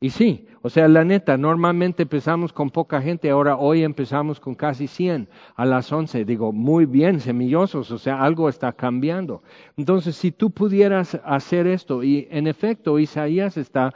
Y 0.00 0.10
sí, 0.10 0.46
o 0.62 0.70
sea, 0.70 0.86
la 0.86 1.04
neta, 1.04 1.36
normalmente 1.36 2.04
empezamos 2.04 2.52
con 2.52 2.70
poca 2.70 3.00
gente, 3.02 3.30
ahora 3.30 3.56
hoy 3.56 3.82
empezamos 3.82 4.38
con 4.38 4.54
casi 4.54 4.86
100 4.86 5.28
a 5.56 5.64
las 5.64 5.90
11. 5.90 6.24
Digo, 6.24 6.52
muy 6.52 6.84
bien, 6.84 7.20
semillosos, 7.20 7.90
o 7.90 7.98
sea, 7.98 8.22
algo 8.22 8.48
está 8.48 8.72
cambiando. 8.72 9.42
Entonces, 9.76 10.14
si 10.14 10.30
tú 10.30 10.50
pudieras 10.50 11.20
hacer 11.24 11.66
esto, 11.66 12.04
y 12.04 12.28
en 12.30 12.46
efecto, 12.46 12.98
Isaías 12.98 13.56
está 13.56 13.92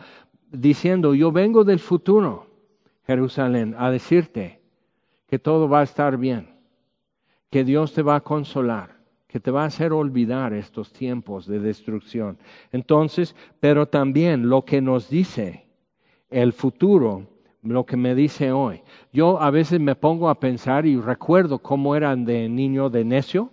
diciendo, 0.51 1.15
yo 1.15 1.31
vengo 1.31 1.63
del 1.63 1.79
futuro, 1.79 2.47
Jerusalén, 3.07 3.75
a 3.79 3.91
decirte 3.91 4.61
que 5.29 5.39
todo 5.39 5.69
va 5.69 5.81
a 5.81 5.85
estar 5.85 6.17
bien, 6.17 6.52
que 7.53 7.63
Dios 7.63 7.93
te 7.93 8.03
va 8.03 8.17
a 8.17 8.21
consolar 8.21 9.03
que 9.33 9.41
te 9.41 9.51
va 9.51 9.63
a 9.63 9.67
hacer 9.67 9.95
olvidar 9.95 10.53
estos 10.53 10.93
tiempos 10.93 11.47
de 11.47 11.59
destrucción. 11.59 12.37
Entonces, 12.71 13.35
pero 13.61 13.87
también 13.87 14.51
lo 14.51 14.67
que 14.67 14.83
nos 14.83 15.09
dice 15.09 15.65
el 16.29 16.53
futuro, 16.53 17.27
lo 17.63 17.87
que 17.87 17.97
me 17.97 18.15
dice 18.15 18.53
hoy. 18.53 18.83
Yo 19.11 19.41
a 19.41 19.51
veces 19.51 19.81
me 19.81 19.95
pongo 19.95 20.29
a 20.29 20.39
pensar 20.39 20.85
y 20.85 21.01
recuerdo 21.01 21.61
cómo 21.61 21.97
eran 21.97 22.27
de 22.27 22.47
niño 22.47 22.91
de 22.91 23.07
necio. 23.07 23.51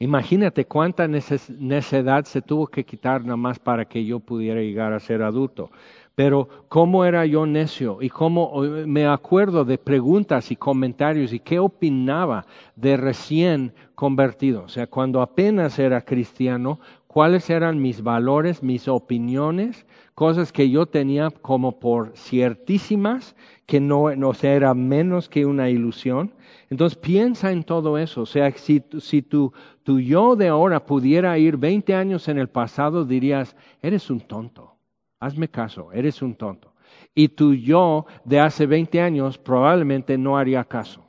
Imagínate 0.00 0.64
cuánta 0.64 1.06
necedad 1.06 2.24
se 2.24 2.42
tuvo 2.42 2.66
que 2.66 2.84
quitar 2.84 3.22
nada 3.22 3.36
más 3.36 3.60
para 3.60 3.84
que 3.84 4.04
yo 4.04 4.18
pudiera 4.18 4.60
llegar 4.60 4.92
a 4.92 4.98
ser 4.98 5.22
adulto. 5.22 5.70
Pero 6.16 6.48
cómo 6.68 7.04
era 7.04 7.26
yo 7.26 7.44
necio 7.44 7.98
y 8.00 8.08
cómo 8.08 8.62
me 8.86 9.06
acuerdo 9.06 9.66
de 9.66 9.76
preguntas 9.76 10.50
y 10.50 10.56
comentarios 10.56 11.34
y 11.34 11.40
qué 11.40 11.58
opinaba 11.58 12.46
de 12.74 12.96
recién 12.96 13.74
convertido. 13.94 14.62
O 14.62 14.68
sea, 14.68 14.86
cuando 14.86 15.20
apenas 15.20 15.78
era 15.78 16.00
cristiano, 16.00 16.80
cuáles 17.06 17.50
eran 17.50 17.82
mis 17.82 18.02
valores, 18.02 18.62
mis 18.62 18.88
opiniones, 18.88 19.84
cosas 20.14 20.52
que 20.52 20.70
yo 20.70 20.86
tenía 20.86 21.28
como 21.30 21.78
por 21.78 22.16
ciertísimas, 22.16 23.36
que 23.66 23.78
no, 23.78 24.16
no 24.16 24.32
era 24.42 24.72
menos 24.72 25.28
que 25.28 25.44
una 25.44 25.68
ilusión. 25.68 26.32
Entonces 26.70 26.98
piensa 26.98 27.52
en 27.52 27.62
todo 27.62 27.98
eso. 27.98 28.22
O 28.22 28.26
sea, 28.26 28.50
si, 28.52 28.82
si 29.00 29.20
tu, 29.20 29.52
tu 29.82 30.00
yo 30.00 30.34
de 30.34 30.48
ahora 30.48 30.86
pudiera 30.86 31.36
ir 31.36 31.58
20 31.58 31.94
años 31.94 32.28
en 32.28 32.38
el 32.38 32.48
pasado, 32.48 33.04
dirías, 33.04 33.54
eres 33.82 34.08
un 34.08 34.20
tonto. 34.20 34.75
Hazme 35.20 35.48
caso, 35.48 35.92
eres 35.92 36.20
un 36.22 36.34
tonto. 36.34 36.72
Y 37.14 37.28
tu 37.28 37.54
yo 37.54 38.06
de 38.24 38.40
hace 38.40 38.66
20 38.66 39.00
años 39.00 39.38
probablemente 39.38 40.18
no 40.18 40.36
haría 40.36 40.64
caso. 40.64 41.06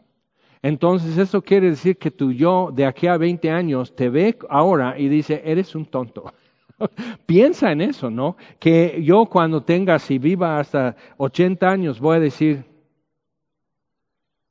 Entonces 0.62 1.18
eso 1.18 1.42
quiere 1.42 1.70
decir 1.70 1.98
que 1.98 2.12
tu 2.12 2.32
yo 2.32 2.72
de 2.74 2.86
aquí 2.86 3.08
a 3.08 3.18
20 3.18 3.50
años 3.50 3.96
te 3.96 4.10
ve 4.10 4.38
ahora 4.50 4.98
y 4.98 5.08
dice, 5.08 5.42
eres 5.46 5.76
un 5.76 5.86
tonto. 5.86 6.34
Piensa 7.26 7.72
en 7.72 7.82
eso, 7.82 8.10
¿no? 8.10 8.38
Que 8.60 9.02
yo 9.04 9.26
cuando 9.26 9.64
tenga, 9.64 10.00
si 10.00 10.18
viva 10.18 10.60
hasta 10.60 10.96
80 11.18 11.70
años, 11.70 12.00
voy 12.00 12.18
a 12.18 12.20
decir, 12.20 12.66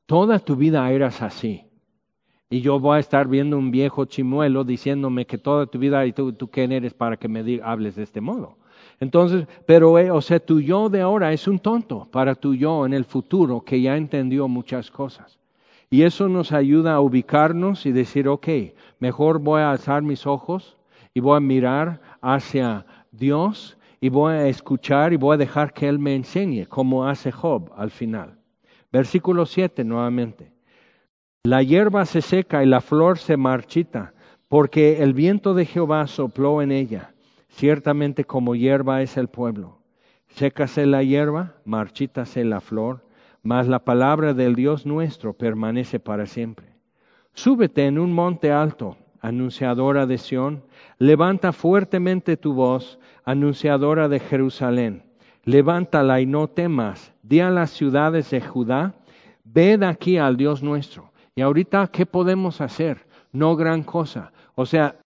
toda 0.07 0.39
tu 0.39 0.57
vida 0.57 0.91
eras 0.91 1.23
así. 1.23 1.65
Y 2.49 2.61
yo 2.61 2.79
voy 2.79 2.97
a 2.97 3.01
estar 3.01 3.27
viendo 3.27 3.59
un 3.59 3.73
viejo 3.73 4.05
chimuelo 4.05 4.63
diciéndome 4.63 5.27
que 5.27 5.39
toda 5.39 5.67
tu 5.67 5.79
vida 5.79 6.07
y 6.07 6.13
tú, 6.13 6.33
tú 6.33 6.49
quién 6.49 6.71
eres 6.71 6.95
para 6.95 7.17
que 7.17 7.27
me 7.29 7.61
hables 7.63 7.97
de 7.97 8.05
este 8.05 8.21
modo. 8.21 8.59
Entonces, 9.01 9.47
pero, 9.67 9.99
eh, 9.99 10.11
o 10.11 10.21
sea, 10.21 10.41
tu 10.41 10.61
yo 10.61 10.89
de 10.89 11.03
ahora 11.03 11.33
es 11.33 11.47
un 11.47 11.59
tonto 11.59 12.09
para 12.11 12.35
tu 12.35 12.55
yo 12.55 12.87
en 12.87 12.95
el 12.95 13.05
futuro 13.05 13.61
que 13.61 13.81
ya 13.81 13.97
entendió 13.97 14.49
muchas 14.49 14.91
cosas. 14.91 15.39
Y 15.91 16.03
eso 16.03 16.29
nos 16.29 16.53
ayuda 16.53 16.95
a 16.95 17.01
ubicarnos 17.01 17.87
y 17.87 17.93
decir, 17.93 18.29
ok, 18.29 18.49
mejor 18.99 19.39
voy 19.39 19.61
a 19.61 19.71
alzar 19.71 20.03
mis 20.03 20.27
ojos 20.27 20.77
y 21.15 21.21
voy 21.21 21.37
a 21.37 21.41
mirar 21.41 22.01
hacia 22.21 22.87
Dios 23.13 23.79
y 24.01 24.09
voy 24.09 24.35
a 24.35 24.49
escuchar 24.49 25.13
y 25.13 25.17
voy 25.17 25.35
a 25.35 25.39
dejar 25.39 25.73
que 25.73 25.89
Él 25.89 25.99
me 25.99 26.15
enseñe, 26.15 26.67
como 26.67 27.07
hace 27.07 27.31
Job 27.31 27.71
al 27.77 27.91
final. 27.91 28.39
Versículo 28.91 29.47
7 29.47 29.85
nuevamente. 29.85 30.53
La 31.45 31.63
hierba 31.63 32.05
se 32.07 32.23
seca 32.23 32.65
y 32.65 32.67
la 32.67 32.81
flor 32.81 33.19
se 33.19 33.37
marchita, 33.37 34.15
porque 34.49 35.03
el 35.03 35.15
viento 35.15 35.55
de 35.55 35.67
Jehová 35.67 36.07
sopló 36.07 36.61
en 36.61 36.73
ella. 36.73 37.15
Ciertamente 37.57 38.27
como 38.27 38.55
hierba 38.55 39.01
es 39.01 39.17
el 39.17 39.29
pueblo. 39.29 39.79
Sécase 40.29 40.85
la 40.85 41.03
hierba, 41.03 41.55
marchítase 41.65 42.45
la 42.45 42.61
flor, 42.61 43.07
mas 43.43 43.67
la 43.67 43.79
palabra 43.79 44.35
del 44.35 44.55
Dios 44.55 44.85
nuestro 44.85 45.33
permanece 45.33 45.99
para 45.99 46.27
siempre. 46.27 46.67
Súbete 47.33 47.87
en 47.87 47.99
un 47.99 48.13
monte 48.13 48.53
alto, 48.53 48.99
anunciadora 49.23 50.05
de 50.05 50.19
Sión, 50.19 50.65
levanta 50.99 51.55
fuertemente 51.55 52.37
tu 52.37 52.53
voz, 52.53 52.99
anunciadora 53.25 54.11
de 54.11 54.21
Jerusalén. 54.21 55.05
Levántala 55.45 56.21
y 56.21 56.27
no 56.27 56.49
temas, 56.49 57.15
di 57.23 57.41
a 57.41 57.49
las 57.49 57.71
ciudades 57.71 58.29
de 58.29 58.43
Judá, 58.43 58.97
ved 59.45 59.83
aquí 59.83 60.19
al 60.19 60.37
Dios 60.37 60.63
nuestro. 60.63 61.11
Y 61.35 61.41
ahorita, 61.41 61.87
¿qué 61.87 62.05
podemos 62.05 62.61
hacer? 62.61 63.07
No 63.33 63.57
gran 63.57 63.83
cosa. 63.83 64.31
O 64.55 64.67
sea, 64.67 64.97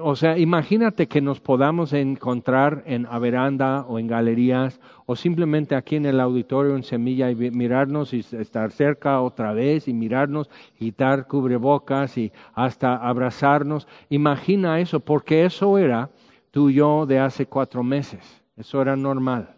o 0.00 0.14
sea, 0.14 0.38
imagínate 0.38 1.08
que 1.08 1.20
nos 1.20 1.40
podamos 1.40 1.92
encontrar 1.92 2.84
en 2.86 3.06
Averanda 3.06 3.84
o 3.88 3.98
en 3.98 4.06
galerías 4.06 4.80
o 5.06 5.16
simplemente 5.16 5.74
aquí 5.74 5.96
en 5.96 6.06
el 6.06 6.20
auditorio 6.20 6.76
en 6.76 6.84
Semilla 6.84 7.28
y 7.28 7.34
mirarnos 7.34 8.14
y 8.14 8.20
estar 8.20 8.70
cerca 8.70 9.20
otra 9.20 9.52
vez 9.52 9.88
y 9.88 9.92
mirarnos, 9.92 10.48
quitar 10.78 11.26
cubrebocas 11.26 12.16
y 12.16 12.30
hasta 12.54 12.94
abrazarnos. 12.94 13.88
Imagina 14.10 14.78
eso, 14.78 15.00
porque 15.00 15.44
eso 15.44 15.76
era 15.76 16.08
tú 16.52 16.70
y 16.70 16.74
yo 16.74 17.04
de 17.04 17.18
hace 17.18 17.46
cuatro 17.46 17.82
meses. 17.82 18.44
Eso 18.56 18.80
era 18.80 18.94
normal. 18.94 19.56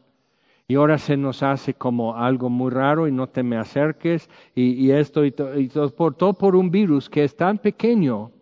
Y 0.67 0.77
ahora 0.77 0.97
se 0.97 1.19
nos 1.19 1.43
hace 1.43 1.75
como 1.75 2.17
algo 2.17 2.49
muy 2.49 2.71
raro 2.71 3.07
y 3.07 3.13
no 3.13 3.29
te 3.29 3.43
me 3.43 3.59
acerques 3.59 4.31
y, 4.55 4.91
esto 4.91 5.27
y, 5.27 5.35
y 5.57 5.69
todo, 5.69 5.95
por, 5.95 6.15
todo 6.15 6.33
por 6.33 6.57
un 6.57 6.71
virus 6.71 7.11
que 7.11 7.23
es 7.23 7.37
tan 7.37 7.59
pequeño 7.59 8.33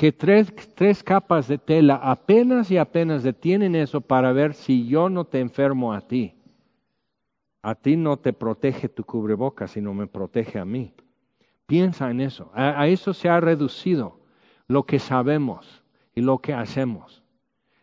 que 0.00 0.12
tres, 0.12 0.50
tres 0.74 1.02
capas 1.02 1.46
de 1.46 1.58
tela 1.58 1.96
apenas 1.96 2.70
y 2.70 2.78
apenas 2.78 3.22
detienen 3.22 3.74
eso 3.74 4.00
para 4.00 4.32
ver 4.32 4.54
si 4.54 4.86
yo 4.86 5.10
no 5.10 5.26
te 5.26 5.40
enfermo 5.40 5.92
a 5.92 6.00
ti. 6.00 6.36
A 7.60 7.74
ti 7.74 7.98
no 7.98 8.16
te 8.16 8.32
protege 8.32 8.88
tu 8.88 9.04
cubreboca, 9.04 9.68
sino 9.68 9.92
me 9.92 10.06
protege 10.06 10.58
a 10.58 10.64
mí. 10.64 10.94
Piensa 11.66 12.10
en 12.10 12.22
eso. 12.22 12.50
A, 12.54 12.88
eso 12.88 13.12
se 13.12 13.28
ha 13.28 13.40
reducido 13.40 14.20
lo 14.68 14.84
que 14.84 14.98
sabemos 14.98 15.84
y 16.14 16.22
lo 16.22 16.38
que 16.38 16.54
hacemos. 16.54 17.22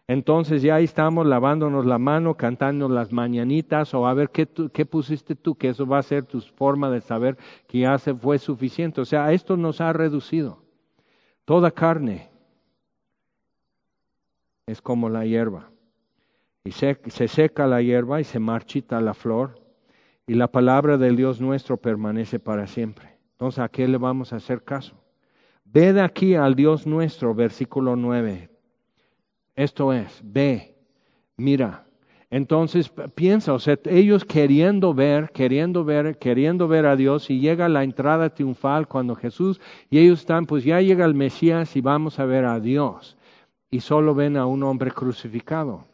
Entonces 0.07 0.63
ya 0.63 0.74
ahí 0.74 0.86
estamos 0.86 1.28
lavándonos 1.28 1.86
la 1.86 1.99
mano, 1.99 2.34
cantando 2.34 2.89
las 2.89 3.11
mañanitas 3.11 3.93
o 3.93 4.07
a 4.07 4.15
ver 4.15 4.32
qué, 4.32 4.47
qué 4.74 4.88
pusiste 4.88 5.36
tú, 5.36 5.53
que 5.53 5.70
eso 5.70 5.86
va 5.86 5.99
a 5.99 6.01
ser 6.01 6.26
tu 6.26 6.41
forma 6.41 6.89
de 6.89 7.01
saber 7.01 7.38
que 7.68 7.82
ya 7.82 7.95
se 7.99 8.15
fue 8.15 8.39
suficiente. 8.39 9.01
O 9.01 9.05
sea, 9.05 9.32
esto 9.34 9.55
nos 9.55 9.82
ha 9.82 9.93
reducido. 9.93 10.65
Toda 11.47 11.71
carne 11.71 12.27
es 14.65 14.81
como 14.81 15.07
la 15.07 15.25
hierba. 15.25 15.71
Y 16.65 16.73
se, 16.73 16.99
se 17.07 17.29
seca 17.29 17.65
la 17.67 17.81
hierba 17.81 18.19
y 18.19 18.25
se 18.25 18.37
marchita 18.37 18.99
la 18.99 19.13
flor. 19.13 19.57
Y 20.27 20.33
la 20.33 20.51
palabra 20.51 20.97
del 20.97 21.15
Dios 21.15 21.39
nuestro 21.39 21.77
permanece 21.77 22.37
para 22.37 22.67
siempre. 22.67 23.17
Entonces, 23.31 23.59
¿a 23.59 23.69
qué 23.69 23.87
le 23.87 23.97
vamos 23.97 24.33
a 24.33 24.35
hacer 24.35 24.65
caso? 24.65 25.01
Ved 25.63 25.97
aquí 25.99 26.35
al 26.35 26.53
Dios 26.53 26.85
nuestro, 26.85 27.33
versículo 27.33 27.95
9. 27.95 28.49
Esto 29.55 29.93
es, 29.93 30.19
ve, 30.21 30.75
mira. 31.37 31.86
Entonces 32.30 32.91
piensa, 33.15 33.53
o 33.53 33.59
sea, 33.59 33.80
ellos 33.86 34.25
queriendo 34.25 34.93
ver, 34.93 35.32
queriendo 35.32 35.86
ver, 35.86 36.17
queriendo 36.17 36.67
ver 36.67 36.86
a 36.86 36.97
Dios 36.97 37.30
y 37.30 37.39
llega 37.39 37.69
la 37.69 37.84
entrada 37.84 38.30
triunfal 38.30 38.88
cuando 38.88 39.15
Jesús 39.15 39.61
y 39.89 39.99
ellos 39.99 40.19
están, 40.19 40.45
pues 40.45 40.65
ya 40.65 40.82
llega 40.82 41.05
el 41.05 41.13
Mesías 41.13 41.75
y 41.78 41.82
vamos 41.82 42.19
a 42.19 42.25
ver 42.25 42.43
a 42.43 42.59
Dios. 42.59 43.17
Y 43.71 43.80
solo 43.80 44.13
ven 44.13 44.36
a 44.36 44.45
un 44.45 44.63
hombre 44.63 44.91
crucificado. 44.91 45.86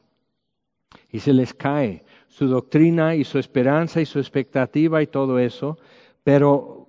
Y 1.12 1.20
se 1.20 1.34
les 1.34 1.54
cae 1.54 2.04
su 2.28 2.48
doctrina 2.48 3.16
y 3.16 3.24
su 3.24 3.38
esperanza 3.38 4.02
y 4.02 4.06
su 4.08 4.18
expectativa 4.18 5.04
y 5.04 5.08
todo 5.08 5.38
eso, 5.38 5.78
pero 6.24 6.88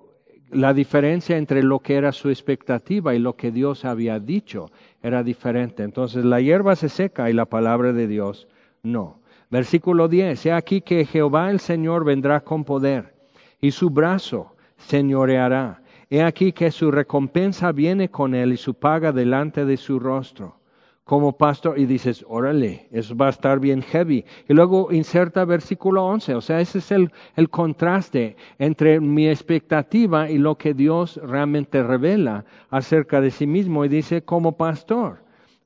la 0.51 0.73
diferencia 0.73 1.37
entre 1.37 1.63
lo 1.63 1.81
que 1.81 1.97
era 1.97 2.13
su 2.13 2.31
expectativa 2.31 3.15
y 3.15 3.19
lo 3.19 3.37
que 3.37 3.51
Dios 3.51 3.85
había 3.85 4.19
dicho 4.21 4.71
era 5.03 5.23
diferente. 5.23 5.83
Entonces 5.83 6.25
la 6.25 6.41
hierba 6.41 6.77
se 6.77 6.89
seca 6.89 7.29
y 7.29 7.35
la 7.35 7.45
palabra 7.45 7.93
de 7.93 8.07
Dios 8.07 8.49
no. 8.83 9.24
Versículo 9.55 10.09
10, 10.09 10.47
he 10.47 10.53
aquí 10.53 10.81
que 10.81 11.05
Jehová 11.05 11.49
el 11.49 11.61
Señor 11.61 12.05
vendrá 12.05 12.41
con 12.41 12.65
poder 12.65 13.15
y 13.61 13.71
su 13.71 13.89
brazo 13.89 14.57
señoreará. 14.79 15.81
He 16.11 16.25
aquí 16.25 16.51
que 16.51 16.73
su 16.73 16.91
recompensa 16.91 17.71
viene 17.71 18.09
con 18.09 18.35
él 18.35 18.53
y 18.53 18.57
su 18.57 18.75
paga 18.75 19.13
delante 19.13 19.65
de 19.65 19.77
su 19.77 20.01
rostro 20.01 20.57
como 21.05 21.37
pastor 21.37 21.79
y 21.79 21.87
dices, 21.87 22.25
órale, 22.27 22.89
eso 22.91 23.15
va 23.15 23.27
a 23.27 23.31
estar 23.31 23.61
bien 23.61 23.81
heavy. 23.83 24.25
Y 24.49 24.55
luego 24.55 24.89
inserta 24.91 25.45
versículo 25.45 26.05
11, 26.05 26.35
o 26.35 26.41
sea, 26.41 26.61
ese 26.61 26.79
es 26.79 26.91
el, 26.91 27.13
el 27.37 27.49
contraste 27.49 28.37
entre 28.59 28.99
mi 28.99 29.29
expectativa 29.29 30.29
y 30.29 30.39
lo 30.39 30.57
que 30.57 30.75
Dios 30.75 31.21
realmente 31.23 31.81
revela 31.85 32.45
acerca 32.71 33.21
de 33.21 33.31
sí 33.31 33.47
mismo. 33.47 33.85
Y 33.85 33.89
dice, 33.89 34.25
como 34.25 34.57
pastor, 34.57 35.24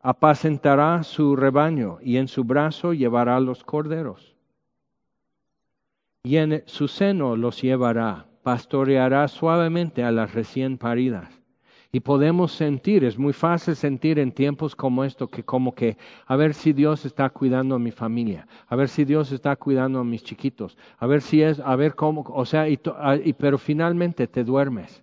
apacentará 0.08 1.02
su 1.02 1.36
rebaño 1.36 1.98
y 2.00 2.16
en 2.16 2.28
su 2.28 2.42
brazo 2.42 2.94
llevará 2.94 3.38
los 3.40 3.62
corderos. 3.62 4.34
Y 6.22 6.38
en 6.38 6.62
su 6.64 6.88
seno 6.88 7.36
los 7.36 7.60
llevará, 7.60 8.24
pastoreará 8.42 9.28
suavemente 9.28 10.02
a 10.02 10.10
las 10.10 10.32
recién 10.32 10.78
paridas 10.78 11.28
y 11.92 12.00
podemos 12.00 12.52
sentir, 12.52 13.04
es 13.04 13.18
muy 13.18 13.34
fácil 13.34 13.76
sentir 13.76 14.18
en 14.18 14.32
tiempos 14.32 14.74
como 14.74 15.04
esto, 15.04 15.28
que 15.28 15.42
como 15.42 15.74
que, 15.74 15.98
a 16.26 16.36
ver 16.36 16.54
si 16.54 16.72
Dios 16.72 17.04
está 17.04 17.28
cuidando 17.28 17.74
a 17.74 17.78
mi 17.78 17.90
familia, 17.90 18.48
a 18.66 18.76
ver 18.76 18.88
si 18.88 19.04
Dios 19.04 19.30
está 19.30 19.56
cuidando 19.56 19.98
a 19.98 20.04
mis 20.04 20.24
chiquitos, 20.24 20.78
a 20.96 21.06
ver 21.06 21.20
si 21.20 21.42
es, 21.42 21.60
a 21.60 21.76
ver 21.76 21.94
cómo, 21.94 22.24
o 22.28 22.46
sea, 22.46 22.66
y, 22.66 22.80
y, 23.24 23.32
pero 23.34 23.58
finalmente 23.58 24.26
te 24.26 24.42
duermes 24.42 25.02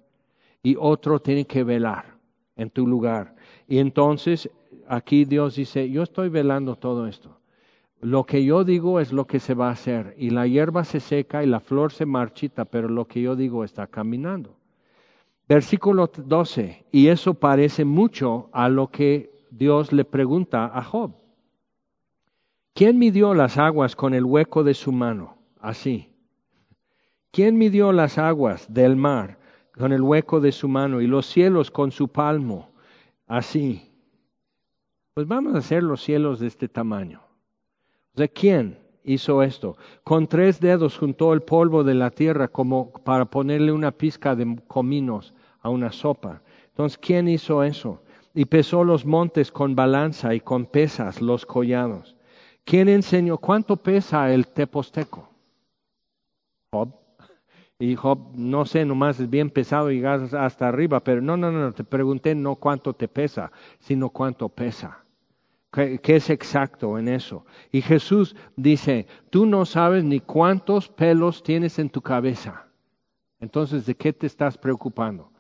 y 0.64 0.76
otro 0.80 1.20
tiene 1.20 1.46
que 1.46 1.64
velar 1.64 2.16
en 2.56 2.72
tu 2.72 2.88
lugar. 2.88 3.36
Y 3.68 3.80
entonces 3.80 4.50
aquí 4.88 5.26
Dios 5.26 5.56
dice, 5.56 5.90
yo 5.90 6.04
estoy 6.04 6.30
velando 6.30 6.76
todo 6.76 7.08
esto. 7.08 7.40
Lo 8.02 8.26
que 8.26 8.44
yo 8.44 8.64
digo 8.64 9.00
es 9.00 9.12
lo 9.12 9.26
que 9.26 9.40
se 9.40 9.54
va 9.54 9.70
a 9.70 9.72
hacer. 9.72 10.16
Y 10.18 10.30
la 10.30 10.46
hierba 10.48 10.84
se 10.84 11.00
seca 11.00 11.44
y 11.44 11.48
la 11.48 11.60
flor 11.60 11.92
se 11.92 12.06
marchita, 12.06 12.66
pero 12.66 12.88
lo 12.88 13.06
que 13.06 13.22
yo 13.22 13.36
digo 13.36 13.64
está 13.64 13.88
caminando. 13.88 14.58
Versículo 15.48 16.12
12, 16.16 16.86
y 16.92 17.08
eso 17.08 17.36
parece 17.36 17.86
mucho 17.86 18.50
a 18.52 18.68
lo 18.68 18.88
que 18.90 19.32
Dios 19.52 19.94
le 19.94 20.04
pregunta 20.04 20.66
a 20.74 20.84
Job. 20.84 21.14
¿Quién 22.74 22.98
midió 22.98 23.34
las 23.34 23.58
aguas 23.58 23.96
con 23.96 24.14
el 24.14 24.26
hueco 24.26 24.64
de 24.64 24.74
su 24.74 24.92
mano? 24.92 25.38
Así. 25.60 26.12
¿Quién 27.32 27.58
midió 27.58 27.92
las 27.92 28.18
aguas 28.18 28.72
del 28.74 28.96
mar 28.96 29.40
con 29.78 29.94
el 29.94 30.02
hueco 30.02 30.42
de 30.42 30.52
su 30.52 30.68
mano 30.68 31.00
y 31.00 31.08
los 31.08 31.26
cielos 31.26 31.72
con 31.72 31.92
su 31.92 32.08
palmo? 32.08 32.72
Así. 33.28 33.95
Pues 35.16 35.30
vamos 35.30 35.56
a 35.56 35.60
hacer 35.60 35.82
los 35.82 36.04
cielos 36.04 36.42
de 36.42 36.48
este 36.48 36.68
tamaño. 36.68 37.22
¿De 38.16 38.28
quién 38.28 38.78
hizo 39.06 39.44
esto? 39.44 39.78
Con 40.04 40.28
tres 40.28 40.60
dedos 40.60 40.98
juntó 40.98 41.32
el 41.32 41.42
polvo 41.42 41.86
de 41.86 41.94
la 41.94 42.12
tierra 42.12 42.50
como 42.50 42.92
para 42.92 43.24
ponerle 43.24 43.72
una 43.72 43.92
pizca 43.92 44.36
de 44.36 44.60
cominos 44.68 45.34
a 45.62 45.70
una 45.70 45.94
sopa. 45.94 46.42
Entonces, 46.68 46.98
¿quién 46.98 47.30
hizo 47.30 47.64
eso? 47.64 48.04
Y 48.34 48.44
pesó 48.44 48.84
los 48.84 49.06
montes 49.06 49.54
con 49.54 49.74
balanza 49.74 50.36
y 50.36 50.42
con 50.42 50.66
pesas 50.66 51.22
los 51.22 51.46
collados. 51.46 52.18
¿Quién 52.66 52.90
enseñó 52.90 53.38
cuánto 53.38 53.78
pesa 53.78 54.34
el 54.34 54.50
teposteco? 54.50 55.30
Job. 56.74 56.94
Y 57.80 57.96
Job, 57.96 58.34
no 58.36 58.66
sé, 58.66 58.84
nomás 58.84 59.18
es 59.22 59.30
bien 59.30 59.50
pesado 59.50 59.92
y 59.92 60.04
hasta 60.04 60.68
arriba, 60.68 61.00
pero 61.00 61.22
no, 61.22 61.38
no, 61.38 61.54
no, 61.54 61.72
te 61.72 61.86
pregunté 61.86 62.36
no 62.36 62.58
cuánto 62.58 62.92
te 62.94 63.08
pesa, 63.08 63.54
sino 63.80 64.10
cuánto 64.10 64.50
pesa. 64.50 65.05
¿Qué, 65.76 66.16
es 66.16 66.30
exacto 66.30 66.98
en 66.98 67.10
eso? 67.10 67.46
Y 67.70 67.82
Jesús 67.82 68.34
dice, 68.56 69.08
tú 69.30 69.46
no 69.46 69.66
sabes 69.66 70.06
ni 70.06 70.22
cuántos 70.22 70.88
pelos 70.88 71.44
tienes 71.44 71.80
en 71.80 71.90
tu 71.90 72.02
cabeza. 72.02 72.68
Entonces, 73.42 73.86
¿de 73.86 73.94
qué 73.96 74.14
te 74.14 74.26
estás 74.26 74.58
preocupando? 74.58 75.34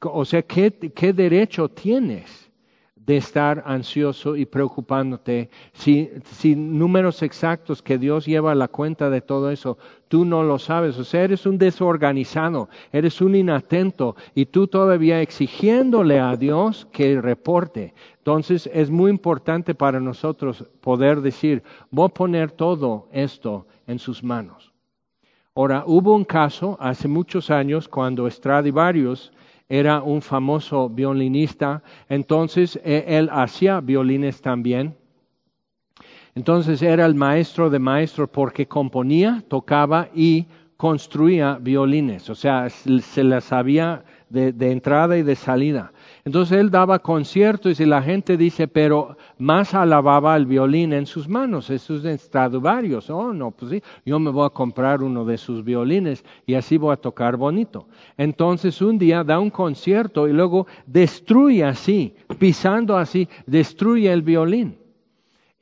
O 0.00 0.24
sea, 0.24 0.40
¿qué, 0.40 0.72
derecho 1.12 1.68
tienes 1.68 2.50
de 2.96 3.18
estar 3.18 3.62
ansioso 3.66 4.34
y 4.34 4.46
preocupándote 4.46 5.50
si, 5.74 6.08
si, 6.24 6.56
números 6.56 7.22
exactos 7.22 7.82
que 7.82 7.98
Dios 7.98 8.24
lleva 8.24 8.52
a 8.52 8.54
la 8.54 8.68
cuenta 8.68 9.10
de 9.10 9.20
todo 9.20 9.50
eso, 9.50 9.76
tú 10.08 10.24
no 10.24 10.42
lo 10.42 10.58
sabes? 10.58 10.98
O 10.98 11.04
sea, 11.04 11.24
eres 11.24 11.44
un 11.44 11.58
desorganizado, 11.58 12.70
eres 12.92 13.20
un 13.20 13.34
inatento 13.34 14.16
y 14.34 14.46
tú 14.46 14.68
todavía 14.68 15.20
exigiéndole 15.20 16.18
a 16.18 16.34
Dios 16.36 16.88
que 16.92 17.20
reporte. 17.20 17.92
Entonces 18.22 18.70
es 18.72 18.88
muy 18.88 19.10
importante 19.10 19.74
para 19.74 19.98
nosotros 19.98 20.64
poder 20.80 21.22
decir, 21.22 21.64
voy 21.90 22.06
a 22.06 22.14
poner 22.14 22.52
todo 22.52 23.08
esto 23.10 23.66
en 23.88 23.98
sus 23.98 24.22
manos. 24.22 24.72
Ahora, 25.56 25.82
hubo 25.88 26.14
un 26.14 26.24
caso 26.24 26.76
hace 26.78 27.08
muchos 27.08 27.50
años 27.50 27.88
cuando 27.88 28.30
Stradivarius 28.30 29.32
era 29.68 30.02
un 30.02 30.22
famoso 30.22 30.88
violinista, 30.88 31.82
entonces 32.08 32.78
e, 32.84 33.04
él 33.08 33.28
hacía 33.32 33.80
violines 33.80 34.40
también. 34.40 34.96
Entonces 36.36 36.80
era 36.80 37.04
el 37.06 37.16
maestro 37.16 37.70
de 37.70 37.80
maestros 37.80 38.28
porque 38.28 38.68
componía, 38.68 39.42
tocaba 39.48 40.10
y 40.14 40.46
construía 40.76 41.58
violines, 41.60 42.30
o 42.30 42.36
sea, 42.36 42.70
se 42.70 43.24
las 43.24 43.42
sabía 43.42 44.04
de, 44.28 44.52
de 44.52 44.70
entrada 44.70 45.18
y 45.18 45.24
de 45.24 45.34
salida. 45.34 45.92
Entonces 46.24 46.58
él 46.58 46.70
daba 46.70 47.00
conciertos 47.00 47.80
y 47.80 47.84
la 47.84 48.00
gente 48.00 48.36
dice, 48.36 48.68
pero 48.68 49.16
más 49.38 49.74
alababa 49.74 50.36
el 50.36 50.46
violín 50.46 50.92
en 50.92 51.06
sus 51.06 51.28
manos, 51.28 51.68
esos 51.68 52.04
Stradivarius. 52.04 53.10
Oh, 53.10 53.32
no, 53.32 53.50
pues 53.50 53.72
sí, 53.72 53.82
yo 54.06 54.20
me 54.20 54.30
voy 54.30 54.46
a 54.46 54.50
comprar 54.50 55.02
uno 55.02 55.24
de 55.24 55.36
sus 55.36 55.64
violines 55.64 56.24
y 56.46 56.54
así 56.54 56.76
voy 56.76 56.92
a 56.92 56.96
tocar 56.96 57.36
bonito. 57.36 57.88
Entonces 58.16 58.80
un 58.80 58.98
día 58.98 59.24
da 59.24 59.40
un 59.40 59.50
concierto 59.50 60.28
y 60.28 60.32
luego 60.32 60.68
destruye 60.86 61.64
así, 61.64 62.14
pisando 62.38 62.96
así, 62.96 63.28
destruye 63.46 64.12
el 64.12 64.22
violín. 64.22 64.81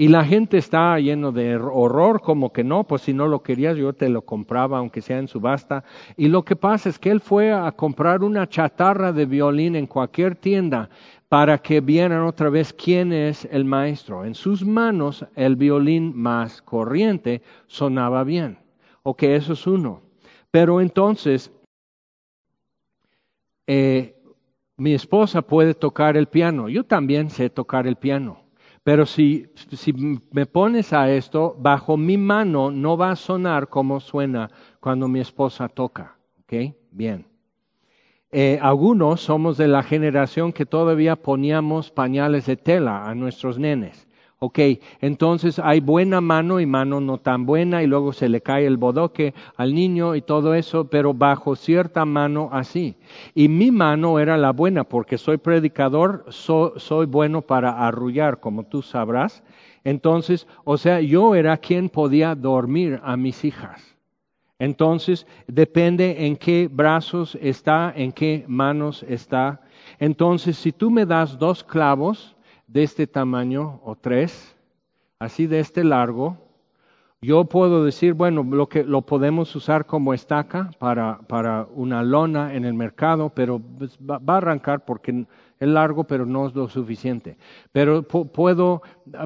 Y 0.00 0.08
la 0.08 0.24
gente 0.24 0.56
está 0.56 0.98
lleno 0.98 1.30
de 1.30 1.56
horror, 1.56 2.22
como 2.22 2.54
que 2.54 2.64
no, 2.64 2.84
pues 2.84 3.02
si 3.02 3.12
no 3.12 3.28
lo 3.28 3.42
querías 3.42 3.76
yo 3.76 3.92
te 3.92 4.08
lo 4.08 4.22
compraba, 4.22 4.78
aunque 4.78 5.02
sea 5.02 5.18
en 5.18 5.28
subasta. 5.28 5.84
Y 6.16 6.28
lo 6.28 6.42
que 6.42 6.56
pasa 6.56 6.88
es 6.88 6.98
que 6.98 7.10
él 7.10 7.20
fue 7.20 7.52
a 7.52 7.70
comprar 7.72 8.22
una 8.22 8.48
chatarra 8.48 9.12
de 9.12 9.26
violín 9.26 9.76
en 9.76 9.86
cualquier 9.86 10.36
tienda 10.36 10.88
para 11.28 11.58
que 11.58 11.82
vieran 11.82 12.22
otra 12.22 12.48
vez 12.48 12.72
quién 12.72 13.12
es 13.12 13.46
el 13.52 13.66
maestro. 13.66 14.24
En 14.24 14.34
sus 14.34 14.64
manos 14.64 15.26
el 15.36 15.56
violín 15.56 16.16
más 16.16 16.62
corriente 16.62 17.42
sonaba 17.66 18.24
bien. 18.24 18.56
Ok, 19.02 19.24
eso 19.24 19.52
es 19.52 19.66
uno. 19.66 20.00
Pero 20.50 20.80
entonces, 20.80 21.52
eh, 23.66 24.16
mi 24.78 24.94
esposa 24.94 25.42
puede 25.42 25.74
tocar 25.74 26.16
el 26.16 26.26
piano, 26.26 26.70
yo 26.70 26.84
también 26.84 27.28
sé 27.28 27.50
tocar 27.50 27.86
el 27.86 27.96
piano. 27.96 28.49
Pero 28.90 29.06
si, 29.06 29.46
si 29.70 29.92
me 29.92 30.46
pones 30.46 30.92
a 30.92 31.08
esto, 31.12 31.54
bajo 31.56 31.96
mi 31.96 32.18
mano 32.18 32.72
no 32.72 32.96
va 32.96 33.12
a 33.12 33.14
sonar 33.14 33.68
como 33.68 34.00
suena 34.00 34.50
cuando 34.80 35.06
mi 35.06 35.20
esposa 35.20 35.68
toca. 35.68 36.16
¿Ok? 36.40 36.74
Bien. 36.90 37.24
Eh, 38.32 38.58
algunos 38.60 39.20
somos 39.20 39.56
de 39.56 39.68
la 39.68 39.84
generación 39.84 40.52
que 40.52 40.66
todavía 40.66 41.14
poníamos 41.14 41.92
pañales 41.92 42.46
de 42.46 42.56
tela 42.56 43.08
a 43.08 43.14
nuestros 43.14 43.60
nenes. 43.60 44.08
Ok, 44.42 44.58
entonces 45.02 45.58
hay 45.58 45.80
buena 45.80 46.22
mano 46.22 46.60
y 46.60 46.64
mano 46.64 46.98
no 46.98 47.18
tan 47.18 47.44
buena 47.44 47.82
y 47.82 47.86
luego 47.86 48.10
se 48.14 48.30
le 48.30 48.40
cae 48.40 48.64
el 48.64 48.78
bodoque 48.78 49.34
al 49.58 49.74
niño 49.74 50.14
y 50.14 50.22
todo 50.22 50.54
eso, 50.54 50.88
pero 50.88 51.12
bajo 51.12 51.54
cierta 51.54 52.06
mano 52.06 52.48
así. 52.50 52.96
Y 53.34 53.48
mi 53.48 53.70
mano 53.70 54.18
era 54.18 54.38
la 54.38 54.52
buena 54.52 54.84
porque 54.84 55.18
soy 55.18 55.36
predicador, 55.36 56.24
soy 56.30 57.04
bueno 57.04 57.42
para 57.42 57.86
arrullar, 57.86 58.40
como 58.40 58.64
tú 58.64 58.80
sabrás. 58.80 59.42
Entonces, 59.84 60.46
o 60.64 60.78
sea, 60.78 61.02
yo 61.02 61.34
era 61.34 61.58
quien 61.58 61.90
podía 61.90 62.34
dormir 62.34 62.98
a 63.04 63.18
mis 63.18 63.44
hijas. 63.44 63.94
Entonces, 64.58 65.26
depende 65.48 66.24
en 66.24 66.38
qué 66.38 66.66
brazos 66.72 67.36
está, 67.42 67.92
en 67.94 68.10
qué 68.10 68.46
manos 68.48 69.04
está. 69.06 69.60
Entonces, 69.98 70.56
si 70.56 70.72
tú 70.72 70.90
me 70.90 71.04
das 71.04 71.38
dos 71.38 71.62
clavos, 71.62 72.36
de 72.72 72.84
este 72.84 73.06
tamaño 73.06 73.80
o 73.84 73.96
tres, 73.96 74.56
así 75.18 75.46
de 75.46 75.60
este 75.60 75.82
largo, 75.82 76.36
yo 77.22 77.44
puedo 77.44 77.84
decir, 77.84 78.14
bueno, 78.14 78.42
lo 78.42 78.68
que 78.68 78.82
lo 78.82 79.02
podemos 79.02 79.54
usar 79.54 79.84
como 79.84 80.14
estaca 80.14 80.70
para, 80.78 81.18
para 81.28 81.66
una 81.74 82.02
lona 82.02 82.54
en 82.54 82.64
el 82.64 82.72
mercado, 82.72 83.28
pero 83.28 83.58
pues, 83.58 83.98
va, 83.98 84.20
a 84.26 84.36
arrancar 84.38 84.86
porque 84.86 85.26
es 85.58 85.68
largo, 85.68 86.04
pero 86.04 86.24
no 86.24 86.46
es 86.46 86.54
lo 86.54 86.66
suficiente. 86.68 87.36
Pero 87.72 88.02
puedo 88.04 88.80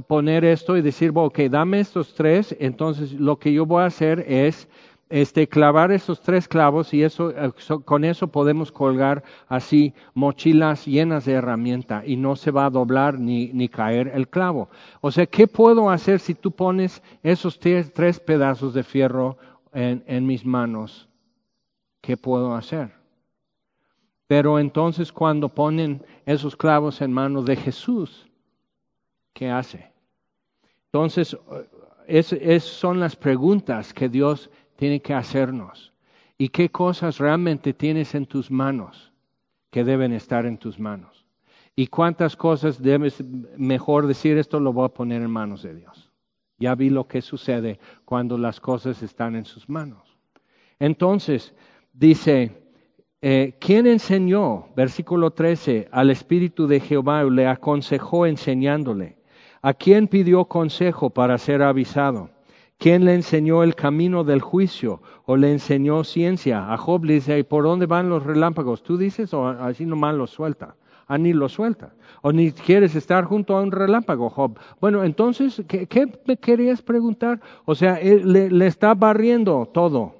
poner 0.08 0.44
esto 0.44 0.76
y 0.76 0.82
decir, 0.82 1.12
ok, 1.14 1.38
dame 1.42 1.78
estos 1.78 2.14
tres, 2.14 2.56
entonces 2.58 3.12
lo 3.12 3.38
que 3.38 3.52
yo 3.52 3.64
voy 3.64 3.82
a 3.82 3.86
hacer 3.86 4.24
es 4.26 4.68
este, 5.14 5.46
clavar 5.46 5.92
esos 5.92 6.20
tres 6.20 6.48
clavos 6.48 6.92
y 6.92 7.04
eso, 7.04 7.30
eh, 7.30 7.52
con 7.84 8.04
eso 8.04 8.26
podemos 8.26 8.72
colgar 8.72 9.22
así 9.46 9.94
mochilas 10.12 10.86
llenas 10.86 11.24
de 11.24 11.34
herramienta 11.34 12.02
y 12.04 12.16
no 12.16 12.34
se 12.34 12.50
va 12.50 12.66
a 12.66 12.70
doblar 12.70 13.20
ni, 13.20 13.52
ni 13.52 13.68
caer 13.68 14.10
el 14.12 14.26
clavo. 14.26 14.68
O 15.00 15.12
sea, 15.12 15.26
¿qué 15.26 15.46
puedo 15.46 15.88
hacer 15.88 16.18
si 16.18 16.34
tú 16.34 16.50
pones 16.50 17.00
esos 17.22 17.60
tres, 17.60 18.18
pedazos 18.18 18.74
de 18.74 18.82
fierro 18.82 19.38
en, 19.72 20.26
mis 20.26 20.44
manos? 20.44 21.08
¿Qué 22.00 22.16
puedo 22.16 22.52
hacer? 22.52 22.90
Pero 24.26 24.58
entonces 24.58 25.12
cuando 25.12 25.48
ponen 25.48 26.04
esos 26.26 26.56
clavos 26.56 27.00
en 27.00 27.12
manos 27.12 27.44
de 27.44 27.54
Jesús, 27.54 28.28
¿qué 29.32 29.48
hace? 29.48 29.92
Entonces, 30.86 31.36
esas 32.08 32.38
es 32.42 32.64
son 32.64 32.98
las 32.98 33.14
preguntas 33.14 33.94
que 33.94 34.08
Dios 34.08 34.50
tiene 34.84 35.00
que 35.00 35.14
hacernos. 35.14 35.94
¿Y 36.36 36.50
qué 36.50 36.68
cosas 36.68 37.16
realmente 37.16 37.72
tienes 37.72 38.14
en 38.14 38.26
tus 38.26 38.50
manos 38.50 39.14
que 39.70 39.82
deben 39.82 40.12
estar 40.12 40.44
en 40.44 40.58
tus 40.58 40.78
manos? 40.78 41.24
¿Y 41.74 41.86
cuántas 41.86 42.36
cosas 42.36 42.82
debes, 42.82 43.24
mejor 43.56 44.06
decir 44.06 44.36
esto 44.36 44.60
lo 44.60 44.74
voy 44.74 44.84
a 44.84 44.92
poner 44.92 45.22
en 45.22 45.30
manos 45.30 45.62
de 45.62 45.74
Dios? 45.74 46.12
Ya 46.58 46.74
vi 46.74 46.90
lo 46.90 47.08
que 47.08 47.22
sucede 47.22 47.80
cuando 48.04 48.36
las 48.36 48.60
cosas 48.60 49.02
están 49.02 49.36
en 49.36 49.46
sus 49.46 49.70
manos. 49.70 50.18
Entonces, 50.78 51.54
dice, 51.94 52.52
eh, 53.22 53.56
¿quién 53.58 53.86
enseñó, 53.86 54.68
versículo 54.76 55.30
13, 55.30 55.88
al 55.92 56.10
Espíritu 56.10 56.66
de 56.66 56.80
Jehová 56.80 57.24
le 57.24 57.46
aconsejó 57.46 58.26
enseñándole? 58.26 59.16
¿A 59.62 59.72
quién 59.72 60.08
pidió 60.08 60.44
consejo 60.44 61.08
para 61.08 61.38
ser 61.38 61.62
avisado? 61.62 62.33
¿Quién 62.84 63.06
le 63.06 63.14
enseñó 63.14 63.62
el 63.62 63.74
camino 63.74 64.24
del 64.24 64.42
juicio 64.42 65.00
o 65.24 65.38
le 65.38 65.50
enseñó 65.50 66.04
ciencia? 66.04 66.70
A 66.70 66.76
Job 66.76 67.06
le 67.06 67.14
dice, 67.14 67.38
¿y 67.38 67.42
por 67.42 67.64
dónde 67.64 67.86
van 67.86 68.10
los 68.10 68.24
relámpagos? 68.24 68.82
¿Tú 68.82 68.98
dices 68.98 69.32
o 69.32 69.48
así 69.48 69.86
nomás 69.86 70.14
los 70.14 70.28
suelta? 70.28 70.76
Ah, 71.06 71.16
ni 71.16 71.32
los 71.32 71.52
suelta. 71.52 71.94
O 72.20 72.30
ni 72.30 72.52
quieres 72.52 72.94
estar 72.94 73.24
junto 73.24 73.56
a 73.56 73.62
un 73.62 73.72
relámpago, 73.72 74.28
Job. 74.28 74.58
Bueno, 74.82 75.02
entonces, 75.02 75.62
¿qué, 75.66 76.12
me 76.26 76.36
querías 76.36 76.82
preguntar? 76.82 77.40
O 77.64 77.74
sea, 77.74 77.98
le, 77.98 78.50
le 78.50 78.66
está 78.66 78.92
barriendo 78.92 79.64
todo 79.72 80.16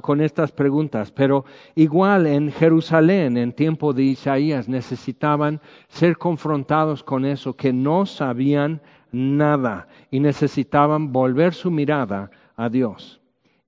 con 0.00 0.22
estas 0.22 0.52
preguntas, 0.52 1.12
pero 1.12 1.44
igual 1.74 2.26
en 2.26 2.50
Jerusalén, 2.50 3.36
en 3.36 3.52
tiempo 3.52 3.92
de 3.92 4.04
Isaías, 4.04 4.70
necesitaban 4.70 5.60
ser 5.88 6.16
confrontados 6.16 7.02
con 7.02 7.26
eso, 7.26 7.54
que 7.54 7.74
no 7.74 8.06
sabían 8.06 8.80
nada 9.12 9.88
y 10.10 10.20
necesitaban 10.20 11.12
volver 11.12 11.54
su 11.54 11.70
mirada 11.70 12.30
a 12.56 12.68
Dios. 12.68 13.20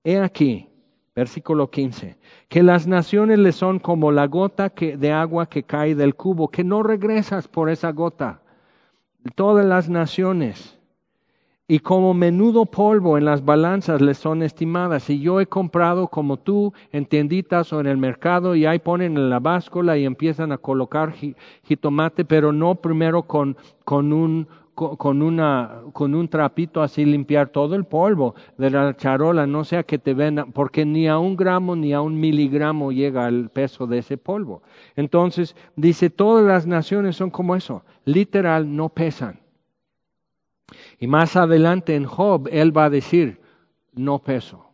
He 0.03 0.19
aquí, 0.19 0.69
versículo 1.15 1.69
15, 1.69 2.17
que 2.49 2.63
las 2.63 2.87
naciones 2.87 3.39
le 3.39 3.51
son 3.51 3.79
como 3.79 4.11
la 4.11 4.27
gota 4.27 4.69
de 4.69 5.11
agua 5.11 5.47
que 5.47 5.63
cae 5.63 5.95
del 5.95 6.15
cubo, 6.15 6.49
que 6.49 6.63
no 6.63 6.83
regresas 6.83 7.47
por 7.47 7.69
esa 7.69 7.91
gota. 7.91 8.41
Todas 9.35 9.65
las 9.65 9.89
naciones 9.89 10.79
y 11.71 11.79
como 11.79 12.13
menudo 12.13 12.65
polvo 12.65 13.17
en 13.17 13.23
las 13.23 13.45
balanzas 13.45 14.01
les 14.01 14.17
son 14.17 14.43
estimadas. 14.43 15.09
Y 15.09 15.21
yo 15.21 15.39
he 15.39 15.45
comprado 15.45 16.09
como 16.09 16.35
tú 16.35 16.73
en 16.91 17.05
tienditas 17.05 17.71
o 17.71 17.79
en 17.79 17.87
el 17.87 17.95
mercado 17.95 18.55
y 18.55 18.65
ahí 18.65 18.79
ponen 18.79 19.15
en 19.15 19.29
la 19.29 19.39
báscula 19.39 19.97
y 19.97 20.03
empiezan 20.03 20.51
a 20.51 20.57
colocar 20.57 21.13
jitomate, 21.63 22.25
pero 22.25 22.51
no 22.51 22.75
primero 22.75 23.23
con, 23.23 23.55
con 23.85 24.11
un 24.11 24.49
con, 24.97 25.21
una, 25.21 25.81
con 25.93 26.15
un 26.15 26.27
trapito 26.27 26.81
así 26.81 27.05
limpiar 27.05 27.49
todo 27.49 27.75
el 27.75 27.85
polvo 27.85 28.35
de 28.57 28.71
la 28.71 28.95
charola, 28.95 29.45
no 29.45 29.63
sea 29.63 29.83
que 29.83 29.99
te 29.99 30.13
ven, 30.13 30.51
porque 30.53 30.85
ni 30.85 31.07
a 31.07 31.19
un 31.19 31.35
gramo 31.35 31.75
ni 31.75 31.93
a 31.93 32.01
un 32.01 32.19
miligramo 32.19 32.91
llega 32.91 33.27
el 33.27 33.49
peso 33.49 33.87
de 33.87 33.99
ese 33.99 34.17
polvo. 34.17 34.63
Entonces, 34.95 35.55
dice, 35.75 36.09
todas 36.09 36.45
las 36.45 36.65
naciones 36.65 37.15
son 37.15 37.29
como 37.29 37.55
eso, 37.55 37.83
literal, 38.05 38.75
no 38.75 38.89
pesan. 38.89 39.39
Y 40.99 41.07
más 41.07 41.35
adelante 41.35 41.95
en 41.95 42.05
Job, 42.05 42.47
él 42.51 42.75
va 42.75 42.85
a 42.85 42.89
decir, 42.89 43.41
no 43.93 44.19
peso. 44.19 44.65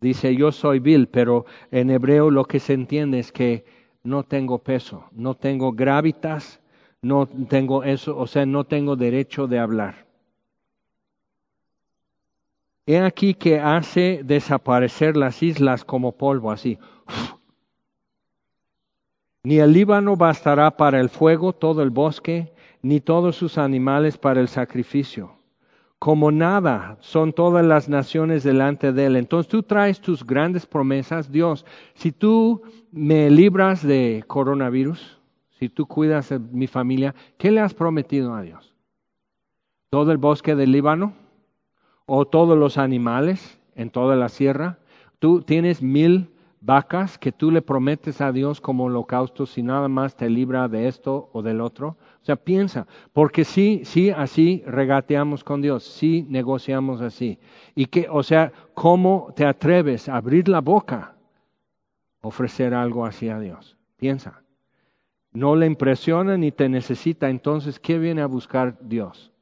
Dice, 0.00 0.34
yo 0.34 0.50
soy 0.50 0.78
vil, 0.78 1.08
pero 1.08 1.44
en 1.70 1.90
hebreo 1.90 2.30
lo 2.30 2.44
que 2.44 2.58
se 2.58 2.72
entiende 2.72 3.18
es 3.18 3.32
que 3.32 3.64
no 4.02 4.24
tengo 4.24 4.58
peso, 4.58 5.04
no 5.12 5.34
tengo 5.34 5.72
gravitas, 5.72 6.59
no 7.02 7.26
tengo 7.26 7.82
eso, 7.84 8.16
o 8.16 8.26
sea, 8.26 8.44
no 8.46 8.64
tengo 8.64 8.96
derecho 8.96 9.46
de 9.46 9.58
hablar. 9.58 10.06
He 12.86 12.98
aquí 12.98 13.34
que 13.34 13.60
hace 13.60 14.22
desaparecer 14.24 15.16
las 15.16 15.42
islas 15.42 15.84
como 15.84 16.12
polvo, 16.12 16.50
así. 16.50 16.78
Ni 19.44 19.58
el 19.58 19.72
Líbano 19.72 20.16
bastará 20.16 20.76
para 20.76 21.00
el 21.00 21.08
fuego, 21.08 21.54
todo 21.54 21.82
el 21.82 21.90
bosque, 21.90 22.52
ni 22.82 23.00
todos 23.00 23.36
sus 23.36 23.58
animales 23.58 24.18
para 24.18 24.40
el 24.40 24.48
sacrificio. 24.48 25.36
Como 25.98 26.30
nada 26.30 26.98
son 27.00 27.32
todas 27.32 27.64
las 27.64 27.88
naciones 27.88 28.42
delante 28.42 28.92
de 28.92 29.06
él. 29.06 29.16
Entonces 29.16 29.48
tú 29.48 29.62
traes 29.62 30.00
tus 30.00 30.24
grandes 30.26 30.66
promesas, 30.66 31.30
Dios. 31.30 31.64
Si 31.94 32.10
tú 32.10 32.62
me 32.90 33.30
libras 33.30 33.82
de 33.86 34.24
coronavirus, 34.26 35.19
si 35.60 35.68
tú 35.68 35.86
cuidas 35.86 36.32
mi 36.52 36.66
familia, 36.66 37.14
¿qué 37.36 37.50
le 37.50 37.60
has 37.60 37.74
prometido 37.74 38.34
a 38.34 38.40
Dios? 38.40 38.74
¿Todo 39.90 40.10
el 40.10 40.16
bosque 40.16 40.56
del 40.56 40.72
Líbano? 40.72 41.12
¿O 42.06 42.26
todos 42.26 42.56
los 42.56 42.78
animales 42.78 43.60
en 43.74 43.90
toda 43.90 44.16
la 44.16 44.30
sierra? 44.30 44.78
Tú 45.18 45.42
tienes 45.42 45.82
mil 45.82 46.30
vacas 46.62 47.18
que 47.18 47.30
tú 47.30 47.50
le 47.50 47.60
prometes 47.60 48.22
a 48.22 48.32
Dios 48.32 48.62
como 48.62 48.84
holocausto 48.84 49.44
si 49.44 49.62
nada 49.62 49.88
más 49.88 50.16
te 50.16 50.30
libra 50.30 50.66
de 50.66 50.88
esto 50.88 51.28
o 51.34 51.42
del 51.42 51.60
otro. 51.60 51.98
O 52.22 52.24
sea, 52.24 52.36
piensa, 52.36 52.86
porque 53.12 53.44
sí, 53.44 53.82
sí, 53.84 54.08
así 54.08 54.62
regateamos 54.66 55.44
con 55.44 55.60
Dios, 55.60 55.84
sí 55.84 56.24
negociamos 56.30 57.02
así. 57.02 57.38
Y 57.74 57.84
que, 57.84 58.08
o 58.10 58.22
sea, 58.22 58.50
¿cómo 58.72 59.34
te 59.36 59.44
atreves 59.44 60.08
a 60.08 60.16
abrir 60.16 60.48
la 60.48 60.62
boca, 60.62 61.16
ofrecer 62.22 62.72
algo 62.72 63.04
así 63.04 63.28
a 63.28 63.38
Dios? 63.38 63.76
Piensa 63.98 64.40
no 65.32 65.56
le 65.56 65.66
impresiona 65.66 66.36
ni 66.36 66.52
te 66.52 66.68
necesita, 66.68 67.30
entonces, 67.30 67.78
¿qué 67.78 67.98
viene 67.98 68.22
a 68.22 68.26
buscar 68.26 68.78
Dios? 68.80 69.32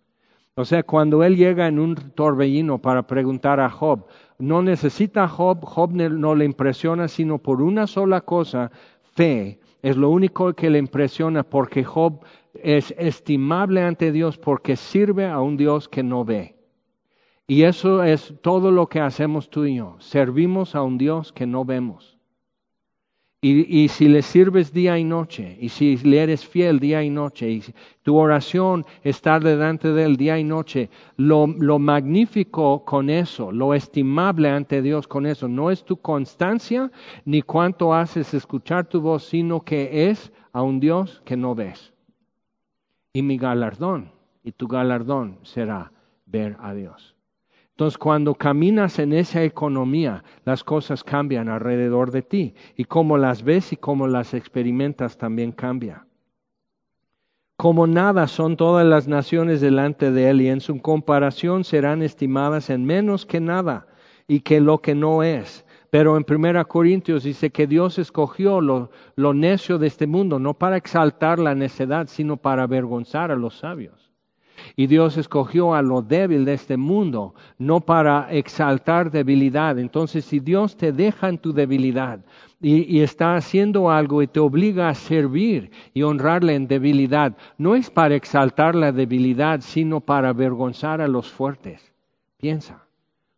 O 0.55 0.65
sea, 0.65 0.83
cuando 0.83 1.23
él 1.23 1.37
llega 1.37 1.69
en 1.69 1.79
un 1.79 1.95
torbellino 1.95 2.79
para 2.79 3.07
preguntar 3.07 3.61
a 3.61 3.71
Job, 3.71 4.07
no 4.39 4.61
necesita 4.61 5.25
a 5.25 5.29
Job, 5.29 5.65
Job 5.65 5.93
no 5.93 6.35
le 6.35 6.45
impresiona, 6.45 7.07
sino 7.07 7.39
por 7.39 7.63
una 7.63 7.87
sola 7.87 8.23
cosa, 8.23 8.73
fe. 9.15 9.61
Es 9.83 9.97
lo 9.97 10.11
único 10.11 10.53
que 10.55 10.69
le 10.69 10.81
impresiona 10.81 11.45
porque 11.45 11.85
Job 11.85 12.25
es 12.55 12.93
estimable 12.99 13.83
ante 13.83 14.11
Dios 14.11 14.37
porque 14.37 14.75
sirve 14.75 15.27
a 15.27 15.41
un 15.41 15.57
Dios 15.57 15.89
que 15.89 16.03
no 16.03 16.25
ve. 16.25 16.57
Y 17.47 17.63
eso 17.63 18.03
es 18.03 18.35
todo 18.43 18.73
lo 18.73 18.89
que 18.89 19.01
hacemos 19.01 19.49
tú 19.49 19.65
y 19.65 19.77
yo. 19.77 19.95
Servimos 20.01 20.75
a 20.75 20.83
un 20.83 20.99
Dios 20.99 21.33
que 21.33 21.47
no 21.47 21.65
vemos. 21.65 22.18
Y, 23.41 23.87
si 23.87 24.09
le 24.09 24.23
sirves 24.23 24.73
día 24.73 24.99
y 24.99 25.05
noche, 25.05 25.57
y 25.61 25.69
si 25.69 25.97
le 25.99 26.19
eres 26.19 26.45
fiel 26.45 26.81
día 26.81 27.05
y 27.05 27.11
noche, 27.11 27.49
y 27.49 27.63
tu 28.03 28.17
oración 28.17 28.85
está 29.05 29.39
delante 29.39 29.93
de 29.93 30.05
él 30.07 30.17
día 30.17 30.41
y 30.41 30.43
noche, 30.43 30.91
lo, 31.17 31.47
lo 31.47 31.79
magnífico 31.79 32.85
con 32.85 33.11
eso, 33.11 33.53
lo 33.53 33.75
estimable 33.75 34.49
ante 34.49 34.83
Dios 34.83 35.07
con 35.07 35.25
eso, 35.25 35.47
no 35.47 35.71
es 35.71 35.85
tu 35.85 35.99
constancia 35.99 36.91
ni 37.25 37.43
cuánto 37.43 37.95
haces 37.95 38.35
escuchar 38.35 38.89
tu 38.89 39.01
voz, 39.01 39.23
sino 39.23 39.61
que 39.61 40.11
es 40.11 40.33
a 40.53 40.63
un 40.63 40.81
Dios 40.81 41.23
que 41.25 41.37
no 41.37 41.55
ves. 41.55 41.93
Y 43.13 43.23
mi 43.23 43.39
galardón 43.39 44.11
y 44.43 44.51
tu 44.51 44.67
galardón 44.67 45.39
será 45.43 45.93
ver 46.27 46.57
a 46.61 46.75
Dios. 46.75 47.18
Entonces, 47.79 47.97
cuando 47.97 48.35
caminas 48.35 48.99
en 48.99 49.13
esa 49.13 49.45
economía, 49.45 50.25
las 50.45 50.65
cosas 50.65 51.05
cambian 51.05 51.49
alrededor 51.49 52.11
de 52.11 52.23
ti 52.23 52.55
y 52.75 52.87
cómo 52.87 53.17
las 53.17 53.45
ves 53.45 53.73
y 53.73 53.77
cómo 53.77 54.09
las 54.09 54.35
experimentas 54.35 55.17
también 55.17 55.53
cambia. 55.53 56.05
Como 57.57 57.87
nada 57.87 58.27
son 58.27 58.57
todas 58.57 58.85
las 58.85 59.07
naciones 59.07 59.61
delante 59.61 60.11
de 60.11 60.29
Él 60.29 60.41
y 60.41 60.49
en 60.49 60.61
su 60.61 60.83
comparación 60.83 61.63
serán 61.63 62.03
estimadas 62.03 62.69
en 62.69 62.85
menos 62.85 63.25
que 63.25 63.39
nada 63.39 63.87
y 64.27 64.41
que 64.41 64.61
lo 64.61 64.79
que 64.79 64.97
no 64.97 65.23
es. 65.23 65.65
Pero 65.91 66.17
en 66.17 66.27
1 66.29 66.67
Corintios 66.67 67.23
dice 67.23 67.51
que 67.51 67.69
Dios 67.69 68.01
escogió 68.01 68.61
lo 68.61 69.35
necio 69.35 69.79
de 69.79 69.87
este 69.87 70.09
mundo, 70.09 70.41
no 70.41 70.55
para 70.55 70.77
exaltar 70.77 71.39
la 71.39 71.55
necedad, 71.55 72.09
sino 72.09 72.39
para 72.39 72.65
avergonzar 72.65 73.31
a 73.31 73.37
los 73.37 73.57
sabios. 73.57 74.08
Y 74.77 74.87
Dios 74.87 75.17
escogió 75.17 75.75
a 75.75 75.83
lo 75.83 76.03
débil 76.03 76.45
de 76.45 76.55
este 76.55 76.77
mundo, 76.77 77.35
no 77.59 77.81
para 77.81 78.29
exaltar 78.31 79.11
debilidad. 79.11 79.79
Entonces, 79.79 80.25
si 80.25 80.41
Dios 80.41 80.77
te 80.77 80.93
deja 80.93 81.29
en 81.29 81.39
tu 81.39 81.53
debilidad 81.53 82.21
y, 82.61 83.01
está 83.01 83.37
haciendo 83.37 83.91
algo 83.91 84.23
y 84.23 84.27
te 84.27 84.41
obliga 84.41 84.89
a 84.89 84.95
servir 84.95 85.71
y 85.95 86.03
honrarle 86.03 86.55
en 86.55 86.67
debilidad, 86.67 87.37
no 87.57 87.75
es 87.75 87.91
para 87.91 88.15
exaltar 88.15 88.75
la 88.75 88.93
debilidad, 88.93 89.61
sino 89.61 90.01
para 90.01 90.31
avergonzar 90.31 91.01
a 91.01 91.09
los 91.09 91.31
fuertes. 91.31 91.93
Piensa. 92.37 92.85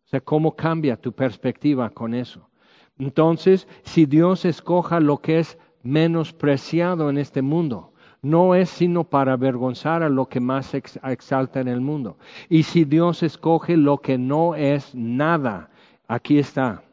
O 0.05 0.09
sea, 0.09 0.21
¿cómo 0.21 0.55
cambia 0.55 0.97
tu 0.97 1.11
perspectiva 1.13 1.89
con 1.89 2.13
eso? 2.13 2.49
Entonces, 2.97 3.67
si 3.83 4.05
Dios 4.05 4.45
escoja 4.45 4.99
lo 4.99 5.17
que 5.17 5.39
es 5.39 5.57
menospreciado 5.83 7.09
en 7.09 7.17
este 7.17 7.41
mundo, 7.41 7.90
no 8.21 8.53
es 8.53 8.69
sino 8.69 9.03
para 9.03 9.33
avergonzar 9.33 10.03
a 10.03 10.09
lo 10.09 10.27
que 10.27 10.39
más 10.39 10.73
exalta 10.73 11.59
en 11.59 11.67
el 11.67 11.81
mundo. 11.81 12.17
Y 12.49 12.63
si 12.63 12.85
Dios 12.85 13.23
escoge 13.23 13.77
lo 13.77 13.97
que 13.97 14.17
no 14.17 14.55
es 14.55 14.93
nada, 14.93 15.69
aquí 16.07 16.37
está. 16.37 16.83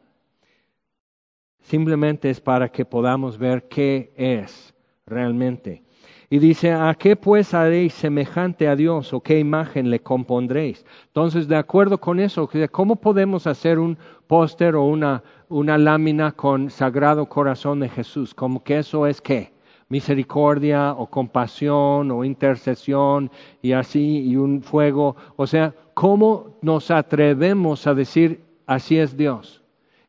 Simplemente 1.61 2.29
es 2.29 2.41
para 2.41 2.69
que 2.69 2.83
podamos 2.83 3.37
ver 3.37 3.67
qué 3.67 4.11
es 4.15 4.73
realmente. 5.05 5.83
Y 6.31 6.37
dice, 6.37 6.71
¿a 6.71 6.93
qué 6.93 7.15
pues 7.15 7.55
haréis 7.55 7.93
semejante 7.93 8.67
a 8.67 8.75
Dios 8.75 9.13
o 9.13 9.21
qué 9.21 9.39
imagen 9.39 9.89
le 9.89 9.99
compondréis? 9.99 10.85
Entonces, 11.07 11.47
de 11.47 11.55
acuerdo 11.55 11.99
con 11.99 12.19
eso, 12.19 12.47
¿cómo 12.71 12.95
podemos 12.97 13.47
hacer 13.47 13.79
un 13.79 13.97
póster 14.27 14.75
o 14.75 14.83
una, 14.83 15.23
una 15.47 15.77
lámina 15.79 16.31
con 16.31 16.69
Sagrado 16.69 17.25
Corazón 17.27 17.79
de 17.79 17.89
Jesús? 17.89 18.35
Como 18.35 18.63
que 18.63 18.77
eso 18.77 19.07
es 19.07 19.21
qué? 19.21 19.58
Misericordia 19.89 20.93
o 20.93 21.07
compasión 21.07 22.11
o 22.11 22.23
intercesión 22.23 23.29
y 23.61 23.73
así, 23.73 24.21
y 24.21 24.35
un 24.35 24.61
fuego. 24.61 25.15
O 25.35 25.45
sea, 25.45 25.73
¿cómo 25.93 26.57
nos 26.61 26.91
atrevemos 26.91 27.85
a 27.87 27.93
decir 27.93 28.41
así 28.65 28.97
es 28.97 29.17
Dios? 29.17 29.61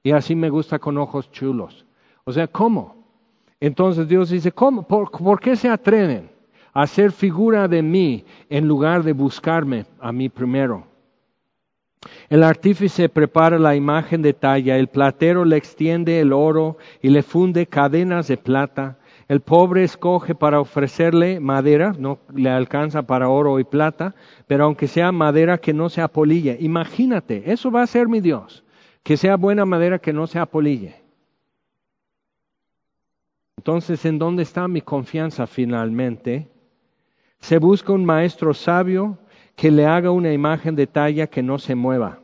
Y 0.03 0.13
así 0.13 0.35
me 0.35 0.51
gusta 0.51 0.79
con 0.79 0.99
ojos 0.99 1.31
chulos. 1.33 1.85
O 2.25 2.33
sea, 2.33 2.47
¿cómo? 2.47 2.97
Entonces 3.59 4.09
Dios 4.09 4.31
dice, 4.31 4.53
¿cómo? 4.53 4.83
¿Por, 4.83 5.11
¿por 5.11 5.41
qué 5.41 5.57
se 5.57 5.69
atreven 5.69 6.31
a 6.73 6.87
ser 6.87 7.13
figura 7.13 7.67
de 7.69 7.83
mí 7.83 8.25
en 8.49 8.69
lugar 8.69 9.03
de 9.03 9.13
buscarme 9.13 9.87
a 9.99 10.13
mí 10.13 10.29
primero? 10.29 10.87
El 12.31 12.45
artífice 12.45 13.09
prepara 13.11 13.59
la 13.59 13.77
imagen 13.77 14.23
de 14.23 14.33
talla, 14.33 14.79
el 14.79 14.89
platero 14.89 15.45
le 15.45 15.57
extiende 15.57 16.21
el 16.21 16.33
oro 16.33 16.79
y 17.03 17.11
le 17.11 17.23
funde 17.23 17.67
cadenas 17.67 18.29
de 18.29 18.39
plata. 18.39 18.99
El 19.31 19.43
pobre 19.43 19.85
escoge 19.85 20.35
para 20.35 20.59
ofrecerle 20.59 21.39
madera, 21.39 21.95
no 21.97 22.19
le 22.35 22.51
alcanza 22.51 23.03
para 23.03 23.29
oro 23.29 23.61
y 23.61 23.65
plata, 23.65 24.17
pero 24.49 24.65
aunque 24.65 24.89
sea 24.89 25.13
madera 25.13 25.59
que 25.59 25.73
no 25.73 25.89
se 25.89 26.01
apolille. 26.01 26.57
Imagínate, 26.59 27.53
eso 27.53 27.71
va 27.71 27.83
a 27.83 27.87
ser 27.87 28.09
mi 28.09 28.21
Dios, 28.21 28.65
que 29.05 29.17
sea 29.17 29.37
buena 29.37 29.65
madera 29.65 30.01
que 30.01 30.13
no 30.13 30.27
se 30.27 30.41
apolille. 30.41 30.97
Entonces, 33.57 34.05
¿en 34.05 34.19
dónde 34.19 34.43
está 34.43 34.67
mi 34.67 34.81
confianza 34.81 35.47
finalmente? 35.47 36.49
Se 37.39 37.59
busca 37.59 37.93
un 37.93 38.05
maestro 38.05 38.53
sabio 38.53 39.17
que 39.55 39.71
le 39.71 39.87
haga 39.87 40.11
una 40.11 40.33
imagen 40.33 40.75
de 40.75 40.89
talla 40.89 41.29
que 41.29 41.45
no 41.45 41.61
se 41.61 41.77
mueva. 41.77 42.19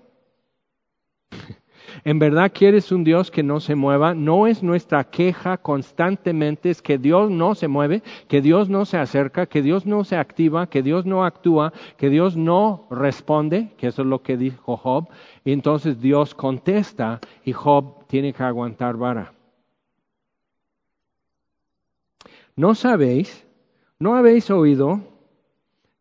¿En 2.05 2.19
verdad 2.19 2.53
quieres 2.55 2.93
un 2.93 3.05
Dios 3.05 3.31
que 3.31 3.43
no 3.43 3.61
se 3.61 3.75
mueva? 3.75 4.15
No 4.15 4.47
es 4.47 4.63
nuestra 4.63 5.05
queja 5.05 5.57
constantemente, 5.57 6.71
es 6.71 6.83
que 6.83 6.99
Dios 6.99 7.31
no 7.31 7.55
se 7.55 7.69
mueve, 7.69 8.03
que 8.29 8.41
Dios 8.41 8.69
no 8.69 8.85
se 8.85 8.99
acerca, 8.99 9.47
que 9.47 9.63
Dios 9.63 9.87
no 9.87 10.05
se 10.05 10.17
activa, 10.17 10.69
que 10.69 10.83
Dios 10.83 11.07
no 11.07 11.25
actúa, 11.25 11.73
que 11.97 12.11
Dios 12.11 12.37
no 12.37 12.87
responde, 12.91 13.73
que 13.79 13.89
eso 13.89 14.03
es 14.03 14.09
lo 14.09 14.23
que 14.23 14.37
dijo 14.37 14.77
Job. 14.77 15.09
Y 15.45 15.53
entonces 15.53 16.01
Dios 16.01 16.35
contesta 16.35 17.21
y 17.45 17.53
Job 17.53 18.07
tiene 18.07 18.33
que 18.33 18.43
aguantar 18.43 18.97
vara. 18.97 19.33
¿No 22.55 22.75
sabéis? 22.75 23.47
¿No 23.99 24.15
habéis 24.15 24.51
oído? 24.51 25.16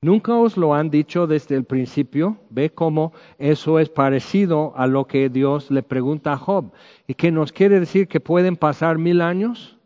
¿Nunca 0.06 0.36
os 0.36 0.56
lo 0.56 0.76
han 0.76 0.92
dicho 0.92 1.26
desde 1.26 1.56
el 1.56 1.64
principio? 1.64 2.38
Ve 2.52 2.70
cómo 2.70 3.12
eso 3.40 3.80
es 3.80 3.90
parecido 3.90 4.72
a 4.76 4.86
lo 4.86 5.08
que 5.08 5.30
Dios 5.30 5.72
le 5.72 5.82
pregunta 5.82 6.34
a 6.34 6.38
Job. 6.38 6.74
¿Y 7.08 7.16
que 7.16 7.32
nos 7.32 7.52
quiere 7.52 7.80
decir 7.80 8.08
que 8.08 8.20
pueden 8.20 8.56
pasar 8.56 9.00
mil 9.00 9.20
años? 9.20 9.80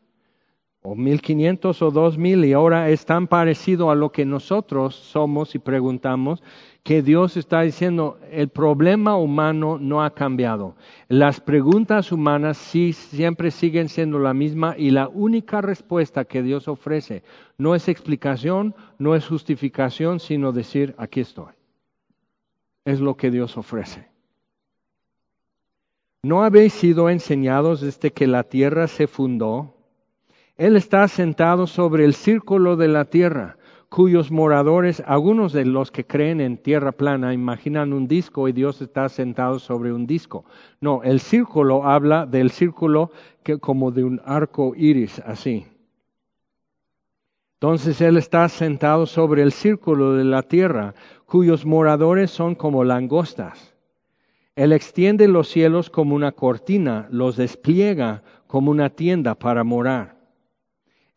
¿O 0.81 0.93
mil 0.93 1.21
quinientos 1.21 1.81
o 1.81 1.89
dos 1.89 2.17
mil? 2.17 2.43
Y 2.43 2.51
ahora 2.51 2.89
es 2.89 3.05
tan 3.05 3.27
parecido 3.27 3.91
a 3.91 3.95
lo 3.95 4.11
que 4.11 4.25
nosotros 4.25 4.93
somos 4.93 5.55
y 5.55 5.59
preguntamos 5.59 6.43
que 6.83 7.01
Dios 7.01 7.37
está 7.37 7.61
diciendo, 7.61 8.17
el 8.31 8.49
problema 8.49 9.15
humano 9.17 9.77
no 9.79 10.03
ha 10.03 10.13
cambiado. 10.13 10.75
Las 11.07 11.39
preguntas 11.39 12.11
humanas 12.11 12.57
sí 12.57 12.93
siempre 12.93 13.51
siguen 13.51 13.89
siendo 13.89 14.17
la 14.19 14.33
misma 14.33 14.75
y 14.77 14.91
la 14.91 15.07
única 15.07 15.61
respuesta 15.61 16.25
que 16.25 16.41
Dios 16.41 16.67
ofrece 16.67 17.23
no 17.57 17.75
es 17.75 17.87
explicación, 17.89 18.73
no 18.97 19.15
es 19.15 19.27
justificación, 19.27 20.19
sino 20.19 20.51
decir, 20.51 20.95
aquí 20.97 21.19
estoy. 21.19 21.53
Es 22.85 22.99
lo 22.99 23.15
que 23.17 23.29
Dios 23.29 23.57
ofrece. 23.57 24.07
¿No 26.23 26.43
habéis 26.43 26.73
sido 26.73 27.09
enseñados 27.09 27.81
desde 27.81 28.11
que 28.11 28.27
la 28.27 28.43
tierra 28.43 28.87
se 28.87 29.07
fundó? 29.07 29.75
Él 30.57 30.75
está 30.75 31.07
sentado 31.07 31.67
sobre 31.67 32.03
el 32.03 32.13
círculo 32.13 32.75
de 32.75 32.87
la 32.87 33.05
tierra 33.05 33.58
cuyos 33.89 34.31
moradores, 34.31 35.03
algunos 35.05 35.51
de 35.51 35.65
los 35.65 35.91
que 35.91 36.05
creen 36.05 36.41
en 36.41 36.57
tierra 36.57 36.91
plana, 36.91 37.33
imaginan 37.33 37.91
un 37.91 38.07
disco 38.07 38.47
y 38.47 38.51
Dios 38.51 38.81
está 38.81 39.09
sentado 39.09 39.59
sobre 39.59 39.91
un 39.91 40.05
disco. 40.05 40.45
No, 40.79 41.01
el 41.03 41.19
círculo 41.19 41.83
habla 41.83 42.25
del 42.27 42.51
círculo 42.51 43.11
que, 43.43 43.57
como 43.57 43.91
de 43.91 44.03
un 44.03 44.21
arco 44.23 44.73
iris, 44.75 45.19
así. 45.25 45.65
Entonces 47.55 47.99
Él 47.99 48.15
está 48.15 48.47
sentado 48.47 49.05
sobre 49.05 49.41
el 49.41 49.51
círculo 49.51 50.13
de 50.13 50.23
la 50.23 50.43
tierra, 50.43 50.93
cuyos 51.25 51.65
moradores 51.65 52.31
son 52.31 52.55
como 52.55 52.83
langostas. 52.83 53.75
Él 54.55 54.71
extiende 54.71 55.27
los 55.27 55.49
cielos 55.49 55.89
como 55.89 56.15
una 56.15 56.31
cortina, 56.31 57.07
los 57.11 57.35
despliega 57.37 58.23
como 58.47 58.71
una 58.71 58.89
tienda 58.89 59.35
para 59.35 59.63
morar. 59.63 60.18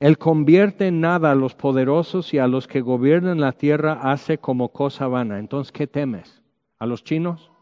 Él 0.02 0.18
convierte 0.18 0.88
en 0.88 1.00
nada 1.00 1.30
a 1.30 1.36
los 1.36 1.54
poderosos 1.54 2.34
y 2.34 2.38
a 2.38 2.48
los 2.48 2.66
que 2.66 2.80
gobiernan 2.80 3.38
la 3.38 3.52
tierra 3.52 4.00
hace 4.02 4.36
como 4.36 4.70
cosa 4.70 5.06
vana. 5.06 5.38
Entonces, 5.38 5.70
¿qué 5.70 5.86
temes? 5.86 6.42
¿A 6.80 6.86
los 6.86 7.04
chinos? 7.04 7.52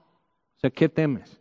O 0.57 0.61
sea, 0.61 0.71
¿qué 0.71 0.89
temes? 0.89 1.39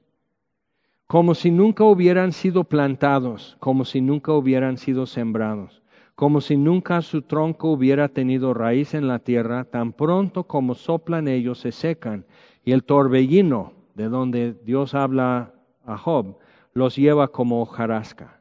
Como 1.08 1.36
si 1.36 1.52
nunca 1.52 1.86
hubieran 1.86 2.34
sido 2.34 2.66
plantados, 2.66 3.56
como 3.62 3.86
si 3.86 4.02
nunca 4.02 4.34
hubieran 4.34 4.78
sido 4.78 5.06
sembrados, 5.06 5.82
como 6.16 6.42
si 6.42 6.58
nunca 6.58 7.02
su 7.02 7.22
tronco 7.22 7.70
hubiera 7.70 8.10
tenido 8.10 8.54
raíz 8.54 8.94
en 8.94 9.08
la 9.08 9.20
tierra, 9.20 9.64
tan 9.64 9.94
pronto 9.94 10.44
como 10.48 10.76
soplan 10.76 11.30
ellos 11.30 11.60
se 11.60 11.72
secan, 11.72 12.26
y 12.66 12.74
el 12.74 12.84
torbellino, 12.84 13.72
de 13.96 14.10
donde 14.10 14.54
Dios 14.66 14.94
habla 14.94 15.54
a 15.86 15.98
Job, 15.98 16.40
los 16.74 16.98
lleva 16.98 17.30
como 17.30 17.62
hojarasca. 17.62 18.39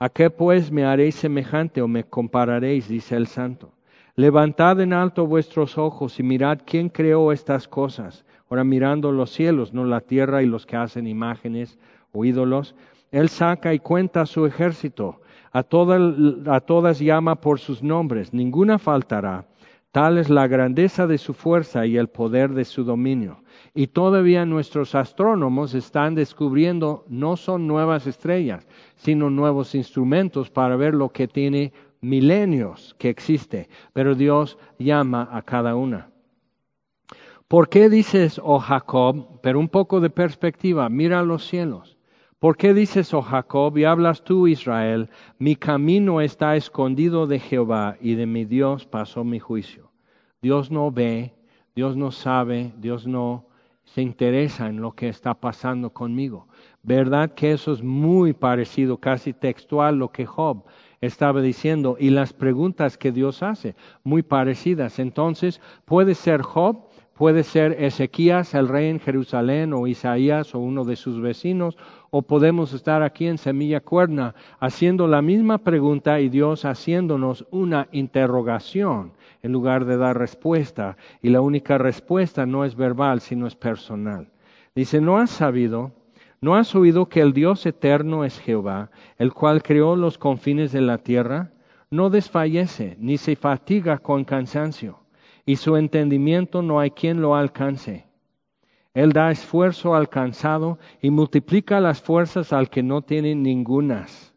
¿A 0.00 0.10
qué 0.10 0.30
pues 0.30 0.70
me 0.70 0.84
haréis 0.84 1.16
semejante 1.16 1.82
o 1.82 1.88
me 1.88 2.04
compararéis? 2.04 2.86
dice 2.86 3.16
el 3.16 3.26
santo. 3.26 3.72
Levantad 4.14 4.80
en 4.80 4.92
alto 4.92 5.26
vuestros 5.26 5.76
ojos 5.76 6.20
y 6.20 6.22
mirad 6.22 6.60
quién 6.64 6.88
creó 6.88 7.32
estas 7.32 7.66
cosas. 7.66 8.24
Ahora 8.48 8.62
mirando 8.62 9.10
los 9.10 9.30
cielos, 9.30 9.74
no 9.74 9.84
la 9.84 10.00
tierra 10.00 10.40
y 10.40 10.46
los 10.46 10.66
que 10.66 10.76
hacen 10.76 11.08
imágenes 11.08 11.80
o 12.12 12.24
ídolos. 12.24 12.76
Él 13.10 13.28
saca 13.28 13.74
y 13.74 13.80
cuenta 13.80 14.24
su 14.26 14.46
ejército. 14.46 15.20
A, 15.52 15.60
a 15.60 16.60
todas 16.60 16.98
llama 17.00 17.40
por 17.40 17.58
sus 17.58 17.82
nombres. 17.82 18.32
Ninguna 18.32 18.78
faltará. 18.78 19.46
Tal 19.90 20.18
es 20.18 20.30
la 20.30 20.46
grandeza 20.46 21.08
de 21.08 21.18
su 21.18 21.34
fuerza 21.34 21.86
y 21.86 21.96
el 21.96 22.06
poder 22.06 22.50
de 22.50 22.64
su 22.64 22.84
dominio. 22.84 23.42
Y 23.74 23.88
todavía 23.88 24.44
nuestros 24.46 24.94
astrónomos 24.94 25.74
están 25.74 26.14
descubriendo, 26.14 27.04
no 27.08 27.36
son 27.36 27.66
nuevas 27.66 28.06
estrellas, 28.06 28.66
sino 28.96 29.30
nuevos 29.30 29.74
instrumentos 29.74 30.50
para 30.50 30.76
ver 30.76 30.94
lo 30.94 31.10
que 31.10 31.28
tiene 31.28 31.72
milenios 32.00 32.94
que 32.98 33.08
existe, 33.08 33.68
pero 33.92 34.14
Dios 34.14 34.58
llama 34.78 35.28
a 35.32 35.42
cada 35.42 35.74
una. 35.74 36.10
¿Por 37.48 37.68
qué 37.68 37.88
dices, 37.88 38.40
oh 38.44 38.58
Jacob, 38.58 39.40
pero 39.42 39.58
un 39.58 39.68
poco 39.68 40.00
de 40.00 40.10
perspectiva, 40.10 40.88
mira 40.88 41.22
los 41.22 41.46
cielos? 41.46 41.98
¿Por 42.38 42.56
qué 42.56 42.72
dices, 42.72 43.12
oh 43.14 43.22
Jacob, 43.22 43.76
y 43.78 43.84
hablas 43.84 44.22
tú, 44.22 44.46
Israel, 44.46 45.10
mi 45.38 45.56
camino 45.56 46.20
está 46.20 46.54
escondido 46.54 47.26
de 47.26 47.40
Jehová 47.40 47.96
y 48.00 48.14
de 48.14 48.26
mi 48.26 48.44
Dios 48.44 48.86
pasó 48.86 49.24
mi 49.24 49.40
juicio? 49.40 49.90
Dios 50.40 50.70
no 50.70 50.92
ve, 50.92 51.34
Dios 51.74 51.96
no 51.96 52.12
sabe, 52.12 52.72
Dios 52.78 53.08
no 53.08 53.47
se 53.94 54.02
interesa 54.02 54.68
en 54.68 54.80
lo 54.80 54.92
que 54.92 55.08
está 55.08 55.34
pasando 55.34 55.90
conmigo. 55.90 56.46
¿Verdad 56.82 57.34
que 57.34 57.52
eso 57.52 57.72
es 57.72 57.82
muy 57.82 58.32
parecido, 58.32 58.98
casi 58.98 59.32
textual, 59.32 59.96
lo 59.96 60.10
que 60.10 60.26
Job 60.26 60.64
estaba 61.00 61.40
diciendo 61.40 61.96
y 61.98 62.10
las 62.10 62.32
preguntas 62.32 62.98
que 62.98 63.12
Dios 63.12 63.42
hace, 63.42 63.74
muy 64.02 64.22
parecidas. 64.22 64.98
Entonces, 64.98 65.60
puede 65.84 66.14
ser 66.14 66.42
Job, 66.42 66.88
puede 67.14 67.42
ser 67.42 67.76
Ezequías, 67.82 68.54
el 68.54 68.68
rey 68.68 68.88
en 68.88 69.00
Jerusalén, 69.00 69.72
o 69.72 69.86
Isaías, 69.86 70.54
o 70.54 70.58
uno 70.58 70.84
de 70.84 70.96
sus 70.96 71.20
vecinos, 71.20 71.76
o 72.10 72.22
podemos 72.22 72.72
estar 72.72 73.02
aquí 73.02 73.26
en 73.26 73.38
Semilla 73.38 73.80
Cuerna 73.80 74.34
haciendo 74.60 75.06
la 75.06 75.22
misma 75.22 75.58
pregunta 75.58 76.20
y 76.20 76.28
Dios 76.28 76.64
haciéndonos 76.64 77.46
una 77.50 77.88
interrogación 77.92 79.12
en 79.42 79.52
lugar 79.52 79.84
de 79.84 79.96
dar 79.96 80.18
respuesta. 80.18 80.96
Y 81.22 81.30
la 81.30 81.40
única 81.40 81.78
respuesta 81.78 82.46
no 82.46 82.64
es 82.64 82.74
verbal, 82.74 83.20
sino 83.20 83.46
es 83.46 83.54
personal. 83.54 84.28
Dice, 84.74 85.00
¿no 85.00 85.18
has 85.18 85.30
sabido? 85.30 85.92
¿No 86.40 86.54
has 86.54 86.74
oído 86.74 87.08
que 87.08 87.20
el 87.20 87.32
Dios 87.32 87.66
eterno 87.66 88.24
es 88.24 88.38
Jehová, 88.38 88.90
el 89.18 89.32
cual 89.32 89.62
creó 89.62 89.96
los 89.96 90.18
confines 90.18 90.70
de 90.70 90.80
la 90.80 90.98
tierra? 90.98 91.50
No 91.90 92.10
desfallece, 92.10 92.96
ni 93.00 93.18
se 93.18 93.34
fatiga 93.34 93.98
con 93.98 94.24
cansancio, 94.24 95.00
y 95.44 95.56
su 95.56 95.76
entendimiento 95.76 96.62
no 96.62 96.78
hay 96.78 96.90
quien 96.90 97.20
lo 97.20 97.34
alcance. 97.34 98.06
Él 98.94 99.12
da 99.12 99.30
esfuerzo 99.30 99.94
al 99.94 100.08
cansado 100.08 100.78
y 101.00 101.10
multiplica 101.10 101.80
las 101.80 102.00
fuerzas 102.00 102.52
al 102.52 102.68
que 102.68 102.82
no 102.82 103.02
tiene 103.02 103.34
ningunas. 103.34 104.34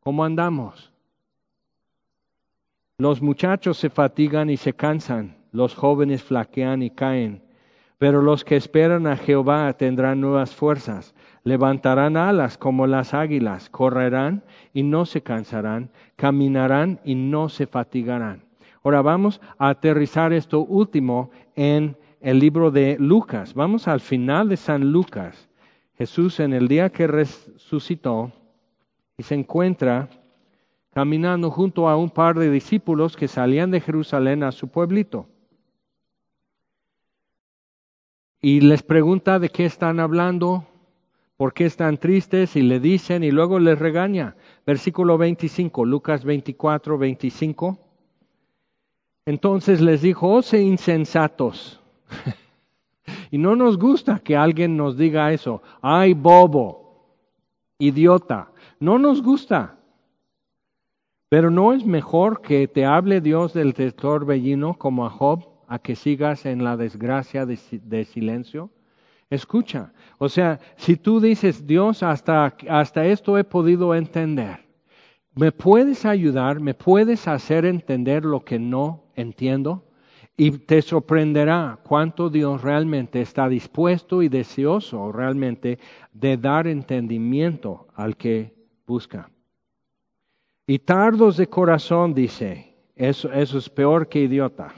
¿Cómo 0.00 0.24
andamos? 0.24 0.87
Los 3.00 3.22
muchachos 3.22 3.78
se 3.78 3.90
fatigan 3.90 4.50
y 4.50 4.56
se 4.56 4.72
cansan, 4.72 5.36
los 5.52 5.76
jóvenes 5.76 6.24
flaquean 6.24 6.82
y 6.82 6.90
caen, 6.90 7.44
pero 7.96 8.22
los 8.22 8.44
que 8.44 8.56
esperan 8.56 9.06
a 9.06 9.16
Jehová 9.16 9.72
tendrán 9.74 10.20
nuevas 10.20 10.52
fuerzas, 10.52 11.14
levantarán 11.44 12.16
alas 12.16 12.58
como 12.58 12.88
las 12.88 13.14
águilas, 13.14 13.70
correrán 13.70 14.42
y 14.74 14.82
no 14.82 15.06
se 15.06 15.22
cansarán, 15.22 15.90
caminarán 16.16 16.98
y 17.04 17.14
no 17.14 17.48
se 17.48 17.68
fatigarán. 17.68 18.42
Ahora 18.82 19.00
vamos 19.00 19.40
a 19.58 19.68
aterrizar 19.68 20.32
esto 20.32 20.58
último 20.64 21.30
en 21.54 21.96
el 22.20 22.40
libro 22.40 22.72
de 22.72 22.96
Lucas. 22.98 23.54
Vamos 23.54 23.86
al 23.86 24.00
final 24.00 24.48
de 24.48 24.56
San 24.56 24.90
Lucas. 24.90 25.48
Jesús 25.98 26.40
en 26.40 26.52
el 26.52 26.66
día 26.66 26.90
que 26.90 27.06
resucitó 27.06 28.32
y 29.16 29.22
se 29.22 29.36
encuentra 29.36 30.08
caminando 30.98 31.52
junto 31.52 31.88
a 31.88 31.96
un 31.96 32.10
par 32.10 32.36
de 32.36 32.50
discípulos 32.50 33.16
que 33.16 33.28
salían 33.28 33.70
de 33.70 33.80
Jerusalén 33.80 34.42
a 34.42 34.50
su 34.50 34.66
pueblito. 34.66 35.28
Y 38.42 38.62
les 38.62 38.82
pregunta 38.82 39.38
de 39.38 39.48
qué 39.48 39.64
están 39.64 40.00
hablando, 40.00 40.66
por 41.36 41.54
qué 41.54 41.66
están 41.66 41.98
tristes 41.98 42.56
y 42.56 42.62
le 42.62 42.80
dicen 42.80 43.22
y 43.22 43.30
luego 43.30 43.60
les 43.60 43.78
regaña. 43.78 44.34
Versículo 44.66 45.16
25, 45.18 45.84
Lucas 45.84 46.24
24, 46.24 46.98
25. 46.98 47.78
Entonces 49.24 49.80
les 49.80 50.02
dijo, 50.02 50.34
oh 50.34 50.56
insensatos. 50.56 51.80
y 53.30 53.38
no 53.38 53.54
nos 53.54 53.78
gusta 53.78 54.18
que 54.18 54.36
alguien 54.36 54.76
nos 54.76 54.96
diga 54.96 55.32
eso. 55.32 55.62
Ay, 55.80 56.14
bobo, 56.14 57.06
idiota. 57.78 58.50
No 58.80 58.98
nos 58.98 59.22
gusta. 59.22 59.77
Pero 61.28 61.50
no 61.50 61.72
es 61.74 61.84
mejor 61.84 62.40
que 62.40 62.68
te 62.68 62.86
hable 62.86 63.20
Dios 63.20 63.52
del 63.52 63.74
bellino 64.24 64.74
como 64.78 65.04
a 65.04 65.10
Job, 65.10 65.46
a 65.66 65.78
que 65.78 65.94
sigas 65.94 66.46
en 66.46 66.64
la 66.64 66.76
desgracia 66.78 67.44
de, 67.44 68.04
silencio. 68.06 68.70
Escucha, 69.28 69.92
o 70.16 70.30
sea, 70.30 70.58
si 70.76 70.96
tú 70.96 71.20
dices, 71.20 71.66
Dios, 71.66 72.02
hasta, 72.02 72.56
hasta 72.70 73.04
esto 73.04 73.36
he 73.36 73.44
podido 73.44 73.94
entender, 73.94 74.60
¿me 75.34 75.52
puedes 75.52 76.06
ayudar? 76.06 76.60
¿Me 76.60 76.72
puedes 76.72 77.28
hacer 77.28 77.66
entender 77.66 78.24
lo 78.24 78.42
que 78.42 78.58
no 78.58 79.04
entiendo? 79.14 79.84
Y 80.34 80.52
te 80.52 80.80
sorprenderá 80.80 81.78
cuánto 81.82 82.30
Dios 82.30 82.62
realmente 82.62 83.20
está 83.20 83.50
dispuesto 83.50 84.22
y 84.22 84.30
deseoso 84.30 85.12
realmente 85.12 85.78
de 86.12 86.38
dar 86.38 86.66
entendimiento 86.66 87.88
al 87.94 88.16
que 88.16 88.54
busca. 88.86 89.28
Y 90.70 90.80
tardos 90.80 91.38
de 91.38 91.46
corazón, 91.46 92.12
dice, 92.12 92.74
eso, 92.94 93.32
es 93.32 93.70
peor 93.70 94.06
que 94.06 94.20
idiota, 94.20 94.74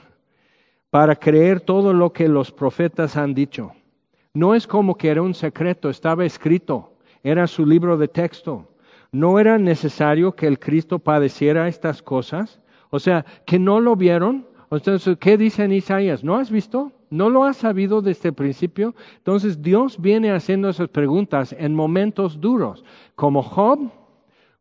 para 0.89 1.17
creer 1.17 1.59
todo 1.59 1.91
lo 1.91 2.13
que 2.13 2.29
los 2.29 2.49
profetas 2.49 3.17
han 3.17 3.33
dicho. 3.33 3.73
No 4.33 4.55
es 4.55 4.67
como 4.67 4.95
que 4.95 5.09
era 5.09 5.21
un 5.21 5.33
secreto, 5.33 5.89
estaba 5.89 6.23
escrito, 6.23 6.93
era 7.23 7.45
su 7.45 7.65
libro 7.65 7.97
de 7.97 8.07
texto. 8.07 8.69
No 9.11 9.37
era 9.37 9.57
necesario 9.57 10.33
que 10.33 10.47
el 10.47 10.59
Cristo 10.59 10.97
padeciera 10.97 11.67
estas 11.67 12.01
cosas. 12.01 12.61
O 12.89 12.97
sea, 12.97 13.25
que 13.45 13.59
no 13.59 13.81
lo 13.81 13.97
vieron. 13.97 14.47
Entonces, 14.71 15.17
¿qué 15.19 15.37
dice 15.37 15.67
Isaías? 15.75 16.23
¿No 16.23 16.37
has 16.37 16.49
visto? 16.49 16.93
¿No 17.09 17.29
lo 17.29 17.43
has 17.43 17.57
sabido 17.57 18.01
desde 18.01 18.29
el 18.29 18.35
principio? 18.35 18.95
Entonces, 19.17 19.61
Dios 19.61 19.99
viene 19.99 20.31
haciendo 20.31 20.69
esas 20.69 20.87
preguntas 20.87 21.53
en 21.59 21.75
momentos 21.75 22.39
duros. 22.39 22.85
Como 23.15 23.43
Job, 23.43 23.91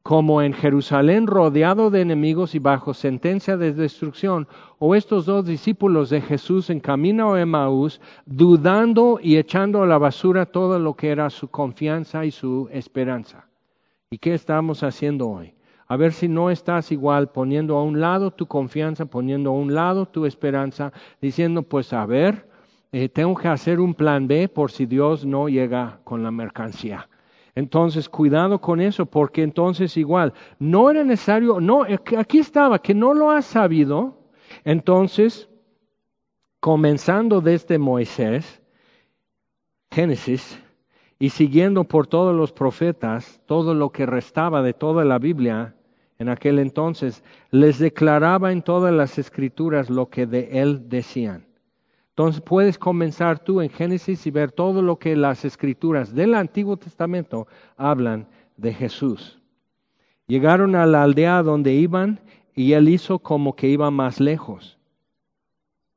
como 0.03 0.41
en 0.41 0.55
Jerusalén 0.55 1.27
rodeado 1.27 1.91
de 1.91 2.01
enemigos 2.01 2.55
y 2.55 2.59
bajo 2.59 2.95
sentencia 2.95 3.57
de 3.57 3.73
destrucción, 3.73 4.49
o 4.79 4.95
estos 4.95 5.27
dos 5.27 5.45
discípulos 5.45 6.09
de 6.09 6.23
Jesús 6.23 6.71
en 6.71 6.81
camino 6.81 7.35
a 7.35 7.41
Emaús, 7.41 8.01
dudando 8.25 9.19
y 9.23 9.37
echando 9.37 9.83
a 9.83 9.87
la 9.87 9.99
basura 9.99 10.47
todo 10.47 10.79
lo 10.79 10.95
que 10.95 11.11
era 11.11 11.29
su 11.29 11.49
confianza 11.49 12.25
y 12.25 12.31
su 12.31 12.69
esperanza. 12.73 13.47
¿Y 14.11 14.19
qué 14.19 14.35
estamos 14.35 14.83
haciendo 14.83 15.29
hoy? 15.29 15.55
A 15.87 15.97
ver 15.97 16.13
si 16.13 16.29
no 16.29 16.51
estás 16.51 16.93
igual 16.93 17.31
poniendo 17.31 17.77
a 17.77 17.83
un 17.83 18.01
lado 18.01 18.31
tu 18.31 18.47
confianza, 18.47 19.07
poniendo 19.07 19.51
a 19.51 19.55
un 19.55 19.75
lado 19.75 20.07
tu 20.07 20.25
esperanza, 20.25 20.93
diciendo, 21.21 21.63
pues 21.63 21.93
a 21.93 22.07
ver, 22.07 22.49
eh, 22.93 23.09
tengo 23.09 23.35
que 23.35 23.49
hacer 23.49 23.81
un 23.81 23.95
plan 23.95 24.27
B 24.27 24.49
por 24.49 24.71
si 24.71 24.87
Dios 24.87 25.27
no 25.27 25.49
llega 25.49 25.99
con 26.05 26.23
la 26.23 26.31
mercancía. 26.31 27.10
Entonces, 27.61 28.09
cuidado 28.09 28.59
con 28.59 28.81
eso, 28.81 29.05
porque 29.05 29.43
entonces 29.43 29.99
igual, 29.99 30.33
no 30.59 30.91
era 30.91 31.05
necesario, 31.05 31.61
no, 31.61 31.85
aquí 32.17 32.39
estaba, 32.39 32.79
que 32.79 32.95
no 32.95 33.13
lo 33.13 33.31
has 33.31 33.45
sabido. 33.45 34.17
Entonces, 34.65 35.47
comenzando 36.59 37.43
desde 37.43 37.79
Moisés, 37.79 38.63
Génesis, 39.91 40.59
y 41.19 41.29
siguiendo 41.29 41.85
por 41.85 42.07
todos 42.07 42.35
los 42.35 42.51
profetas, 42.51 43.43
todo 43.45 43.75
lo 43.75 43.91
que 43.91 44.07
restaba 44.07 44.63
de 44.63 44.73
toda 44.73 45.05
la 45.05 45.19
Biblia 45.19 45.77
en 46.19 46.31
aquel 46.31 46.61
entonces, 46.61 47.23
les 47.51 47.79
declaraba 47.79 48.53
en 48.53 48.63
todas 48.63 48.95
las 48.95 49.19
escrituras 49.19 49.91
lo 49.91 50.09
que 50.09 50.25
de 50.25 50.63
él 50.63 50.89
decían. 50.89 51.50
Entonces 52.21 52.43
puedes 52.43 52.77
comenzar 52.77 53.39
tú 53.39 53.63
en 53.63 53.71
Génesis 53.71 54.27
y 54.27 54.31
ver 54.31 54.53
todo 54.53 54.83
lo 54.83 54.99
que 54.99 55.17
las 55.17 55.47
escrituras 55.47 56.15
del 56.15 56.35
Antiguo 56.35 56.77
Testamento 56.77 57.49
hablan 57.79 58.29
de 58.59 58.75
Jesús. 58.75 59.41
Llegaron 60.27 60.77
a 60.77 60.85
la 60.85 61.03
aldea 61.03 61.43
donde 61.43 61.73
iban 61.73 62.21
y 62.55 62.75
él 62.75 62.91
hizo 62.91 63.21
como 63.21 63.57
que 63.57 63.69
iba 63.69 63.91
más 63.91 64.21
lejos. 64.21 64.77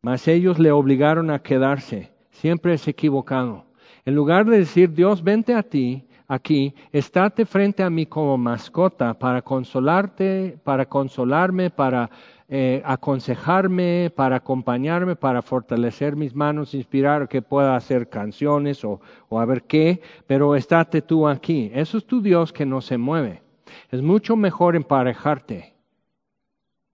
Mas 0.01 0.29
ellos 0.29 0.59
le 0.59 0.71
obligaron 0.71 1.29
a 1.29 1.39
quedarse. 1.39 2.13
Siempre 2.31 2.75
es 2.75 2.87
equivocado. 2.87 3.65
En 4.05 4.15
lugar 4.15 4.45
de 4.45 4.59
decir, 4.59 4.93
Dios, 4.93 5.25
vente 5.25 5.53
a 5.53 5.61
ti, 5.61 6.07
aquí, 6.27 6.73
estate 6.91 7.45
frente 7.45 7.83
a 7.83 7.89
mí 7.89 8.05
como 8.05 8.37
mascota 8.37 9.13
para 9.13 9.41
consolarte, 9.41 10.57
para 10.63 10.85
consolarme, 10.85 11.69
para 11.69 12.09
eh, 12.49 12.81
aconsejarme, 12.85 14.11
para 14.15 14.37
acompañarme, 14.37 15.15
para 15.15 15.41
fortalecer 15.41 16.15
mis 16.15 16.35
manos, 16.35 16.73
inspirar 16.73 17.27
que 17.27 17.41
pueda 17.41 17.75
hacer 17.75 18.09
canciones 18.09 18.83
o, 18.83 19.01
o 19.29 19.39
a 19.39 19.45
ver 19.45 19.63
qué, 19.63 20.01
pero 20.27 20.55
estate 20.55 21.01
tú 21.01 21.27
aquí. 21.27 21.71
Eso 21.73 21.97
es 21.97 22.05
tu 22.05 22.21
Dios 22.21 22.53
que 22.53 22.65
no 22.65 22.81
se 22.81 22.97
mueve. 22.97 23.41
Es 23.89 24.01
mucho 24.01 24.35
mejor 24.35 24.75
emparejarte 24.75 25.73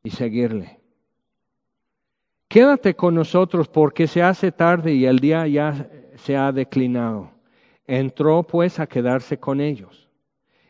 y 0.03 0.11
seguirle. 0.11 0.79
Quédate 2.47 2.95
con 2.95 3.13
nosotros 3.13 3.67
porque 3.67 4.07
se 4.07 4.23
hace 4.23 4.51
tarde 4.51 4.93
y 4.93 5.05
el 5.05 5.19
día 5.19 5.45
ya 5.47 5.87
se 6.15 6.35
ha 6.35 6.51
declinado. 6.51 7.38
Entró 7.91 8.43
pues 8.43 8.79
a 8.79 8.85
quedarse 8.85 9.39
con 9.39 9.59
ellos. 9.59 10.07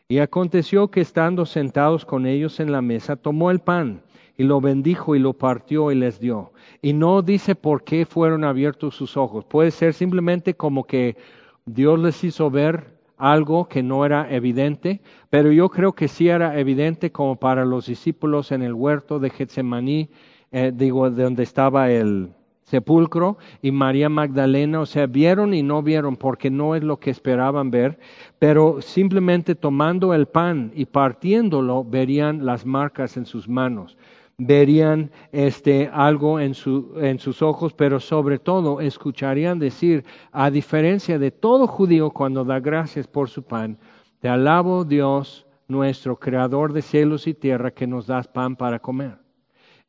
Y 0.08 0.20
aconteció 0.20 0.90
que 0.90 1.02
estando 1.02 1.46
sentados 1.46 2.06
con 2.06 2.26
ellos 2.26 2.62
en 2.62 2.72
la 2.72 2.82
mesa, 2.82 3.18
tomó 3.18 3.52
el 3.52 3.60
pan 3.60 4.04
y 4.38 4.44
lo 4.44 4.62
bendijo 4.62 5.18
y 5.18 5.20
lo 5.20 5.34
partió 5.34 5.91
y 5.91 5.96
les 5.96 6.22
dio. 6.22 6.54
Y 6.82 6.94
no 6.94 7.22
dice 7.22 7.56
por 7.56 7.84
qué 7.84 8.06
fueron 8.06 8.46
abiertos 8.46 8.96
sus 8.96 9.18
ojos. 9.18 9.44
Puede 9.44 9.72
ser 9.72 9.94
simplemente 9.94 10.54
como 10.54 10.86
que 10.86 11.18
Dios 11.66 12.00
les 12.00 12.24
hizo 12.24 12.50
ver 12.50 12.98
algo 13.18 13.68
que 13.68 13.84
no 13.84 14.06
era 14.06 14.34
evidente, 14.34 15.02
pero 15.30 15.52
yo 15.52 15.68
creo 15.68 15.91
que 15.91 16.08
sí 16.08 16.30
era 16.30 16.58
evidente 16.58 17.12
como 17.12 17.36
para 17.36 17.66
los 17.66 17.88
discípulos 17.88 18.54
en 18.54 18.62
el 18.62 18.74
huerto 18.74 19.20
de 19.20 19.30
Getsemaní, 19.30 20.10
eh, 20.54 20.72
digo, 20.74 21.12
de 21.12 21.24
donde 21.24 21.44
estaba 21.44 21.91
el 21.91 22.30
sepulcro, 22.70 23.38
y 23.62 23.72
María 23.72 24.10
Magdalena, 24.10 24.80
o 24.82 24.86
sea, 24.86 25.08
vieron 25.08 25.54
y 25.54 25.64
no 25.64 25.82
vieron 25.82 26.16
porque 26.16 26.52
no 26.52 26.76
es 26.76 26.84
lo 26.84 26.98
que 26.98 27.10
esperaban 27.10 27.72
ver, 27.72 27.98
pero 28.38 28.82
simplemente 28.82 29.56
tomando 29.56 30.14
el 30.14 30.28
pan 30.28 30.72
y 30.76 30.86
partiéndolo 30.86 31.84
verían 31.84 32.46
las 32.46 32.66
marcas 32.66 33.18
en 33.18 33.26
sus 33.26 33.50
manos 33.50 33.98
verían 34.41 35.12
este, 35.34 35.90
algo 35.91 36.40
en, 36.40 36.54
su, 36.54 36.94
en 36.96 37.20
sus 37.20 37.41
ojos, 37.41 37.74
pero 37.74 38.00
sobre 38.00 38.40
todo 38.40 38.80
escucharían 38.80 39.60
decir, 39.60 40.06
a 40.32 40.50
diferencia 40.50 41.20
de 41.20 41.30
todo 41.30 41.68
judío 41.68 42.10
cuando 42.10 42.46
da 42.46 42.62
gracias 42.62 43.06
por 43.06 43.30
su 43.30 43.44
pan, 43.44 43.78
te 44.22 44.30
alabo 44.30 44.86
Dios, 44.86 45.46
nuestro 45.68 46.18
creador 46.18 46.72
de 46.72 46.82
cielos 46.82 47.28
y 47.28 47.34
tierra, 47.34 47.72
que 47.72 47.86
nos 47.86 48.08
das 48.08 48.30
pan 48.30 48.56
para 48.56 48.80
comer. 48.80 49.29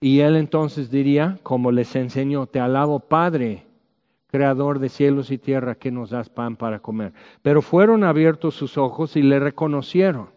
Y 0.00 0.20
él 0.20 0.36
entonces 0.36 0.90
diría, 0.90 1.38
como 1.42 1.70
les 1.70 1.94
enseñó, 1.94 2.46
te 2.46 2.58
alabo 2.58 3.00
Padre, 3.00 3.66
creador 4.28 4.78
de 4.78 4.88
cielos 4.88 5.30
y 5.30 5.36
tierra, 5.36 5.74
que 5.74 5.90
nos 5.90 6.10
das 6.10 6.30
pan 6.30 6.56
para 6.56 6.78
comer. 6.78 7.12
Pero 7.42 7.60
fueron 7.60 8.02
abiertos 8.02 8.54
sus 8.54 8.78
ojos 8.78 9.16
y 9.16 9.22
le 9.22 9.38
reconocieron. 9.38 10.30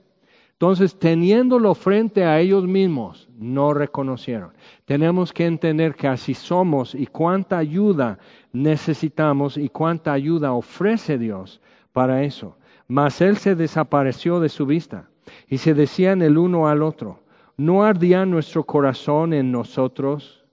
Entonces, 0.52 0.98
teniéndolo 0.98 1.76
frente 1.76 2.24
a 2.24 2.40
ellos 2.40 2.66
mismos, 2.66 3.30
no 3.38 3.74
reconocieron. 3.74 4.52
Tenemos 4.86 5.34
que 5.34 5.46
entender 5.46 5.96
que 5.96 6.08
así 6.08 6.34
somos 6.34 6.94
y 6.96 7.08
cuánta 7.08 7.58
ayuda 7.58 8.20
necesitamos 8.52 9.58
y 9.58 9.70
cuánta 9.70 10.14
ayuda 10.14 10.54
ofrece 10.54 11.18
Dios 11.18 11.62
para 11.92 12.24
eso. 12.24 12.58
Mas 12.88 13.22
Él 13.22 13.38
se 13.38 13.56
desapareció 13.56 14.40
de 14.40 14.50
su 14.50 14.66
vista 14.66 15.10
y 15.48 15.58
se 15.58 15.74
decían 15.74 16.22
el 16.22 16.38
uno 16.38 16.68
al 16.68 16.82
otro, 16.82 17.20
¿no 17.58 17.84
ardía 17.84 18.26
nuestro 18.26 18.64
corazón 18.64 19.34
en 19.34 19.52
nosotros 19.52 20.44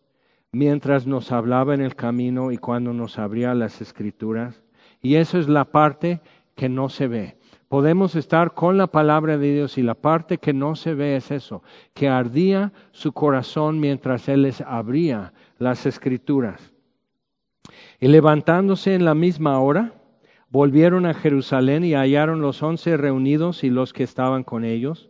mientras 0.53 1.07
nos 1.07 1.33
hablaba 1.33 1.75
en 1.75 1.81
el 1.81 1.95
camino 1.95 2.53
y 2.53 2.59
cuando 2.59 2.93
nos 2.93 3.19
abría 3.19 3.55
las 3.55 3.81
escrituras? 3.81 4.63
Y 5.03 5.17
eso 5.17 5.39
es 5.39 5.49
la 5.49 5.65
parte 5.65 6.21
que 6.55 6.69
no 6.69 6.89
se 6.89 7.09
ve 7.09 7.41
podemos 7.71 8.17
estar 8.17 8.53
con 8.55 8.77
la 8.79 8.89
palabra 8.89 9.39
de 9.39 9.55
Dios 9.55 9.79
y 9.79 9.83
la 9.83 9.95
parte 9.95 10.39
que 10.39 10.53
no 10.53 10.75
se 10.75 10.93
ve 10.93 11.15
es 11.15 11.31
eso, 11.31 11.63
que 11.95 12.09
ardía 12.09 12.73
su 12.91 13.13
corazón 13.13 13.79
mientras 13.79 14.29
Él 14.29 14.43
les 14.43 14.61
abría 14.61 15.33
las 15.57 15.87
escrituras. 15.87 16.75
Y 18.01 18.09
levantándose 18.09 18.97
en 18.97 19.05
la 19.05 19.15
misma 19.15 19.61
hora, 19.61 19.95
volvieron 20.49 21.07
a 21.07 21.15
Jerusalén 21.15 21.85
y 21.85 21.95
hallaron 21.95 22.41
los 22.41 22.61
once 22.61 22.97
reunidos 22.97 23.63
y 23.63 23.71
los 23.71 23.93
que 23.93 24.03
estaban 24.03 24.43
con 24.43 24.65
ellos 24.65 25.10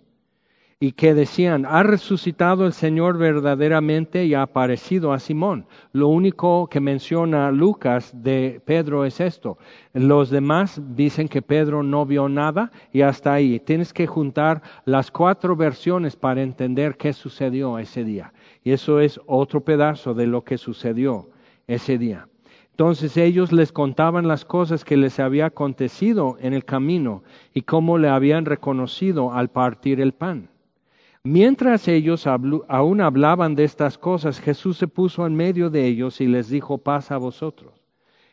y 0.82 0.92
que 0.92 1.12
decían, 1.12 1.66
ha 1.66 1.82
resucitado 1.82 2.64
el 2.64 2.72
Señor 2.72 3.18
verdaderamente 3.18 4.24
y 4.24 4.32
ha 4.32 4.40
aparecido 4.40 5.12
a 5.12 5.18
Simón. 5.18 5.66
Lo 5.92 6.08
único 6.08 6.68
que 6.68 6.80
menciona 6.80 7.50
Lucas 7.52 8.14
de 8.14 8.62
Pedro 8.64 9.04
es 9.04 9.20
esto. 9.20 9.58
Los 9.92 10.30
demás 10.30 10.80
dicen 10.96 11.28
que 11.28 11.42
Pedro 11.42 11.82
no 11.82 12.06
vio 12.06 12.30
nada 12.30 12.72
y 12.94 13.02
hasta 13.02 13.34
ahí. 13.34 13.60
Tienes 13.60 13.92
que 13.92 14.06
juntar 14.06 14.62
las 14.86 15.10
cuatro 15.10 15.54
versiones 15.54 16.16
para 16.16 16.40
entender 16.40 16.96
qué 16.96 17.12
sucedió 17.12 17.78
ese 17.78 18.02
día. 18.02 18.32
Y 18.64 18.72
eso 18.72 19.00
es 19.00 19.20
otro 19.26 19.60
pedazo 19.60 20.14
de 20.14 20.26
lo 20.26 20.44
que 20.44 20.56
sucedió 20.56 21.28
ese 21.66 21.98
día. 21.98 22.26
Entonces 22.70 23.18
ellos 23.18 23.52
les 23.52 23.70
contaban 23.70 24.26
las 24.26 24.46
cosas 24.46 24.86
que 24.86 24.96
les 24.96 25.20
había 25.20 25.44
acontecido 25.44 26.38
en 26.40 26.54
el 26.54 26.64
camino 26.64 27.22
y 27.52 27.60
cómo 27.62 27.98
le 27.98 28.08
habían 28.08 28.46
reconocido 28.46 29.34
al 29.34 29.50
partir 29.50 30.00
el 30.00 30.14
pan. 30.14 30.48
Mientras 31.22 31.86
ellos 31.86 32.26
aún 32.26 33.00
hablaban 33.02 33.54
de 33.54 33.64
estas 33.64 33.98
cosas, 33.98 34.40
Jesús 34.40 34.78
se 34.78 34.88
puso 34.88 35.26
en 35.26 35.34
medio 35.34 35.68
de 35.68 35.86
ellos 35.86 36.20
y 36.22 36.26
les 36.26 36.48
dijo, 36.48 36.78
paz 36.78 37.10
a 37.10 37.18
vosotros. 37.18 37.74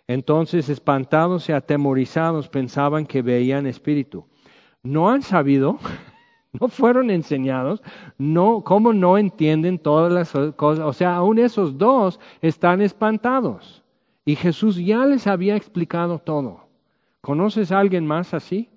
Entonces, 0.07 0.69
espantados 0.69 1.49
y 1.49 1.51
atemorizados, 1.51 2.47
pensaban 2.47 3.05
que 3.05 3.22
veían 3.22 3.68
espíritu. 3.68 4.26
No 4.84 5.09
han 5.09 5.22
sabido, 5.22 5.80
no 6.53 6.69
fueron 6.69 7.11
enseñados, 7.11 7.84
no, 8.18 8.64
¿cómo 8.64 8.93
no 8.93 9.18
entienden 9.18 9.80
todas 9.80 10.14
las 10.14 10.53
cosas? 10.55 10.85
O 10.85 10.93
sea, 10.93 11.18
aún 11.18 11.39
esos 11.39 11.77
dos 11.77 12.22
están 12.41 12.81
espantados. 12.81 13.84
Y 14.23 14.38
Jesús 14.38 14.77
ya 14.77 15.05
les 15.05 15.27
había 15.27 15.57
explicado 15.57 16.19
todo. 16.19 16.68
¿Conoces 17.19 17.73
a 17.73 17.80
alguien 17.80 18.07
más 18.07 18.34
así? 18.34 18.69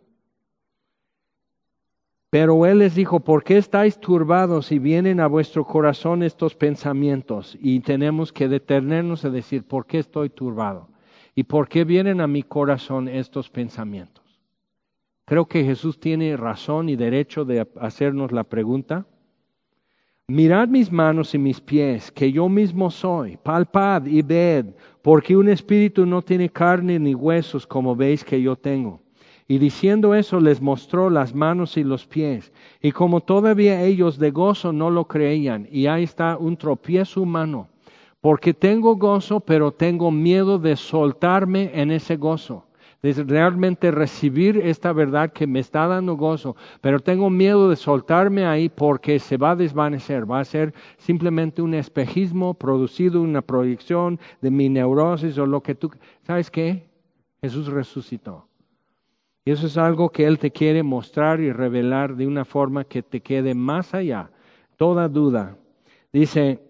Pero 2.30 2.64
él 2.64 2.78
les 2.78 2.94
dijo, 2.94 3.18
¿por 3.18 3.42
qué 3.42 3.58
estáis 3.58 3.98
turbados 3.98 4.70
y 4.70 4.78
vienen 4.78 5.18
a 5.18 5.26
vuestro 5.26 5.66
corazón 5.66 6.22
estos 6.22 6.54
pensamientos? 6.54 7.58
Y 7.60 7.80
tenemos 7.80 8.32
que 8.32 8.48
detenernos 8.48 9.24
a 9.24 9.30
decir, 9.30 9.64
¿por 9.64 9.84
qué 9.84 9.98
estoy 9.98 10.30
turbado? 10.30 10.88
¿Y 11.34 11.42
por 11.42 11.68
qué 11.68 11.84
vienen 11.84 12.20
a 12.20 12.28
mi 12.28 12.44
corazón 12.44 13.08
estos 13.08 13.50
pensamientos? 13.50 14.24
Creo 15.24 15.46
que 15.46 15.64
Jesús 15.64 15.98
tiene 15.98 16.36
razón 16.36 16.88
y 16.88 16.94
derecho 16.94 17.44
de 17.44 17.66
hacernos 17.80 18.30
la 18.30 18.44
pregunta. 18.44 19.06
Mirad 20.28 20.68
mis 20.68 20.92
manos 20.92 21.34
y 21.34 21.38
mis 21.38 21.60
pies, 21.60 22.12
que 22.12 22.30
yo 22.30 22.48
mismo 22.48 22.92
soy, 22.92 23.36
palpad 23.36 24.06
y 24.06 24.22
ved, 24.22 24.66
porque 25.02 25.36
un 25.36 25.48
espíritu 25.48 26.06
no 26.06 26.22
tiene 26.22 26.48
carne 26.48 27.00
ni 27.00 27.12
huesos 27.12 27.66
como 27.66 27.96
veis 27.96 28.24
que 28.24 28.40
yo 28.40 28.54
tengo. 28.54 29.02
Y 29.50 29.58
diciendo 29.58 30.14
eso 30.14 30.38
les 30.38 30.62
mostró 30.62 31.10
las 31.10 31.34
manos 31.34 31.76
y 31.76 31.82
los 31.82 32.06
pies. 32.06 32.52
Y 32.80 32.92
como 32.92 33.20
todavía 33.20 33.82
ellos 33.82 34.16
de 34.16 34.30
gozo 34.30 34.72
no 34.72 34.90
lo 34.90 35.08
creían, 35.08 35.66
y 35.72 35.88
ahí 35.88 36.04
está 36.04 36.36
un 36.36 36.56
tropiezo 36.56 37.22
humano, 37.22 37.66
porque 38.20 38.54
tengo 38.54 38.94
gozo, 38.94 39.40
pero 39.40 39.72
tengo 39.72 40.12
miedo 40.12 40.60
de 40.60 40.76
soltarme 40.76 41.72
en 41.74 41.90
ese 41.90 42.14
gozo, 42.14 42.64
de 43.02 43.12
realmente 43.24 43.90
recibir 43.90 44.56
esta 44.56 44.92
verdad 44.92 45.32
que 45.32 45.48
me 45.48 45.58
está 45.58 45.88
dando 45.88 46.14
gozo, 46.14 46.54
pero 46.80 47.00
tengo 47.00 47.28
miedo 47.28 47.68
de 47.68 47.74
soltarme 47.74 48.46
ahí 48.46 48.68
porque 48.68 49.18
se 49.18 49.36
va 49.36 49.50
a 49.50 49.56
desvanecer, 49.56 50.30
va 50.30 50.38
a 50.38 50.44
ser 50.44 50.72
simplemente 50.96 51.60
un 51.60 51.74
espejismo 51.74 52.54
producido, 52.54 53.20
una 53.20 53.42
proyección 53.42 54.20
de 54.42 54.52
mi 54.52 54.68
neurosis 54.68 55.36
o 55.38 55.46
lo 55.46 55.60
que 55.60 55.74
tú... 55.74 55.90
¿Sabes 56.22 56.52
qué? 56.52 56.88
Jesús 57.42 57.66
resucitó. 57.66 58.49
Eso 59.50 59.66
es 59.66 59.76
algo 59.76 60.10
que 60.10 60.26
Él 60.26 60.38
te 60.38 60.52
quiere 60.52 60.84
mostrar 60.84 61.40
y 61.40 61.50
revelar 61.50 62.14
de 62.14 62.26
una 62.26 62.44
forma 62.44 62.84
que 62.84 63.02
te 63.02 63.20
quede 63.20 63.52
más 63.54 63.94
allá, 63.94 64.30
toda 64.76 65.08
duda. 65.08 65.56
Dice, 66.12 66.60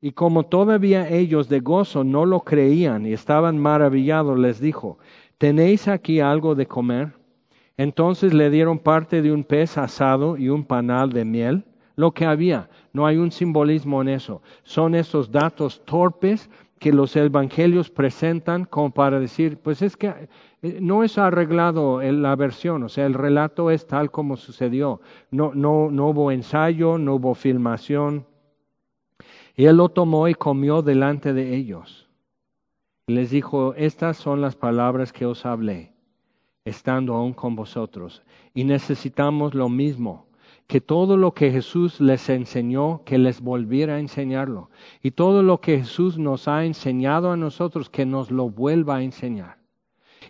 y 0.00 0.10
como 0.10 0.44
todavía 0.44 1.08
ellos 1.08 1.48
de 1.48 1.60
gozo 1.60 2.02
no 2.02 2.26
lo 2.26 2.40
creían 2.40 3.06
y 3.06 3.12
estaban 3.12 3.58
maravillados, 3.58 4.38
les 4.38 4.58
dijo, 4.58 4.98
¿tenéis 5.38 5.86
aquí 5.86 6.18
algo 6.18 6.56
de 6.56 6.66
comer? 6.66 7.12
Entonces 7.76 8.34
le 8.34 8.50
dieron 8.50 8.80
parte 8.80 9.22
de 9.22 9.30
un 9.30 9.44
pez 9.44 9.78
asado 9.78 10.36
y 10.36 10.48
un 10.48 10.64
panal 10.64 11.12
de 11.12 11.24
miel, 11.24 11.64
lo 11.94 12.10
que 12.10 12.24
había. 12.24 12.68
No 12.92 13.06
hay 13.06 13.18
un 13.18 13.30
simbolismo 13.30 14.02
en 14.02 14.08
eso. 14.08 14.42
Son 14.64 14.96
esos 14.96 15.30
datos 15.30 15.80
torpes 15.84 16.50
que 16.84 16.92
los 16.92 17.16
evangelios 17.16 17.88
presentan 17.88 18.66
como 18.66 18.92
para 18.92 19.18
decir, 19.18 19.56
pues 19.56 19.80
es 19.80 19.96
que 19.96 20.28
eh, 20.60 20.78
no 20.82 21.02
es 21.02 21.16
arreglado 21.16 22.02
la 22.02 22.36
versión, 22.36 22.82
o 22.82 22.90
sea, 22.90 23.06
el 23.06 23.14
relato 23.14 23.70
es 23.70 23.86
tal 23.86 24.10
como 24.10 24.36
sucedió. 24.36 25.00
No, 25.30 25.54
no, 25.54 25.90
no 25.90 26.08
hubo 26.08 26.30
ensayo, 26.30 26.98
no 26.98 27.14
hubo 27.14 27.34
filmación. 27.34 28.26
Y 29.56 29.64
él 29.64 29.78
lo 29.78 29.88
tomó 29.88 30.28
y 30.28 30.34
comió 30.34 30.82
delante 30.82 31.32
de 31.32 31.56
ellos. 31.56 32.06
Les 33.06 33.30
dijo, 33.30 33.72
estas 33.78 34.18
son 34.18 34.42
las 34.42 34.54
palabras 34.54 35.10
que 35.10 35.24
os 35.24 35.46
hablé, 35.46 35.94
estando 36.66 37.14
aún 37.14 37.32
con 37.32 37.56
vosotros. 37.56 38.22
Y 38.52 38.64
necesitamos 38.64 39.54
lo 39.54 39.70
mismo, 39.70 40.26
que 40.66 40.80
todo 40.80 41.16
lo 41.16 41.34
que 41.34 41.50
Jesús 41.50 42.00
les 42.00 42.28
enseñó, 42.28 43.02
que 43.04 43.18
les 43.18 43.40
volviera 43.40 43.96
a 43.96 44.00
enseñarlo. 44.00 44.70
Y 45.02 45.10
todo 45.10 45.42
lo 45.42 45.60
que 45.60 45.78
Jesús 45.78 46.18
nos 46.18 46.48
ha 46.48 46.64
enseñado 46.64 47.30
a 47.30 47.36
nosotros, 47.36 47.90
que 47.90 48.06
nos 48.06 48.30
lo 48.30 48.48
vuelva 48.48 48.96
a 48.96 49.02
enseñar 49.02 49.64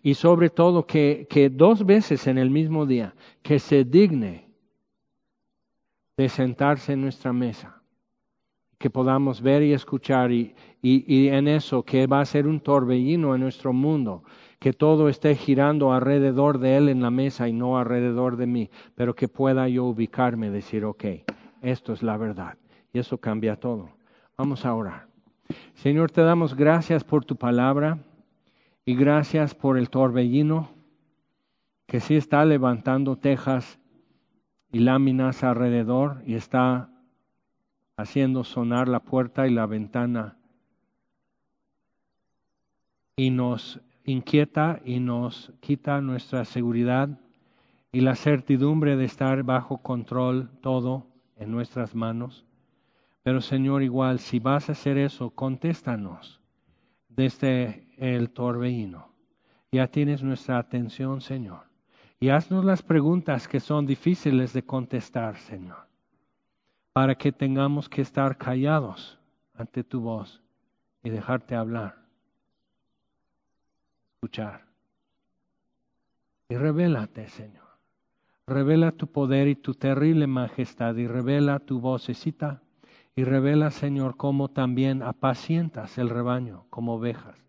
y 0.05 0.15
sobre 0.15 0.51
todo 0.51 0.86
que, 0.86 1.27
que 1.31 1.48
dos 1.48 1.86
veces 1.86 2.27
en 2.27 2.36
el 2.36 2.51
mismo 2.51 2.85
día, 2.85 3.15
que 3.43 3.59
se 3.59 3.85
digne 3.85 4.51
de 6.15 6.28
sentarse 6.28 6.93
en 6.93 7.01
nuestra 7.01 7.32
mesa, 7.32 7.81
que 8.77 8.90
podamos 8.90 9.40
ver 9.40 9.62
y 9.62 9.73
escuchar 9.73 10.31
y, 10.31 10.55
y, 10.82 11.05
y, 11.12 11.28
en 11.28 11.48
eso 11.48 11.82
que 11.85 12.06
va 12.06 12.20
a 12.20 12.27
ser 12.27 12.47
un 12.47 12.61
torbellino 12.61 13.35
en 13.35 13.40
nuestro 13.40 13.73
mundo, 13.73 14.24
que 14.59 14.72
todo 14.72 15.09
esté 15.09 15.35
girando 15.35 15.93
alrededor 15.93 16.59
de 16.59 16.76
Él 16.76 16.89
en 16.89 17.02
la 17.02 17.10
mesa 17.10 17.48
y 17.48 17.52
no 17.52 17.78
alrededor 17.78 18.36
de 18.36 18.47
mí, 18.47 18.70
pero 18.94 19.14
que 19.14 19.28
pueda 19.28 19.68
yo 19.68 19.85
ubicarme 19.85 20.47
y 20.47 20.51
decir, 20.51 20.85
ok, 20.85 21.05
esto 21.62 21.93
es 21.93 22.02
la 22.02 22.16
verdad 22.16 22.56
y 22.93 22.98
eso 22.98 23.18
cambia 23.18 23.56
todo. 23.56 23.90
Vamos 24.36 24.64
a 24.64 24.74
orar. 24.74 25.06
Señor, 25.74 26.10
te 26.10 26.22
damos 26.22 26.55
gracias 26.55 27.05
por 27.05 27.24
tu 27.24 27.36
palabra 27.36 27.98
y 28.85 28.94
gracias 28.94 29.55
por 29.55 29.78
el 29.78 29.90
torbellino 29.90 30.70
que 31.86 32.01
sí 32.01 32.16
está 32.16 32.44
levantando 32.44 33.16
tejas 33.16 33.78
y 34.72 34.81
láminas 34.81 35.44
alrededor 35.44 36.22
y 36.26 36.35
está 36.35 36.90
haciendo 37.97 38.44
sonar 38.44 38.89
la 38.89 39.01
puerta 39.01 39.47
y 39.47 39.51
la 39.51 39.66
ventana 39.66 40.36
y 43.16 43.31
nos 43.31 43.81
inquieta 44.05 44.81
y 44.85 45.01
nos 45.01 45.52
quita 45.60 46.01
nuestra 46.01 46.44
seguridad 46.44 47.09
y 47.93 48.01
la 48.01 48.14
certidumbre 48.14 48.97
de 48.97 49.05
estar 49.05 49.43
bajo 49.43 49.78
control 49.78 50.51
todo 50.60 51.06
en 51.36 51.51
nuestras 51.51 51.94
manos. 51.94 52.44
Pero 53.22 53.40
Señor, 53.40 53.82
igual, 53.82 54.18
si 54.18 54.39
vas 54.39 54.68
a 54.68 54.72
hacer 54.72 54.98
eso, 54.98 55.31
contéstanos 55.31 56.40
desde 57.09 57.86
el 57.97 58.31
torbellino. 58.31 59.09
Ya 59.72 59.89
tienes 59.89 60.22
nuestra 60.22 60.59
atención, 60.59 61.20
Señor. 61.20 61.62
Y 62.20 62.28
haznos 62.28 62.64
las 62.64 62.82
preguntas 62.82 63.48
que 63.48 63.60
son 63.60 63.86
difíciles 63.86 64.52
de 64.52 64.62
contestar, 64.62 65.36
Señor, 65.36 65.89
para 66.93 67.14
que 67.14 67.32
tengamos 67.32 67.89
que 67.89 68.02
estar 68.02 68.36
callados 68.36 69.18
ante 69.55 69.85
tu 69.85 70.01
voz 70.01 70.43
y 71.02 71.10
dejarte 71.10 71.55
hablar, 71.55 72.03
Y 76.48 76.56
revélate, 76.56 77.28
Señor. 77.28 77.64
Revela 78.46 78.92
tu 78.92 79.06
poder 79.06 79.48
y 79.48 79.56
tu 79.56 79.74
terrible 79.74 80.26
majestad 80.26 80.96
y 80.96 81.06
revela 81.06 81.60
tu 81.60 81.80
vocecita 81.80 82.62
y 83.16 83.24
revela, 83.24 83.70
Señor, 83.70 84.16
cómo 84.16 84.51
también 84.51 85.02
apacientas 85.02 85.96
el 85.98 86.10
rebaño 86.10 86.66
como 86.68 86.96
ovejas 86.96 87.44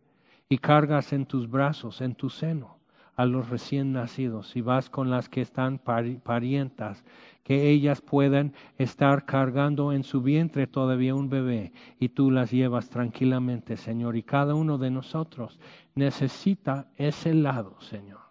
y 0.47 0.59
cargas 0.59 1.11
en 1.11 1.25
tus 1.25 1.49
brazos, 1.49 2.01
en 2.01 2.15
tu 2.15 2.29
seno, 2.29 2.77
a 3.15 3.25
los 3.25 3.49
recién 3.49 3.93
nacidos 3.93 4.55
y 4.55 4.61
vas 4.61 4.89
con 4.89 5.09
las 5.09 5.27
que 5.27 5.41
están 5.41 5.79
parientas, 5.79 7.03
que 7.45 7.69
ellas 7.69 8.01
puedan 8.01 8.51
estar 8.77 9.23
cargando 9.23 9.93
en 9.93 10.03
su 10.03 10.21
vientre 10.21 10.67
todavía 10.67 11.15
un 11.15 11.29
bebé 11.29 11.71
y 11.97 12.09
tú 12.09 12.29
las 12.29 12.51
llevas 12.51 12.89
tranquilamente, 12.89 13.77
Señor. 13.77 14.17
Y 14.17 14.23
cada 14.23 14.53
uno 14.53 14.77
de 14.77 14.91
nosotros 14.91 15.57
necesita 15.95 16.91
ese 16.97 17.33
lado, 17.33 17.79
Señor 17.79 18.25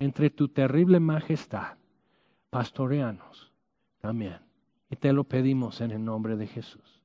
entre 0.00 0.30
tu 0.30 0.48
terrible 0.48 0.98
majestad, 0.98 1.76
pastoreanos 2.48 3.52
también. 4.00 4.38
Y 4.90 4.96
te 4.96 5.12
lo 5.12 5.24
pedimos 5.24 5.80
en 5.82 5.92
el 5.92 6.04
nombre 6.04 6.36
de 6.36 6.48
Jesús. 6.48 6.99